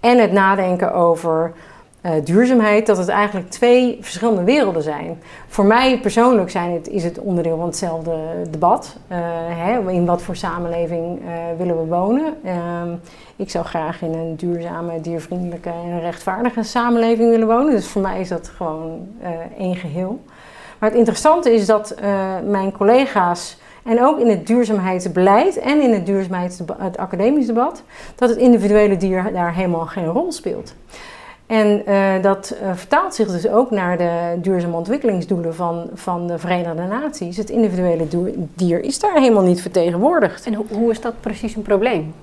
En 0.00 0.18
het 0.18 0.32
nadenken 0.32 0.94
over 0.94 1.52
uh, 2.02 2.12
duurzaamheid, 2.24 2.86
dat 2.86 2.96
het 2.96 3.08
eigenlijk 3.08 3.50
twee 3.50 3.98
verschillende 4.00 4.44
werelden 4.44 4.82
zijn. 4.82 5.22
Voor 5.46 5.64
mij 5.64 6.00
persoonlijk 6.00 6.50
zijn 6.50 6.72
het, 6.72 6.88
is 6.88 7.04
het 7.04 7.18
onderdeel 7.18 7.56
van 7.56 7.66
hetzelfde 7.66 8.16
debat. 8.50 8.96
Hè, 9.48 9.90
in 9.90 10.06
wat 10.06 10.22
voor 10.22 10.36
samenleving 10.36 11.20
willen 11.58 11.78
we 11.78 11.86
wonen? 11.86 12.34
Ehm, 12.44 12.88
ik 13.36 13.50
zou 13.50 13.64
graag 13.64 14.02
in 14.02 14.12
een 14.12 14.36
duurzame, 14.36 15.00
diervriendelijke 15.00 15.70
en 15.70 16.00
rechtvaardige 16.00 16.62
samenleving 16.62 17.30
willen 17.30 17.46
wonen. 17.46 17.70
Dus 17.70 17.88
voor 17.88 18.02
mij 18.02 18.20
is 18.20 18.28
dat 18.28 18.48
gewoon 18.48 19.08
één 19.58 19.76
geheel. 19.76 20.20
Maar 20.84 20.92
het 20.92 21.02
interessante 21.02 21.54
is 21.54 21.66
dat 21.66 21.94
uh, 22.02 22.34
mijn 22.46 22.72
collega's 22.72 23.56
en 23.84 24.04
ook 24.04 24.18
in 24.18 24.28
het 24.28 24.46
duurzaamheidsbeleid 24.46 25.58
en 25.58 25.80
in 25.80 25.92
het 25.92 26.06
duurzaamheidsdebat, 26.06 26.76
het 26.78 26.96
academisch 26.96 27.46
debat, 27.46 27.82
dat 28.14 28.28
het 28.28 28.38
individuele 28.38 28.96
dier 28.96 29.32
daar 29.32 29.54
helemaal 29.54 29.86
geen 29.86 30.06
rol 30.06 30.32
speelt. 30.32 30.74
En 31.46 31.82
uh, 31.88 32.22
dat 32.22 32.56
uh, 32.62 32.74
vertaalt 32.74 33.14
zich 33.14 33.30
dus 33.30 33.48
ook 33.48 33.70
naar 33.70 33.98
de 33.98 34.38
duurzame 34.42 34.76
ontwikkelingsdoelen 34.76 35.54
van, 35.54 35.90
van 35.94 36.26
de 36.26 36.38
Verenigde 36.38 36.82
Naties. 36.82 37.36
Het 37.36 37.50
individuele 37.50 38.06
dier 38.54 38.84
is 38.84 38.98
daar 38.98 39.14
helemaal 39.20 39.42
niet 39.42 39.62
vertegenwoordigd. 39.62 40.46
En 40.46 40.54
ho 40.54 40.64
hoe 40.70 40.90
is 40.90 41.00
dat 41.00 41.14
precies 41.20 41.54
een 41.54 41.62
probleem? 41.62 42.14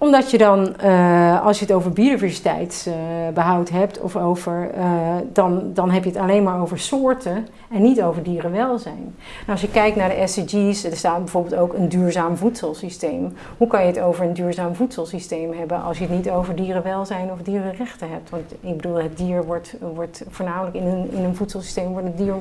Omdat 0.00 0.30
je 0.30 0.38
dan, 0.38 0.74
uh, 0.84 1.46
als 1.46 1.58
je 1.58 1.64
het 1.64 1.74
over 1.74 1.90
biodiversiteitsbehoud 1.90 3.68
uh, 3.70 3.74
hebt, 3.74 4.00
of 4.00 4.16
over, 4.16 4.70
uh, 4.76 5.16
dan, 5.32 5.70
dan 5.74 5.90
heb 5.90 6.04
je 6.04 6.10
het 6.10 6.18
alleen 6.18 6.42
maar 6.42 6.60
over 6.60 6.78
soorten 6.78 7.46
en 7.70 7.82
niet 7.82 8.02
over 8.02 8.22
dierenwelzijn. 8.22 9.14
En 9.46 9.52
als 9.52 9.60
je 9.60 9.70
kijkt 9.70 9.96
naar 9.96 10.08
de 10.08 10.26
SDG's, 10.26 10.84
er 10.84 10.96
staat 10.96 11.18
bijvoorbeeld 11.18 11.60
ook 11.60 11.74
een 11.74 11.88
duurzaam 11.88 12.36
voedselsysteem. 12.36 13.36
Hoe 13.56 13.66
kan 13.66 13.80
je 13.80 13.86
het 13.86 14.00
over 14.00 14.24
een 14.24 14.34
duurzaam 14.34 14.74
voedselsysteem 14.74 15.52
hebben 15.52 15.82
als 15.82 15.98
je 15.98 16.04
het 16.04 16.12
niet 16.12 16.30
over 16.30 16.56
dierenwelzijn 16.56 17.30
of 17.32 17.38
dierenrechten 17.42 18.10
hebt? 18.10 18.30
Want 18.30 18.52
ik 18.60 18.76
bedoel, 18.76 19.02
het 19.02 19.16
dier 19.16 19.44
wordt, 19.44 19.74
wordt 19.94 20.22
voornamelijk 20.28 20.76
in 20.76 20.86
een, 20.86 21.10
in 21.12 21.24
een 21.24 21.36
voedselsysteem, 21.36 21.92
wordt 21.92 22.06
het 22.06 22.16
dier 22.16 22.34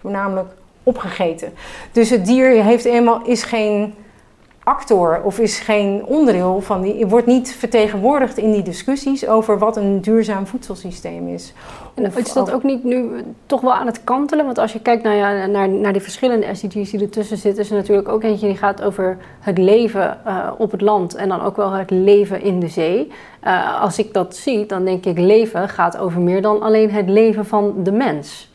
voornamelijk 0.00 0.48
opgegeten. 0.82 1.52
Dus 1.92 2.10
het 2.10 2.26
dier 2.26 2.62
heeft 2.62 2.84
eenmaal, 2.84 3.22
is 3.24 3.42
geen 3.42 3.94
actor 4.64 5.20
of 5.22 5.38
is 5.38 5.58
geen 5.58 6.04
onderdeel 6.04 6.60
van 6.60 6.82
die, 6.82 7.06
wordt 7.06 7.26
niet 7.26 7.54
vertegenwoordigd 7.54 8.38
in 8.38 8.52
die 8.52 8.62
discussies 8.62 9.26
over 9.26 9.58
wat 9.58 9.76
een 9.76 10.00
duurzaam 10.00 10.46
voedselsysteem 10.46 11.28
is. 11.28 11.52
En 11.94 12.12
is 12.16 12.32
dat 12.32 12.52
ook 12.52 12.62
niet 12.62 12.84
nu 12.84 13.24
toch 13.46 13.60
wel 13.60 13.74
aan 13.74 13.86
het 13.86 14.04
kantelen? 14.04 14.44
Want 14.44 14.58
als 14.58 14.72
je 14.72 14.80
kijkt 14.80 15.02
naar, 15.02 15.14
ja, 15.14 15.46
naar, 15.46 15.68
naar 15.68 15.92
die 15.92 16.02
verschillende 16.02 16.54
SDG's 16.54 16.90
die 16.90 17.00
ertussen 17.00 17.36
zitten, 17.36 17.62
is 17.62 17.70
er 17.70 17.76
natuurlijk 17.76 18.08
ook 18.08 18.22
eentje 18.22 18.46
die 18.46 18.56
gaat 18.56 18.82
over 18.82 19.16
het 19.40 19.58
leven 19.58 20.18
uh, 20.26 20.50
op 20.58 20.70
het 20.70 20.80
land 20.80 21.14
en 21.14 21.28
dan 21.28 21.40
ook 21.42 21.56
wel 21.56 21.70
het 21.70 21.90
leven 21.90 22.40
in 22.42 22.60
de 22.60 22.68
zee. 22.68 23.12
Uh, 23.44 23.82
als 23.82 23.98
ik 23.98 24.12
dat 24.12 24.36
zie, 24.36 24.66
dan 24.66 24.84
denk 24.84 25.04
ik 25.04 25.18
leven 25.18 25.68
gaat 25.68 25.96
over 25.96 26.20
meer 26.20 26.42
dan 26.42 26.62
alleen 26.62 26.90
het 26.90 27.08
leven 27.08 27.46
van 27.46 27.74
de 27.82 27.92
mens. 27.92 28.52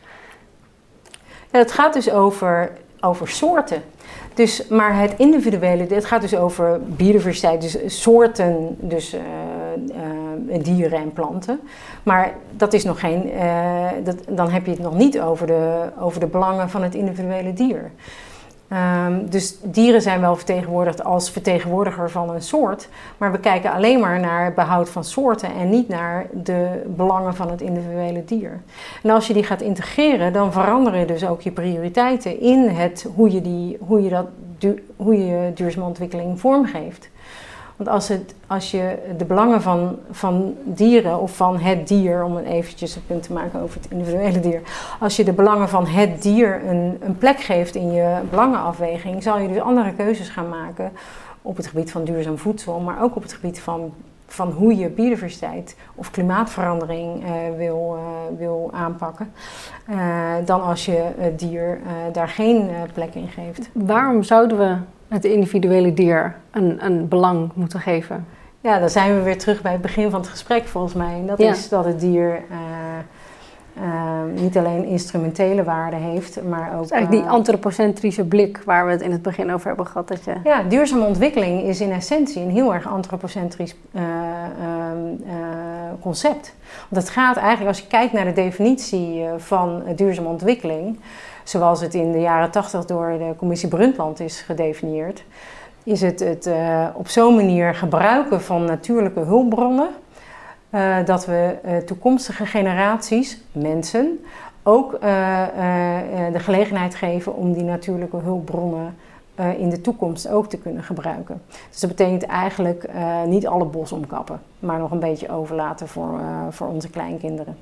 Ja, 1.52 1.58
het 1.58 1.72
gaat 1.72 1.92
dus 1.92 2.10
over, 2.10 2.72
over 3.00 3.28
soorten. 3.28 3.82
Dus, 4.34 4.68
maar 4.68 4.98
het 4.98 5.14
individuele, 5.16 5.86
het 5.88 6.04
gaat 6.04 6.20
dus 6.20 6.36
over 6.36 6.80
biodiversiteit, 6.82 7.60
dus 7.60 8.02
soorten, 8.02 8.76
dus 8.80 9.14
uh, 9.14 9.20
uh, 10.48 10.64
dieren 10.64 10.98
en 10.98 11.12
planten. 11.12 11.60
Maar 12.02 12.34
dat 12.56 12.72
is 12.72 12.84
nog 12.84 13.00
geen, 13.00 13.30
uh, 13.32 13.86
dat, 14.04 14.16
dan 14.28 14.50
heb 14.50 14.64
je 14.64 14.70
het 14.70 14.80
nog 14.80 14.94
niet 14.94 15.20
over 15.20 15.46
de, 15.46 15.90
over 15.98 16.20
de 16.20 16.26
belangen 16.26 16.70
van 16.70 16.82
het 16.82 16.94
individuele 16.94 17.52
dier. 17.52 17.90
Ehm, 18.70 19.26
dus 19.28 19.56
dieren 19.62 20.02
zijn 20.02 20.20
wel 20.20 20.36
vertegenwoordigd 20.36 21.04
als 21.04 21.30
vertegenwoordiger 21.30 22.10
van 22.10 22.30
een 22.30 22.42
soort, 22.42 22.88
maar 23.18 23.32
we 23.32 23.38
kijken 23.38 23.72
alleen 23.72 24.00
maar 24.00 24.20
naar 24.20 24.54
behoud 24.54 24.88
van 24.88 25.04
soorten 25.04 25.54
en 25.54 25.70
niet 25.70 25.88
naar 25.88 26.26
de 26.32 26.82
belangen 26.86 27.34
van 27.34 27.50
het 27.50 27.60
individuele 27.60 28.24
dier. 28.24 28.60
En 29.02 29.10
als 29.10 29.26
je 29.26 29.32
die 29.32 29.44
gaat 29.44 29.60
integreren, 29.60 30.32
dan 30.32 30.52
veranderen 30.52 31.06
dus 31.06 31.26
ook 31.26 31.40
je 31.40 31.50
prioriteiten 31.50 32.40
in 32.40 32.68
het, 32.68 33.06
hoe, 33.14 33.32
je 33.32 33.40
die, 33.40 33.76
hoe, 33.80 34.02
je 34.02 34.08
dat, 34.08 34.26
hoe 34.96 35.26
je 35.26 35.52
duurzame 35.54 35.86
ontwikkeling 35.86 36.40
vormgeeft. 36.40 37.10
Want 37.80 37.92
als, 37.92 38.08
het, 38.08 38.34
als 38.46 38.70
je 38.70 38.98
de 39.16 39.24
belangen 39.24 39.62
van, 39.62 39.98
van 40.10 40.54
dieren 40.64 41.20
of 41.20 41.36
van 41.36 41.58
het 41.58 41.88
dier, 41.88 42.24
om 42.24 42.36
een 42.36 42.46
eventjes 42.46 42.96
een 42.96 43.06
punt 43.06 43.22
te 43.22 43.32
maken 43.32 43.60
over 43.60 43.80
het 43.80 43.90
individuele 43.90 44.40
dier, 44.40 44.60
als 44.98 45.16
je 45.16 45.24
de 45.24 45.32
belangen 45.32 45.68
van 45.68 45.86
het 45.86 46.22
dier 46.22 46.68
een, 46.68 46.98
een 47.00 47.18
plek 47.18 47.40
geeft 47.40 47.74
in 47.74 47.92
je 47.92 48.18
belangenafweging, 48.30 49.22
zal 49.22 49.38
je 49.38 49.48
dus 49.48 49.60
andere 49.60 49.92
keuzes 49.92 50.28
gaan 50.28 50.48
maken 50.48 50.92
op 51.42 51.56
het 51.56 51.66
gebied 51.66 51.90
van 51.90 52.04
duurzaam 52.04 52.38
voedsel, 52.38 52.80
maar 52.80 53.02
ook 53.02 53.16
op 53.16 53.22
het 53.22 53.32
gebied 53.32 53.60
van, 53.60 53.92
van 54.26 54.50
hoe 54.50 54.76
je 54.76 54.88
biodiversiteit 54.88 55.76
of 55.94 56.10
klimaatverandering 56.10 57.24
eh, 57.24 57.30
wil, 57.56 57.96
uh, 57.96 58.38
wil 58.38 58.70
aanpakken, 58.72 59.32
uh, 59.90 60.34
dan 60.44 60.62
als 60.62 60.84
je 60.84 61.10
het 61.18 61.38
dier 61.38 61.80
daar 62.12 62.28
geen 62.28 62.70
plek 62.92 63.14
in 63.14 63.28
geeft. 63.28 63.70
Waarom 63.72 64.22
zouden 64.22 64.58
we 64.58 64.76
het 65.10 65.24
individuele 65.24 65.94
dier 65.94 66.36
een, 66.50 66.84
een 66.84 67.08
belang 67.08 67.50
moeten 67.54 67.80
geven. 67.80 68.26
Ja, 68.60 68.78
dan 68.78 68.90
zijn 68.90 69.16
we 69.16 69.22
weer 69.22 69.38
terug 69.38 69.62
bij 69.62 69.72
het 69.72 69.80
begin 69.80 70.10
van 70.10 70.20
het 70.20 70.28
gesprek 70.28 70.66
volgens 70.66 70.94
mij. 70.94 71.14
En 71.14 71.26
dat 71.26 71.38
is 71.38 71.68
dat 71.68 71.84
het 71.84 72.00
dier 72.00 72.42
uh, 72.50 72.56
uh, 73.82 74.42
niet 74.42 74.56
alleen 74.56 74.84
instrumentele 74.84 75.64
waarde 75.64 75.96
heeft, 75.96 76.42
maar 76.42 76.66
ook... 76.66 76.90
eigenlijk 76.90 77.10
die 77.10 77.22
eh, 77.22 77.30
antropocentrische 77.30 78.24
blik 78.24 78.62
waar 78.64 78.86
we 78.86 78.92
het 78.92 79.00
in 79.00 79.12
het 79.12 79.22
begin 79.22 79.52
over 79.52 79.66
hebben 79.66 79.86
gehad. 79.86 80.08
Dat 80.08 80.24
je... 80.24 80.34
Ja, 80.44 80.62
duurzame 80.62 81.04
ontwikkeling 81.04 81.62
is 81.62 81.80
in 81.80 81.92
essentie 81.92 82.42
een 82.42 82.50
heel 82.50 82.74
erg 82.74 82.88
antropocentrisch 82.88 83.76
ehm, 83.92 84.06
concept. 86.00 86.54
Want 86.88 87.02
het 87.02 87.10
gaat 87.10 87.36
eigenlijk, 87.36 87.68
als 87.68 87.80
je 87.80 87.86
kijkt 87.86 88.12
naar 88.12 88.24
de 88.24 88.32
definitie 88.32 89.24
van 89.36 89.82
duurzame 89.96 90.28
ontwikkeling 90.28 90.98
zoals 91.44 91.80
het 91.80 91.94
in 91.94 92.12
de 92.12 92.20
jaren 92.20 92.50
80 92.50 92.84
door 92.84 93.18
de 93.18 93.34
commissie 93.36 93.68
Brundtland 93.68 94.20
is 94.20 94.40
gedefinieerd, 94.40 95.24
is 95.84 96.00
het 96.00 96.20
het 96.20 96.46
uh, 96.46 96.86
op 96.94 97.08
zo'n 97.08 97.34
manier 97.34 97.74
gebruiken 97.74 98.40
van 98.40 98.64
natuurlijke 98.64 99.20
hulpbronnen. 99.20 99.88
Uh, 100.70 100.96
dat 101.04 101.26
we 101.26 101.58
uh, 101.64 101.76
toekomstige 101.76 102.46
generaties, 102.46 103.40
mensen, 103.52 104.24
ook 104.62 105.00
de 105.00 106.38
gelegenheid 106.38 106.94
geven 106.94 107.34
om 107.34 107.52
die 107.52 107.62
natuurlijke 107.62 108.16
hulpbronnen 108.16 108.96
in 109.56 109.70
de 109.70 109.80
toekomst 109.80 110.28
ook 110.28 110.48
te 110.48 110.58
kunnen 110.58 110.82
gebruiken. 110.82 111.42
Dus 111.70 111.80
dat 111.80 111.90
betekent 111.90 112.22
eigenlijk 112.22 112.88
niet 113.26 113.46
alle 113.46 113.64
bos 113.64 113.92
omkappen, 113.92 114.40
maar 114.58 114.78
nog 114.78 114.90
een 114.90 114.98
beetje 114.98 115.30
overlaten 115.30 115.88
voor, 115.88 116.20
voor 116.50 116.66
onze 116.66 116.90
kleinkinderen. 116.90 117.56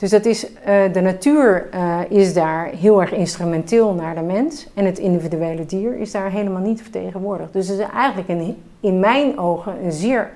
Dus 0.00 0.10
dat 0.10 0.24
is, 0.24 0.50
uh, 0.50 0.92
de 0.92 1.00
natuur 1.00 1.68
uh, 1.74 2.00
is 2.08 2.34
daar 2.34 2.66
heel 2.66 3.00
erg 3.00 3.12
instrumenteel 3.12 3.94
naar 3.94 4.14
de 4.14 4.20
mens. 4.20 4.66
En 4.74 4.84
het 4.84 4.98
individuele 4.98 5.66
dier 5.66 5.96
is 5.98 6.10
daar 6.10 6.30
helemaal 6.30 6.62
niet 6.62 6.82
vertegenwoordigd. 6.82 7.52
Dus 7.52 7.68
het 7.68 7.78
is 7.78 7.86
eigenlijk 7.86 8.28
een, 8.28 8.62
in 8.80 9.00
mijn 9.00 9.38
ogen 9.38 9.84
een 9.84 9.92
zeer 9.92 10.30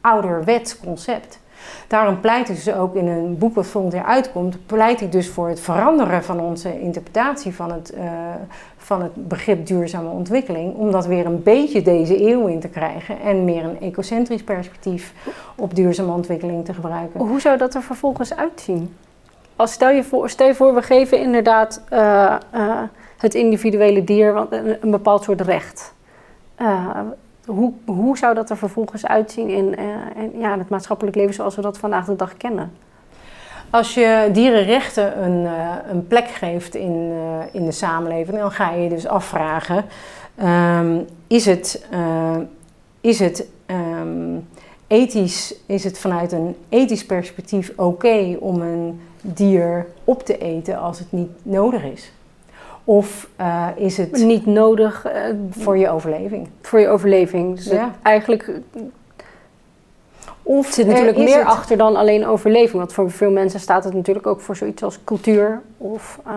ouderwets 0.00 0.78
concept. 0.78 1.38
Daarom 1.86 2.20
pleit 2.20 2.48
ik 2.48 2.54
dus 2.54 2.74
ook 2.74 2.94
in 2.94 3.06
een 3.06 3.38
boek 3.38 3.54
wat 3.54 3.66
volgend 3.66 3.92
jaar 3.92 4.04
uitkomt, 4.04 4.66
pleit 4.66 5.00
ik 5.00 5.12
dus 5.12 5.28
voor 5.28 5.48
het 5.48 5.60
veranderen 5.60 6.24
van 6.24 6.40
onze 6.40 6.80
interpretatie 6.80 7.54
van 7.54 7.72
het, 7.72 7.92
uh, 7.94 8.02
van 8.76 9.02
het 9.02 9.28
begrip 9.28 9.66
duurzame 9.66 10.08
ontwikkeling. 10.08 10.74
Om 10.74 10.90
dat 10.90 11.06
weer 11.06 11.26
een 11.26 11.42
beetje 11.42 11.82
deze 11.82 12.28
eeuw 12.28 12.46
in 12.46 12.60
te 12.60 12.68
krijgen 12.68 13.20
en 13.20 13.44
meer 13.44 13.64
een 13.64 13.80
ecocentrisch 13.80 14.44
perspectief 14.44 15.12
op 15.54 15.74
duurzame 15.74 16.12
ontwikkeling 16.12 16.64
te 16.64 16.74
gebruiken. 16.74 17.20
Hoe 17.20 17.40
zou 17.40 17.58
dat 17.58 17.74
er 17.74 17.82
vervolgens 17.82 18.36
uitzien? 18.36 18.94
Als 19.56 19.72
stel, 19.72 19.90
je 19.90 20.04
voor, 20.04 20.30
stel 20.30 20.46
je 20.46 20.54
voor, 20.54 20.74
we 20.74 20.82
geven 20.82 21.18
inderdaad 21.20 21.82
uh, 21.92 22.36
uh, 22.54 22.82
het 23.18 23.34
individuele 23.34 24.04
dier 24.04 24.36
een, 24.50 24.76
een 24.80 24.90
bepaald 24.90 25.22
soort 25.22 25.40
recht. 25.40 25.94
Hoe, 27.46 27.72
hoe 27.84 28.18
zou 28.18 28.34
dat 28.34 28.50
er 28.50 28.56
vervolgens 28.56 29.06
uitzien 29.06 29.48
in, 29.48 29.74
in 30.16 30.38
ja, 30.38 30.58
het 30.58 30.68
maatschappelijk 30.68 31.16
leven 31.16 31.34
zoals 31.34 31.56
we 31.56 31.62
dat 31.62 31.78
vandaag 31.78 32.04
de 32.04 32.16
dag 32.16 32.36
kennen? 32.36 32.72
Als 33.70 33.94
je 33.94 34.28
dierenrechten 34.32 35.24
een, 35.24 35.44
uh, 35.44 35.70
een 35.90 36.06
plek 36.06 36.28
geeft 36.28 36.74
in, 36.74 36.92
uh, 36.92 37.44
in 37.52 37.64
de 37.64 37.72
samenleving, 37.72 38.38
dan 38.38 38.52
ga 38.52 38.70
je 38.70 38.82
je 38.82 38.88
dus 38.88 39.06
afvragen: 39.06 39.84
um, 40.42 41.06
is 41.26 41.46
het, 41.46 41.86
is 43.00 43.18
het 43.18 43.46
um, 43.66 44.48
ethisch, 44.86 45.54
is 45.66 45.84
het 45.84 45.98
vanuit 45.98 46.32
een 46.32 46.56
ethisch 46.68 47.06
perspectief 47.06 47.72
oké 47.76 48.36
om 48.40 48.60
een 48.60 49.00
dier 49.20 49.86
op 50.04 50.22
te 50.22 50.38
eten 50.38 50.78
als 50.78 50.98
het 50.98 51.12
niet 51.12 51.30
nodig 51.42 51.84
is? 51.84 52.12
Of 52.84 53.28
is 53.76 53.96
het 53.96 54.12
niet 54.12 54.46
nodig 54.46 55.06
voor 55.50 55.78
je 55.78 55.88
overleving? 55.88 56.48
Voor 56.60 56.80
je 56.80 56.88
overleving. 56.88 57.56
Dus 57.56 57.64
ja. 57.64 57.90
eigenlijk 58.02 58.50
of 60.42 60.66
er 60.66 60.72
zit 60.72 60.86
natuurlijk 60.86 61.16
meer 61.16 61.38
het... 61.38 61.46
achter 61.46 61.76
dan 61.76 61.96
alleen 61.96 62.26
overleving. 62.26 62.78
Want 62.78 62.92
voor 62.92 63.10
veel 63.10 63.30
mensen 63.30 63.60
staat 63.60 63.84
het 63.84 63.94
natuurlijk 63.94 64.26
ook 64.26 64.40
voor 64.40 64.56
zoiets 64.56 64.82
als 64.82 64.98
cultuur. 65.04 65.60
Of, 65.78 66.20
uh... 66.26 66.32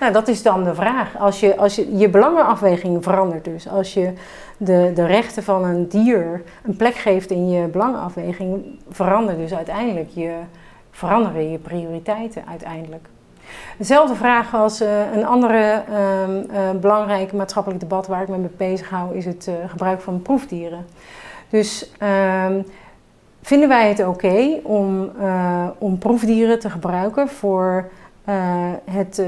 Nou, 0.00 0.12
dat 0.12 0.28
is 0.28 0.42
dan 0.42 0.64
de 0.64 0.74
vraag. 0.74 1.18
Als 1.18 1.40
je, 1.40 1.56
als 1.56 1.74
je, 1.74 1.96
je 1.96 2.08
belangenafweging 2.08 3.02
verandert 3.02 3.44
dus. 3.44 3.68
Als 3.68 3.94
je 3.94 4.12
de, 4.56 4.92
de 4.94 5.06
rechten 5.06 5.42
van 5.42 5.64
een 5.64 5.88
dier 5.88 6.42
een 6.64 6.76
plek 6.76 6.94
geeft 6.94 7.30
in 7.30 7.50
je 7.50 7.66
belangenafweging, 7.66 8.78
verandert 8.90 9.38
dus 9.38 9.54
uiteindelijk 9.54 10.08
je, 10.14 10.32
veranderen 10.90 11.50
je 11.50 11.58
prioriteiten 11.58 12.42
uiteindelijk. 12.48 13.08
Dezelfde 13.78 14.14
vraag 14.14 14.54
als 14.54 14.82
uh, 14.82 15.12
een 15.12 15.26
andere 15.26 15.82
um, 16.26 16.46
uh, 16.50 16.70
belangrijk 16.80 17.32
maatschappelijk 17.32 17.80
debat 17.80 18.06
waar 18.06 18.22
ik 18.22 18.28
me 18.28 18.38
mee 18.38 18.50
bezig 18.56 18.90
hou, 18.90 19.16
is 19.16 19.24
het 19.24 19.50
gebruik 19.66 20.00
van 20.00 20.22
proefdieren. 20.22 20.86
Dus 21.50 21.90
um, 22.46 22.66
vinden 23.42 23.68
wij 23.68 23.88
het 23.88 24.06
oké 24.06 24.60
om, 24.62 25.10
om 25.78 25.98
proefdieren 25.98 26.58
te 26.58 26.70
gebruiken 26.70 27.28
voor 27.28 27.88
het, 28.84 29.22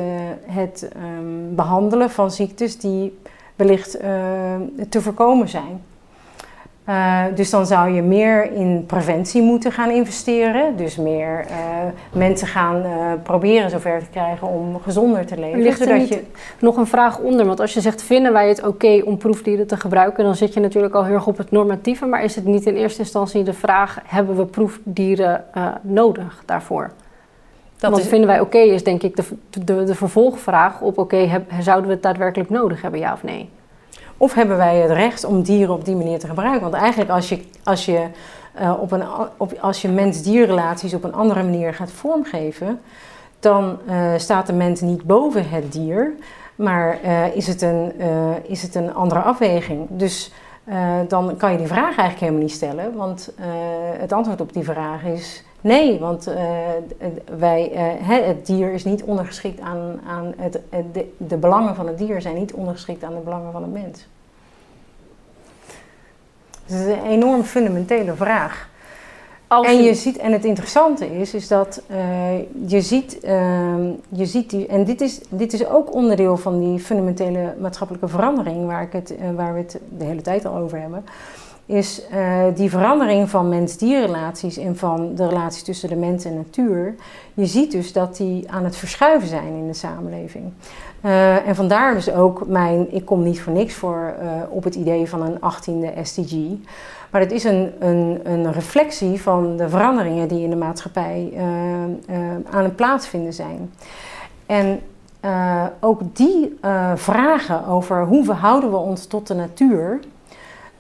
het 0.47 0.91
um, 0.97 1.55
behandelen 1.55 2.11
van 2.11 2.31
ziektes 2.31 2.79
die 2.79 3.19
wellicht 3.57 3.91
te 4.89 5.01
voorkomen 5.01 5.49
zijn. 5.49 5.83
Uh, 6.89 7.25
dus 7.35 7.51
dan 7.51 7.67
zou 7.67 7.91
je 7.91 8.03
meer 8.03 8.53
in 8.53 8.85
preventie 8.87 9.43
moeten 9.43 9.73
gaan 9.73 9.91
investeren. 9.91 10.77
Dus 10.77 10.97
meer 10.97 11.47
uh, 11.51 11.57
mensen 12.13 12.47
gaan 12.47 12.77
uh, 12.77 13.13
proberen 13.23 13.71
zover 13.71 13.99
te 13.99 14.11
krijgen 14.11 14.49
om 14.49 14.81
gezonder 14.81 15.27
te 15.27 15.39
leven. 15.39 15.63
Ligt 15.63 15.81
er 15.81 15.99
niet 15.99 16.09
je... 16.09 16.23
nog 16.59 16.77
een 16.77 16.87
vraag 16.87 17.19
onder? 17.19 17.47
Want 17.47 17.61
als 17.61 17.75
je 17.75 17.81
zegt, 17.81 18.03
vinden 18.03 18.33
wij 18.33 18.49
het 18.49 18.59
oké 18.59 18.69
okay 18.69 19.01
om 19.01 19.17
proefdieren 19.17 19.67
te 19.67 19.77
gebruiken... 19.77 20.25
dan 20.25 20.35
zit 20.35 20.55
je 20.55 20.61
natuurlijk 20.61 20.95
al 20.95 21.05
heel 21.05 21.15
erg 21.15 21.27
op 21.27 21.37
het 21.37 21.51
normatieve. 21.51 22.07
Maar 22.07 22.25
is 22.25 22.35
het 22.35 22.45
niet 22.45 22.67
in 22.67 22.77
eerste 22.77 23.01
instantie 23.01 23.43
de 23.43 23.53
vraag... 23.53 23.99
hebben 24.05 24.37
we 24.37 24.45
proefdieren 24.45 25.45
nodig 25.83 26.43
daarvoor? 26.47 26.91
Dat 27.77 27.91
Want 27.91 28.03
is... 28.03 28.09
vinden 28.09 28.27
wij 28.27 28.41
oké 28.41 28.57
okay, 28.57 28.69
is 28.69 28.85
denk 28.85 29.03
ik 29.03 29.17
de, 29.17 29.25
de, 29.65 29.85
de 29.85 29.95
vervolgvraag 29.95 30.81
op... 30.81 30.99
oké, 30.99 31.17
okay, 31.17 31.45
zouden 31.61 31.87
we 31.87 31.93
het 31.93 32.03
daadwerkelijk 32.03 32.51
nodig 32.51 32.83
hebben, 32.83 33.01
ja 33.01 33.13
of 33.13 33.23
nee? 33.23 33.49
Of 34.21 34.35
hebben 34.35 34.57
wij 34.57 34.77
het 34.77 34.91
recht 34.91 35.25
om 35.25 35.43
dieren 35.43 35.75
op 35.75 35.85
die 35.85 35.97
manier 35.97 36.19
te 36.19 36.27
gebruiken? 36.27 36.71
Want 36.71 36.75
eigenlijk 36.75 37.11
als 37.11 37.29
je, 37.29 37.41
als 37.65 37.85
je, 37.85 38.07
uh, 38.61 38.75
op 38.81 38.93
een, 38.93 39.03
op, 39.37 39.53
als 39.61 39.83
je 39.83 39.89
mens-dierrelaties 39.89 40.95
op 40.95 41.05
een 41.05 41.15
andere 41.15 41.43
manier 41.43 41.75
gaat 41.75 41.91
vormgeven, 41.91 42.81
dan 43.39 43.79
uh, 43.89 44.13
staat 44.17 44.47
de 44.47 44.53
mens 44.53 44.81
niet 44.81 45.03
boven 45.03 45.49
het 45.49 45.73
dier, 45.73 46.13
maar 46.55 46.99
uh, 47.05 47.37
is, 47.37 47.47
het 47.47 47.63
een, 47.63 47.93
is 48.43 48.63
het 48.63 48.75
een 48.75 48.95
andere 48.95 49.21
afweging. 49.21 49.87
Dus 49.91 50.33
dan 51.09 51.37
kan 51.37 51.53
je 51.53 51.59
die 51.59 51.67
vraag 51.67 51.85
eigenlijk 51.85 52.21
helemaal 52.21 52.41
niet 52.41 52.53
stellen, 52.53 52.97
want 52.97 53.33
het 53.99 54.13
antwoord 54.13 54.41
op 54.41 54.53
die 54.53 54.65
vraag 54.65 55.05
is 55.05 55.45
Nee, 55.61 55.99
want 55.99 56.29
uh, 56.29 56.35
wij, 57.39 57.73
uh, 57.73 58.27
het 58.27 58.47
dier 58.47 58.73
is 58.73 58.85
niet 58.85 59.03
ondergeschikt 59.03 59.61
aan, 59.61 60.01
aan 60.07 60.35
het, 60.37 60.61
de, 60.93 61.13
de, 61.17 61.37
belangen 61.37 61.75
van 61.75 61.87
het 61.87 61.99
dier 61.99 62.21
zijn 62.21 62.35
niet 62.35 62.53
ondergeschikt 62.53 63.03
aan 63.03 63.15
de 63.15 63.21
belangen 63.21 63.53
van 63.53 63.63
de 63.63 63.69
mens. 63.69 64.07
Dus 66.67 66.79
het 66.79 66.89
is 66.89 66.95
een 66.95 67.05
enorm 67.05 67.43
fundamentele 67.43 68.15
vraag. 68.15 68.69
Als 69.47 69.67
en, 69.67 69.83
je 69.83 69.95
ziet, 69.95 70.17
en 70.17 70.33
het 70.33 70.45
interessante 70.45 71.19
is, 71.19 71.35
is 71.35 71.49
dat 71.49 71.83
uh, 71.91 71.97
je 72.67 72.81
ziet, 72.81 73.19
je 74.09 74.27
ziet 74.27 74.51
die, 74.51 74.67
en 74.67 74.85
dit 74.85 75.01
is, 75.01 75.21
dit 75.29 75.53
is 75.53 75.67
ook 75.67 75.95
onderdeel 75.95 76.37
van 76.37 76.61
die 76.61 76.79
fundamentele 76.79 77.55
maatschappelijke 77.59 78.09
verandering 78.09 78.67
waar, 78.67 78.83
ik 78.83 78.93
het, 78.93 79.15
waar 79.35 79.53
we 79.53 79.59
het 79.59 79.79
de 79.99 80.05
hele 80.05 80.23
tijd 80.23 80.45
al 80.45 80.57
over 80.57 80.81
hebben 80.81 81.05
is 81.71 82.03
uh, 82.13 82.43
die 82.55 82.71
verandering 82.71 83.31
van 83.31 83.49
mens-dierrelaties 83.49 84.57
en 84.57 84.77
van 84.77 85.15
de 85.15 85.29
relaties 85.29 85.63
tussen 85.63 85.89
de 85.89 85.97
mens 85.97 86.25
en 86.25 86.35
natuur. 86.35 86.95
Je 87.35 87.47
ziet 87.47 87.73
dus 87.73 87.93
dat 87.93 88.17
die 88.17 88.51
aan 88.51 88.65
het 88.65 88.77
verschuiven 88.77 89.29
zijn 89.29 89.55
in 89.55 89.67
de 89.67 89.75
samenleving. 89.75 90.53
Uh, 91.05 91.47
en 91.47 91.55
vandaar 91.55 91.95
dus 91.95 92.13
ook 92.13 92.47
mijn, 92.47 92.95
ik 92.95 93.05
kom 93.05 93.23
niet 93.23 93.41
voor 93.41 93.53
niks 93.53 93.75
voor 93.75 94.15
uh, 94.23 94.31
op 94.49 94.65
het 94.65 94.75
idee 94.75 95.09
van 95.09 95.23
een 95.23 95.39
18e 95.39 95.99
SDG. 96.03 96.35
Maar 97.11 97.21
het 97.21 97.33
is 97.33 97.45
een, 97.45 97.73
een, 97.79 98.21
een 98.23 98.53
reflectie 98.53 99.23
van 99.23 99.57
de 99.57 99.69
veranderingen 99.69 100.29
die 100.29 100.43
in 100.43 100.51
de 100.51 100.57
maatschappij 100.57 101.33
aan 102.51 102.65
het 102.65 102.77
plaatsvinden 102.77 103.33
zijn. 103.33 103.73
En 104.47 104.81
ook 105.81 106.01
die 106.13 106.59
vragen 106.95 107.67
over 107.67 108.05
hoe 108.05 108.25
verhouden 108.25 108.71
we 108.71 108.77
ons 108.77 109.07
tot 109.07 109.27
de 109.27 109.35
natuur. 109.35 110.01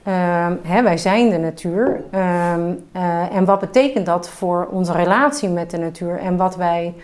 Uh, 0.06 0.46
hè, 0.62 0.82
wij 0.82 0.98
zijn 0.98 1.30
de 1.30 1.38
natuur. 1.38 2.02
Ehm, 2.10 2.72
eh, 2.92 3.34
en 3.36 3.44
wat 3.44 3.60
betekent 3.60 4.06
dat 4.06 4.28
voor 4.28 4.68
onze 4.70 4.92
relatie 4.92 5.48
met 5.48 5.70
de 5.70 5.78
natuur 5.78 6.18
en 6.18 6.36
wat 6.36 6.56
wij, 6.56 6.94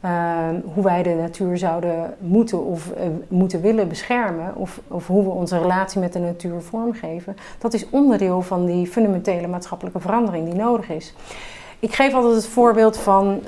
ehm, 0.00 0.54
hoe 0.74 0.84
wij 0.84 1.02
de 1.02 1.14
natuur 1.14 1.58
zouden 1.58 2.14
moeten 2.18 2.64
of 2.64 2.92
moeten 3.28 3.60
willen 3.60 3.88
beschermen, 3.88 4.56
of, 4.56 4.80
of 4.88 5.06
hoe 5.06 5.24
we 5.24 5.30
onze 5.30 5.58
relatie 5.58 6.00
met 6.00 6.12
de 6.12 6.18
natuur 6.18 6.62
vormgeven, 6.62 7.36
dat 7.58 7.74
is 7.74 7.90
onderdeel 7.90 8.42
van 8.42 8.66
die 8.66 8.86
fundamentele 8.86 9.46
maatschappelijke 9.46 10.00
verandering 10.00 10.44
die 10.44 10.54
nodig 10.54 10.90
is. 10.90 11.14
Ik 11.78 11.94
geef 11.94 12.14
altijd 12.14 12.34
het 12.34 12.46
voorbeeld 12.46 12.96
van 12.96 13.40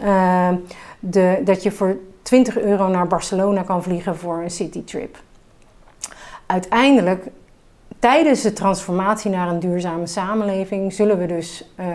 de, 1.00 1.40
dat 1.44 1.62
je 1.62 1.70
voor 1.70 1.96
20 2.22 2.58
euro 2.58 2.88
naar 2.88 3.06
Barcelona 3.06 3.62
kan 3.62 3.82
vliegen 3.82 4.16
voor 4.16 4.42
een 4.42 4.50
citytrip. 4.50 5.18
Uiteindelijk, 6.46 7.26
tijdens 7.98 8.42
de 8.42 8.52
transformatie 8.52 9.30
naar 9.30 9.48
een 9.48 9.60
duurzame 9.60 10.06
samenleving, 10.06 10.92
zullen 10.92 11.18
we 11.18 11.26
dus 11.26 11.64
uh, 11.80 11.86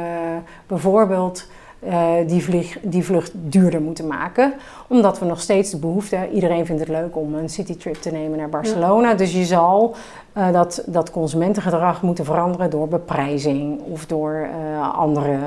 bijvoorbeeld 0.68 1.48
uh, 1.80 2.12
die, 2.28 2.43
vlieg, 2.43 2.78
die 2.82 3.04
vlucht 3.04 3.32
duurder 3.34 3.82
moeten 3.82 4.08
maken. 4.08 4.54
Omdat 4.88 5.20
we 5.20 5.26
nog 5.26 5.41
steeds 5.41 5.72
de 5.72 5.78
behoefte, 5.78 6.30
iedereen 6.34 6.66
vindt 6.66 6.82
het 6.82 6.89
leuk 6.89 7.16
om 7.16 7.36
een 7.36 7.50
citytrip 7.50 7.95
te 7.95 8.12
nemen 8.12 8.38
naar 8.38 8.50
Barcelona. 8.50 9.14
Dus 9.14 9.34
je 9.34 9.45
zal 9.45 9.95
uh, 10.38 10.52
dat, 10.52 10.84
dat 10.86 11.12
consumentengedrag 11.12 12.02
moeten 12.02 12.26
veranderen 12.26 12.70
door 12.70 12.88
beprijzing 12.88 13.82
of 13.82 14.06
door 14.06 14.50
andere, 14.93 15.38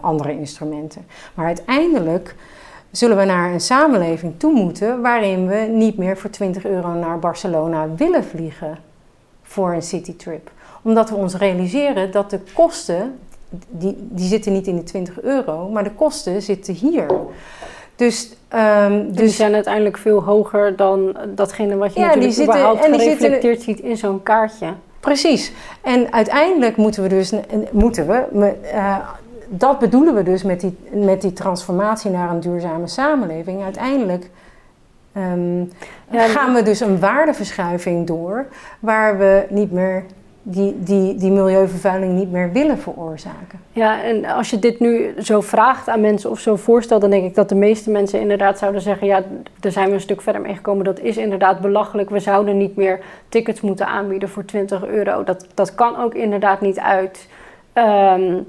andere 0.00 0.38
instrumenten. 0.38 1.06
Maar 1.34 1.46
uiteindelijk 1.46 2.34
zullen 2.90 3.16
we 3.16 3.24
naar 3.24 3.52
een 3.52 3.60
samenleving 3.60 4.38
toe 4.38 4.52
moeten 4.52 5.02
waarin 5.02 5.46
we 5.46 5.56
niet 5.56 5.96
meer 5.96 6.16
voor 6.16 6.30
20 6.30 6.64
euro 6.64 6.88
naar 6.88 7.18
Barcelona 7.18 7.88
willen 7.96 8.24
vliegen 8.24 8.85
voor 9.46 9.72
een 9.72 9.82
citytrip. 9.82 10.50
Omdat 10.82 11.10
we 11.10 11.16
ons 11.16 11.34
realiseren 11.34 12.10
dat 12.10 12.30
de 12.30 12.40
kosten, 12.54 13.18
die, 13.68 13.96
die 13.98 14.28
zitten 14.28 14.52
niet 14.52 14.66
in 14.66 14.76
de 14.76 14.82
20 14.82 15.22
euro, 15.22 15.68
maar 15.68 15.84
de 15.84 15.92
kosten 15.92 16.42
zitten 16.42 16.74
hier. 16.74 17.06
Dus, 17.96 18.36
um, 18.54 19.06
dus 19.06 19.16
die 19.16 19.28
zijn 19.28 19.54
uiteindelijk 19.54 19.98
veel 19.98 20.22
hoger 20.22 20.76
dan 20.76 21.16
datgene 21.34 21.76
wat 21.76 21.94
je 21.94 22.00
ja, 22.00 22.06
natuurlijk 22.06 22.34
die 22.34 22.44
zitten, 22.44 22.54
überhaupt 22.54 22.84
en 22.84 23.00
gereflecteerd 23.00 23.62
ziet 23.62 23.80
in 23.80 23.96
zo'n 23.96 24.22
kaartje. 24.22 24.66
Precies. 25.00 25.52
En 25.80 26.12
uiteindelijk 26.12 26.76
moeten 26.76 27.02
we 27.02 27.08
dus 27.08 27.32
moeten 27.70 28.06
we, 28.06 28.54
uh, 28.74 28.96
dat 29.48 29.78
bedoelen 29.78 30.14
we 30.14 30.22
dus 30.22 30.42
met 30.42 30.60
die, 30.60 30.76
met 30.90 31.22
die 31.22 31.32
transformatie 31.32 32.10
naar 32.10 32.30
een 32.30 32.40
duurzame 32.40 32.86
samenleving. 32.86 33.62
Uiteindelijk 33.62 34.30
um, 35.16 35.72
gaan 36.10 36.54
we 36.54 36.62
dus 36.62 36.80
een 36.80 37.00
waardeverschuiving 37.00 38.06
door 38.06 38.46
waar 38.80 39.18
we 39.18 39.46
niet 39.48 39.72
meer 39.72 40.04
die, 40.48 40.74
die, 40.78 41.14
die 41.14 41.30
milieuvervuiling 41.30 42.12
niet 42.12 42.30
meer 42.30 42.52
willen 42.52 42.78
veroorzaken. 42.78 43.60
Ja, 43.72 44.02
en 44.02 44.24
als 44.24 44.50
je 44.50 44.58
dit 44.58 44.80
nu 44.80 45.14
zo 45.18 45.40
vraagt 45.40 45.88
aan 45.88 46.00
mensen 46.00 46.30
of 46.30 46.38
zo 46.38 46.56
voorstelt, 46.56 47.00
dan 47.00 47.10
denk 47.10 47.24
ik 47.24 47.34
dat 47.34 47.48
de 47.48 47.54
meeste 47.54 47.90
mensen 47.90 48.20
inderdaad 48.20 48.58
zouden 48.58 48.80
zeggen: 48.80 49.06
Ja, 49.06 49.22
daar 49.60 49.72
zijn 49.72 49.88
we 49.88 49.94
een 49.94 50.00
stuk 50.00 50.22
verder 50.22 50.42
mee 50.42 50.54
gekomen. 50.54 50.84
Dat 50.84 51.00
is 51.00 51.16
inderdaad 51.16 51.60
belachelijk. 51.60 52.10
We 52.10 52.20
zouden 52.20 52.56
niet 52.56 52.76
meer 52.76 53.00
tickets 53.28 53.60
moeten 53.60 53.86
aanbieden 53.86 54.28
voor 54.28 54.44
20 54.44 54.86
euro. 54.86 55.24
Dat, 55.24 55.46
dat 55.54 55.74
kan 55.74 55.96
ook 55.96 56.14
inderdaad 56.14 56.60
niet 56.60 56.78
uit. 56.78 57.28
Um, 57.74 58.46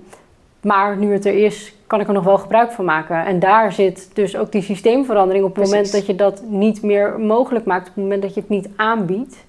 maar 0.62 0.98
nu 0.98 1.14
het 1.14 1.26
er 1.26 1.46
is, 1.46 1.76
kan 1.88 2.00
ik 2.00 2.08
er 2.08 2.14
nog 2.14 2.24
wel 2.24 2.38
gebruik 2.38 2.72
van 2.72 2.86
maken. 2.86 3.26
En 3.26 3.40
daar 3.40 3.72
zit 3.72 4.10
dus 4.14 4.38
ook 4.38 4.52
die 4.52 4.62
systeemverandering 4.62 5.46
op 5.46 5.56
het 5.56 5.66
moment 5.66 5.92
dat 5.92 6.06
je 6.06 6.16
dat 6.16 6.44
niet 6.48 6.82
meer 6.82 7.20
mogelijk 7.20 7.66
maakt, 7.66 7.88
op 7.88 7.96
het 7.96 8.04
moment 8.04 8.22
dat 8.22 8.34
je 8.34 8.40
het 8.40 8.50
niet 8.50 8.70
aanbiedt. 8.76 9.46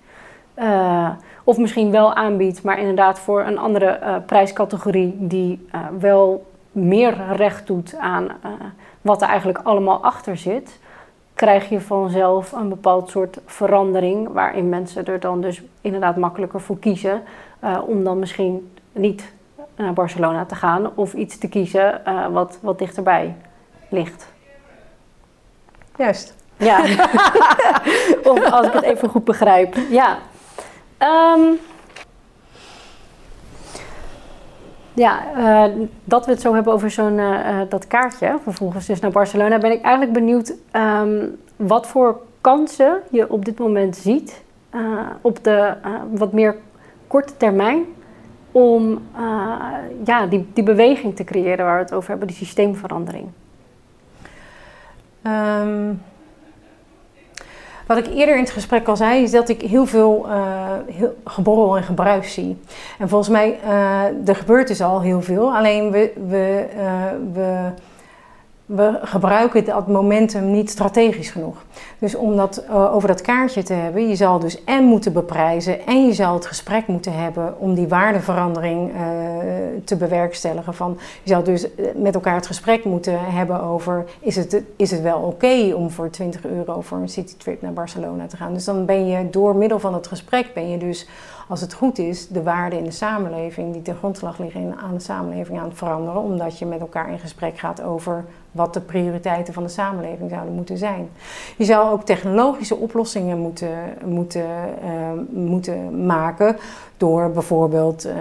Uh, 0.59 1.11
of 1.45 1.59
misschien 1.59 1.91
wel 1.91 2.15
aanbiedt, 2.15 2.63
maar 2.63 2.79
inderdaad 2.79 3.19
voor 3.19 3.41
een 3.41 3.59
andere 3.59 3.99
uh, 4.03 4.17
prijscategorie 4.27 5.15
die 5.19 5.67
uh, 5.75 5.81
wel 5.99 6.47
meer 6.73 7.17
recht 7.37 7.67
doet 7.67 7.97
aan 7.97 8.29
wat 9.01 9.23
er 9.23 9.29
eigenlijk 9.29 9.59
allemaal 9.63 10.05
achter 10.05 10.37
zit, 10.37 10.81
krijg 11.35 11.69
je 11.69 11.81
vanzelf 11.81 12.53
een 12.53 12.69
bepaald 12.69 13.11
soort 13.11 13.41
verandering 13.47 14.29
waarin 14.33 14.69
mensen 14.69 15.07
er 15.07 15.21
dan 15.21 15.41
dus 15.41 15.63
inderdaad 15.81 16.17
makkelijker 16.17 16.61
voor 16.61 16.79
kiezen 16.79 17.23
om 17.87 18.05
dan 18.05 18.19
misschien 18.19 18.73
niet 18.93 19.33
naar 19.79 19.93
Barcelona 19.93 20.45
te 20.45 20.55
gaan 20.55 20.91
of 20.95 21.13
iets 21.13 21.39
te 21.39 21.49
kiezen 21.49 22.01
uh, 22.09 22.27
wat, 22.27 22.59
wat 22.63 22.79
dichterbij 22.79 23.37
ligt. 23.89 24.27
Juist. 25.97 26.37
Ja, 26.57 26.83
of 28.33 28.51
als 28.51 28.67
ik 28.67 28.73
het 28.73 28.83
even 28.83 29.09
goed 29.09 29.25
begrijp. 29.25 29.77
Ja. 29.91 30.19
Um, 31.37 31.59
ja, 34.95 35.21
uh, 35.37 35.87
dat 36.05 36.27
we 36.27 36.33
het 36.33 36.41
zo 36.41 36.55
hebben 36.55 36.73
over 36.73 36.91
zo'n 36.91 37.19
uh, 37.19 37.61
dat 37.69 37.87
kaartje, 37.87 38.39
vervolgens 38.43 38.87
dus 38.87 39.01
naar 39.01 39.11
Barcelona, 39.11 39.59
ben 39.59 39.73
ik 39.73 39.83
eigenlijk 39.83 40.13
benieuwd 40.13 40.55
um, 40.73 41.41
wat 41.57 41.87
voor 41.87 42.21
kansen 42.41 43.01
je 43.11 43.31
op 43.31 43.45
dit 43.45 43.59
moment 43.59 43.97
ziet 43.97 44.43
op 45.21 45.45
de 45.45 45.75
wat 46.11 46.33
meer 46.33 46.57
korte 47.07 47.37
termijn 47.37 47.85
om 48.59 49.03
uh, 49.19 49.55
ja, 50.05 50.27
die, 50.27 50.49
die 50.53 50.65
beweging 50.65 51.17
te 51.17 51.25
creëren 51.25 51.65
waar 51.65 51.77
we 51.77 51.83
het 51.83 51.93
over 51.93 52.09
hebben, 52.09 52.27
die 52.27 52.37
systeemverandering? 52.37 53.29
Um, 55.23 56.03
wat 57.87 57.97
ik 57.97 58.07
eerder 58.07 58.35
in 58.35 58.41
het 58.41 58.51
gesprek 58.51 58.89
al 58.89 58.97
zei, 58.97 59.23
is 59.23 59.31
dat 59.31 59.49
ik 59.49 59.61
heel 59.61 59.87
veel 59.87 60.27
uh, 60.27 60.73
heel 60.87 61.17
geborrel 61.25 61.77
en 61.77 61.83
gebruis 61.83 62.35
zie. 62.35 62.57
En 62.99 63.09
volgens 63.09 63.31
mij, 63.31 63.59
uh, 63.65 64.29
er 64.29 64.37
gebeurt 64.37 64.69
dus 64.69 64.83
al 64.83 65.01
heel 65.01 65.23
veel. 65.23 65.55
Alleen 65.55 65.91
we, 65.91 66.13
we, 66.29 66.67
we 67.33 67.71
we 68.69 68.99
gebruiken 69.03 69.65
dat 69.65 69.87
momentum 69.87 70.51
niet 70.51 70.71
strategisch 70.71 71.31
genoeg. 71.31 71.57
Dus 71.99 72.15
om 72.15 72.37
dat 72.37 72.65
uh, 72.69 72.95
over 72.95 73.09
dat 73.09 73.21
kaartje 73.21 73.63
te 73.63 73.73
hebben, 73.73 74.09
je 74.09 74.17
zal 74.17 74.39
dus 74.39 74.65
en 74.65 74.85
moeten 74.85 75.13
beprijzen 75.13 75.87
en 75.87 76.07
je 76.07 76.13
zal 76.13 76.35
het 76.35 76.47
gesprek 76.47 76.87
moeten 76.87 77.13
hebben 77.13 77.59
om 77.59 77.75
die 77.75 77.89
waardeverandering 77.89 78.91
uh, 78.95 79.01
te 79.85 79.97
bewerkstelligen. 79.97 80.75
Van, 80.75 80.99
je 81.23 81.31
zal 81.31 81.43
dus 81.43 81.75
eh, 81.75 81.87
met 81.95 82.15
elkaar 82.15 82.35
het 82.35 82.47
gesprek 82.47 82.85
moeten 82.85 83.21
hebben 83.21 83.63
over 83.63 84.05
is 84.21 84.37
het, 84.37 84.63
is 84.77 84.91
het 84.91 85.03
wel 85.03 85.21
oké 85.21 85.75
om 85.75 85.91
voor 85.91 86.11
20 86.11 86.45
euro 86.45 86.81
voor 86.81 86.99
een 86.99 87.09
citytrip 87.09 87.63
naar 87.63 87.73
Barcelona 87.73 88.27
te 88.27 88.37
gaan. 88.37 88.55
Dus 88.55 88.65
dan 88.65 88.85
ben 88.85 89.07
je 89.07 89.31
door 89.31 89.57
middel 89.57 89.79
van 89.79 89.95
het 89.95 90.07
gesprek 90.07 90.55
ben 90.55 90.71
je 90.71 90.79
dus 90.79 91.09
als 91.49 91.61
het 91.61 91.73
goed 91.73 91.99
is, 91.99 92.29
de 92.29 92.43
waarden 92.43 92.79
in 92.79 92.85
de 92.85 92.91
samenleving 92.91 93.73
die 93.73 93.83
ten 93.83 93.97
grondslag 93.97 94.39
liggen 94.39 94.77
aan 94.77 94.95
de 94.95 95.01
samenleving 95.01 95.59
aan 95.59 95.69
het 95.69 95.79
veranderen, 95.79 96.21
omdat 96.21 96.59
je 96.59 96.67
met 96.67 96.81
elkaar 96.81 97.11
in 97.11 97.19
gesprek 97.19 97.59
gaat 97.59 97.83
over 97.83 98.25
wat 98.53 98.75
de 98.75 98.81
prioriteiten 98.81 99.55
van 99.55 99.63
de 99.63 99.69
samenleving 99.69 100.31
zouden 100.31 100.55
moeten 100.55 100.79
zijn. 100.79 101.09
Je 101.57 101.65
zou 101.65 101.91
ook 101.91 102.05
technologische 102.05 102.77
oplossingen 102.77 103.39
moeten, 103.39 103.71
moeten, 104.05 104.47
uh, 104.85 104.89
moeten 105.31 106.07
maken 106.07 106.57
door 106.97 107.31
bijvoorbeeld 107.31 108.07
uh, 108.07 108.13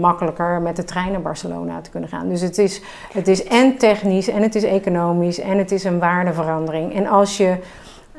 makkelijker 0.00 0.60
met 0.60 0.76
de 0.76 0.84
trein 0.84 1.12
naar 1.12 1.20
Barcelona 1.20 1.80
te 1.80 1.90
kunnen 1.90 2.08
gaan. 2.08 2.28
Dus 2.28 2.40
het 2.40 2.58
is, 2.58 2.82
het 3.12 3.28
is 3.28 3.44
en 3.44 3.76
technisch 3.76 4.28
en 4.28 4.42
het 4.42 4.54
is 4.54 4.64
economisch 4.64 5.40
en 5.40 5.58
het 5.58 5.72
is 5.72 5.84
een 5.84 5.98
waardeverandering. 5.98 6.94
En 6.94 7.06
als, 7.06 7.36
je, 7.36 7.56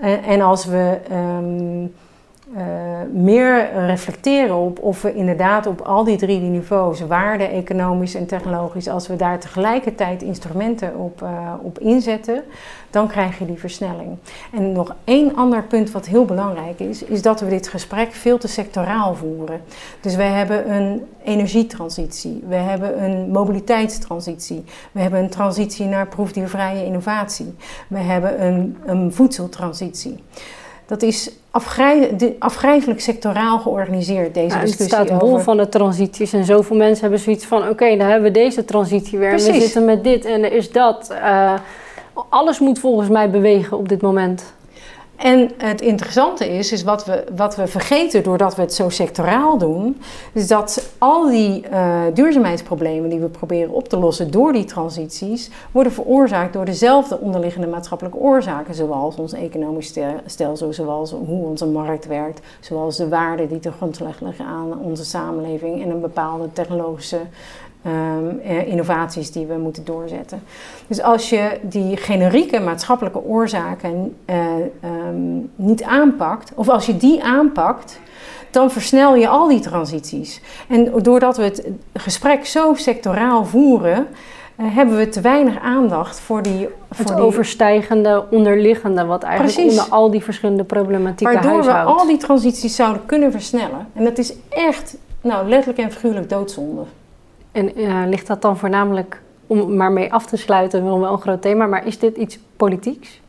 uh, 0.02 0.28
en 0.28 0.42
als 0.42 0.66
we. 0.66 0.98
Um, 1.12 1.94
uh, 2.58 2.64
meer 3.12 3.72
reflecteren 3.86 4.56
op 4.56 4.80
of 4.80 5.02
we 5.02 5.14
inderdaad 5.14 5.66
op 5.66 5.82
al 5.82 6.04
die 6.04 6.18
drie 6.18 6.40
niveaus, 6.40 7.02
waarde, 7.02 7.44
economisch 7.44 8.16
en 8.16 8.26
technologisch, 8.26 8.88
als 8.88 9.08
we 9.08 9.16
daar 9.16 9.40
tegelijkertijd 9.40 10.22
instrumenten 10.22 10.96
op, 10.96 11.22
uh, 11.22 11.54
op 11.62 11.80
inzetten, 11.80 12.44
dan 12.90 13.08
krijg 13.08 13.40
je 13.40 13.46
die 13.46 13.60
versnelling. 13.60 14.18
En 14.54 14.72
nog 14.72 14.96
één 15.04 15.36
ander 15.36 15.64
punt 15.64 15.92
wat 15.92 16.06
heel 16.06 16.26
belangrijk 16.26 16.80
is, 16.80 17.04
is 17.04 17.22
dat 17.22 17.40
we 17.40 17.50
dit 17.50 17.68
gesprek 17.68 18.12
veel 18.12 18.38
te 18.38 18.48
sectoraal 18.48 19.16
voeren. 19.16 19.62
Dus 20.02 20.16
we 20.16 20.24
hebben 20.24 20.72
een 20.72 21.06
energietransitie, 21.24 22.44
we 22.48 22.56
hebben 22.56 23.04
een 23.04 23.32
mobiliteitstransitie, 23.32 24.64
we 24.92 25.00
hebben 25.00 25.20
een 25.20 25.30
transitie 25.30 25.86
naar 25.86 26.08
proefdiervrije 26.08 26.86
innovatie, 26.86 27.56
we 27.88 28.00
hebben 28.00 28.46
een, 28.46 28.78
een 28.86 29.14
voedseltransitie. 29.14 30.24
Dat 30.90 31.02
is 31.02 31.32
afgrij, 31.52 32.16
afgrijzelijk 32.40 33.02
sectoraal 33.02 33.60
georganiseerd, 33.60 34.34
deze 34.34 34.48
Ja, 34.48 34.54
het 34.54 34.62
discussie 34.62 34.96
staat 34.96 35.20
bol 35.20 35.30
over... 35.30 35.44
van 35.44 35.58
de 35.58 35.70
transities 35.70 36.34
en 36.34 36.46
zoveel 36.46 36.76
mensen 36.76 37.02
hebben 37.02 37.20
zoiets 37.20 37.46
van... 37.46 37.70
oké, 37.70 37.98
dan 37.98 38.08
hebben 38.08 38.32
we 38.34 38.40
deze 38.40 38.66
transitie 38.66 39.20
weer 39.20 39.30
en 39.30 39.36
we 39.36 39.60
zitten 39.60 39.86
met 39.86 40.04
dit 40.04 40.26
en 40.26 40.44
er 40.44 40.54
is 40.54 40.72
dat. 40.72 41.10
Eh, 41.10 41.54
alles 42.30 42.60
moet 42.60 42.80
volgens 42.80 43.10
mij 43.10 43.30
bewegen 43.30 43.78
op 43.78 43.90
dit 43.90 44.02
moment. 44.02 44.54
En 45.20 45.52
het 45.58 45.82
interessante 45.82 46.50
is, 46.50 46.72
is 46.72 46.84
wat, 46.84 47.06
we, 47.06 47.24
wat 47.36 47.56
we 47.56 47.68
vergeten 47.68 48.24
doordat 48.24 48.56
we 48.56 48.62
het 48.62 48.74
zo 48.74 48.90
sectoraal 48.90 49.58
doen, 49.58 50.02
is 50.34 50.48
dat 50.48 50.94
al 50.98 51.30
die 51.30 51.68
eh, 51.68 52.02
duurzaamheidsproblemen 52.14 53.10
die 53.10 53.20
we 53.20 53.28
proberen 53.28 53.74
op 53.74 53.88
te 53.88 53.98
lossen 53.98 54.32
door 54.32 54.54
die 54.54 54.66
transities, 54.66 55.50
worden 55.72 55.94
veroorzaakt 55.94 56.54
door 56.54 56.66
dezelfde 56.66 57.20
onderliggende 57.20 57.68
maatschappelijke 57.68 58.20
oorzaken, 58.20 58.76
zoals 58.76 59.16
ons 59.16 59.34
economisch 59.34 59.88
stel- 59.88 60.22
stelsel, 60.26 60.74
zoals 60.74 61.12
hoe 61.12 61.46
onze 61.46 61.66
markt 61.66 62.08
werkt, 62.08 62.42
zoals 62.60 62.98
de 62.98 63.10
waarden 63.10 63.48
die 63.48 63.60
ten 63.60 63.74
grondslag 63.74 64.20
liggen 64.20 64.46
aan 64.46 64.80
onze 64.80 65.06
samenleving 65.06 65.84
en 65.84 65.90
een 65.90 66.02
bepaalde 66.02 66.52
technologische 66.54 67.20
ehm, 67.82 68.38
eh, 68.44 68.68
innovaties 68.68 69.32
die 69.32 69.46
we 69.46 69.58
moeten 69.58 69.86
doorzetten. 69.86 70.44
Dus 70.88 71.02
als 71.02 71.30
je 71.30 71.60
die 71.62 71.98
generieke 71.98 72.60
maatschappelijke 72.60 73.24
oorzaken 73.24 74.16
eh, 74.26 74.38
ehm, 74.82 75.38
niet 75.56 75.84
aanpakt, 75.84 76.52
of 76.56 76.70
als 76.70 76.86
je 76.86 76.98
die 76.98 77.24
aanpakt, 77.24 78.00
dan 78.52 78.72
versnel 78.72 79.16
je 79.16 79.28
al 79.28 79.48
die 79.48 79.60
transities. 79.60 80.42
En 80.68 80.92
doordat 81.02 81.38
we 81.38 81.44
het 81.44 81.68
gesprek 81.94 82.46
zo 82.46 82.74
sectoraal 82.74 83.46
voeren, 83.46 84.08
eh, 84.56 84.66
hebben 84.76 84.98
we 84.98 85.10
te 85.10 85.22
weinig 85.22 85.60
aandacht 85.60 86.20
voor 86.20 86.42
die. 86.42 86.68
Voor 86.92 87.06
Het 87.06 87.16
die 87.16 87.26
overstijgende, 87.26 88.26
onderliggende, 88.30 89.06
wat 89.06 89.24
eigenlijk 89.24 89.56
Precies. 89.56 89.80
onder 89.80 89.94
al 89.94 90.12
die 90.12 90.24
verschillende 90.24 90.64
problematieken 90.64 91.34
waardoor 91.34 91.64
we 91.64 91.70
huishoudt. 91.70 92.00
al 92.00 92.08
die 92.08 92.18
transities 92.18 92.76
zouden 92.76 93.06
kunnen 93.06 93.32
versnellen. 93.32 93.88
En 93.94 94.04
dat 94.04 94.18
is 94.18 94.34
echt, 94.50 94.98
nou, 95.22 95.48
letterlijk 95.50 95.80
en 95.80 95.92
figuurlijk 95.92 96.30
doodzonde. 96.30 96.82
En 97.52 97.76
eh, 97.76 98.02
ligt 98.08 98.28
dat 98.28 98.42
dan 98.42 98.58
voornamelijk, 98.58 99.22
om 99.48 99.76
maar 99.76 99.92
mee 99.92 100.14
af 100.14 100.26
te 100.26 100.38
sluiten, 100.38 100.84
wel 100.84 101.00
wel 101.00 101.12
een 101.12 101.22
groot 101.22 101.42
thema, 101.42 101.66
maar 101.66 101.86
is 101.88 102.00
dit 102.00 102.18
iets 102.18 102.40
politieks? 102.58 103.22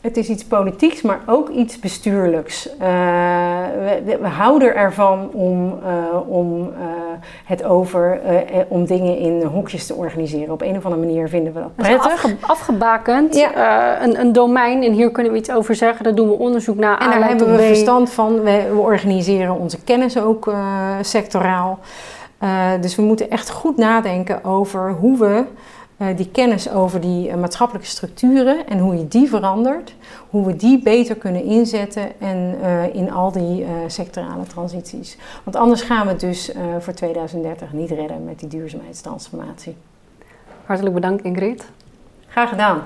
Het 0.00 0.16
is 0.16 0.28
iets 0.28 0.44
politieks, 0.44 1.02
maar 1.02 1.20
ook 1.26 1.48
iets 1.48 1.78
bestuurlijks. 1.78 2.68
Eh, 2.78 2.86
we, 4.04 4.18
we- 4.20 4.28
houden 4.28 4.74
ervan 4.76 5.30
om, 5.32 5.78
eh, 5.86 6.30
om 6.30 6.72
het 7.44 7.64
over, 7.64 8.20
om 8.68 8.84
dingen 8.86 9.16
in 9.18 9.42
hokjes 9.42 9.86
te 9.86 9.94
organiseren. 9.94 10.52
Op 10.52 10.62
een 10.62 10.76
of 10.76 10.84
andere 10.84 11.02
manier 11.06 11.28
vinden 11.28 11.52
we 11.52 11.60
dat 11.60 11.70
Dat 11.76 11.86
is 11.86 11.92
prettig. 11.92 12.12
afge- 12.12 12.36
afgebakend, 12.40 13.36
Ja. 13.36 14.02
een, 14.02 14.20
een 14.20 14.32
domein 14.32 14.82
en 14.82 14.92
hier 14.92 15.10
kunnen 15.10 15.32
we 15.32 15.38
iets 15.38 15.50
over 15.50 15.74
zeggen, 15.74 16.04
daar 16.04 16.14
doen 16.14 16.28
we 16.28 16.34
onderzoek 16.38 16.76
naar, 16.76 16.98
En 17.00 17.10
daar 17.10 17.28
hebben 17.28 17.50
we 17.50 17.56
B. 17.56 17.60
verstand 17.60 18.10
van. 18.10 18.40
We, 18.42 18.68
we 18.72 18.78
organiseren 18.80 19.58
onze 19.58 19.80
kennis 19.84 20.18
ook 20.18 20.52
sectoraal. 21.00 21.78
Eh, 22.40 22.70
dus 22.80 22.96
we 22.96 23.02
moeten 23.02 23.30
echt 23.30 23.50
goed 23.50 23.76
nadenken 23.76 24.44
over 24.44 24.92
hoe 24.92 25.18
we 25.18 25.44
eh, 25.96 26.16
die 26.16 26.30
kennis 26.30 26.70
over 26.70 27.00
die 27.00 27.28
eh, 27.28 27.36
maatschappelijke 27.36 27.88
structuren 27.88 28.66
en 28.66 28.78
hoe 28.78 28.96
je 28.96 29.08
die 29.08 29.28
verandert, 29.28 29.94
hoe 30.30 30.46
we 30.46 30.56
die 30.56 30.82
beter 30.82 31.16
kunnen 31.16 31.44
inzetten 31.44 32.20
en 32.20 32.58
in 32.92 33.12
al 33.12 33.32
die 33.32 33.66
sectorale 33.86 34.46
transities. 34.46 35.18
Want 35.44 35.56
anders 35.56 35.82
gaan 35.82 36.06
we 36.06 36.12
het 36.12 36.20
dus 36.20 36.52
voor 36.78 36.92
2030 36.92 37.72
niet 37.72 37.90
redden 37.90 38.24
met 38.24 38.38
die 38.38 38.48
duurzaamheidstransformatie. 38.48 39.76
Hartelijk 40.64 40.94
bedankt 40.94 41.22
Ingrid. 41.22 41.64
Graag 42.26 42.48
gedaan. 42.48 42.82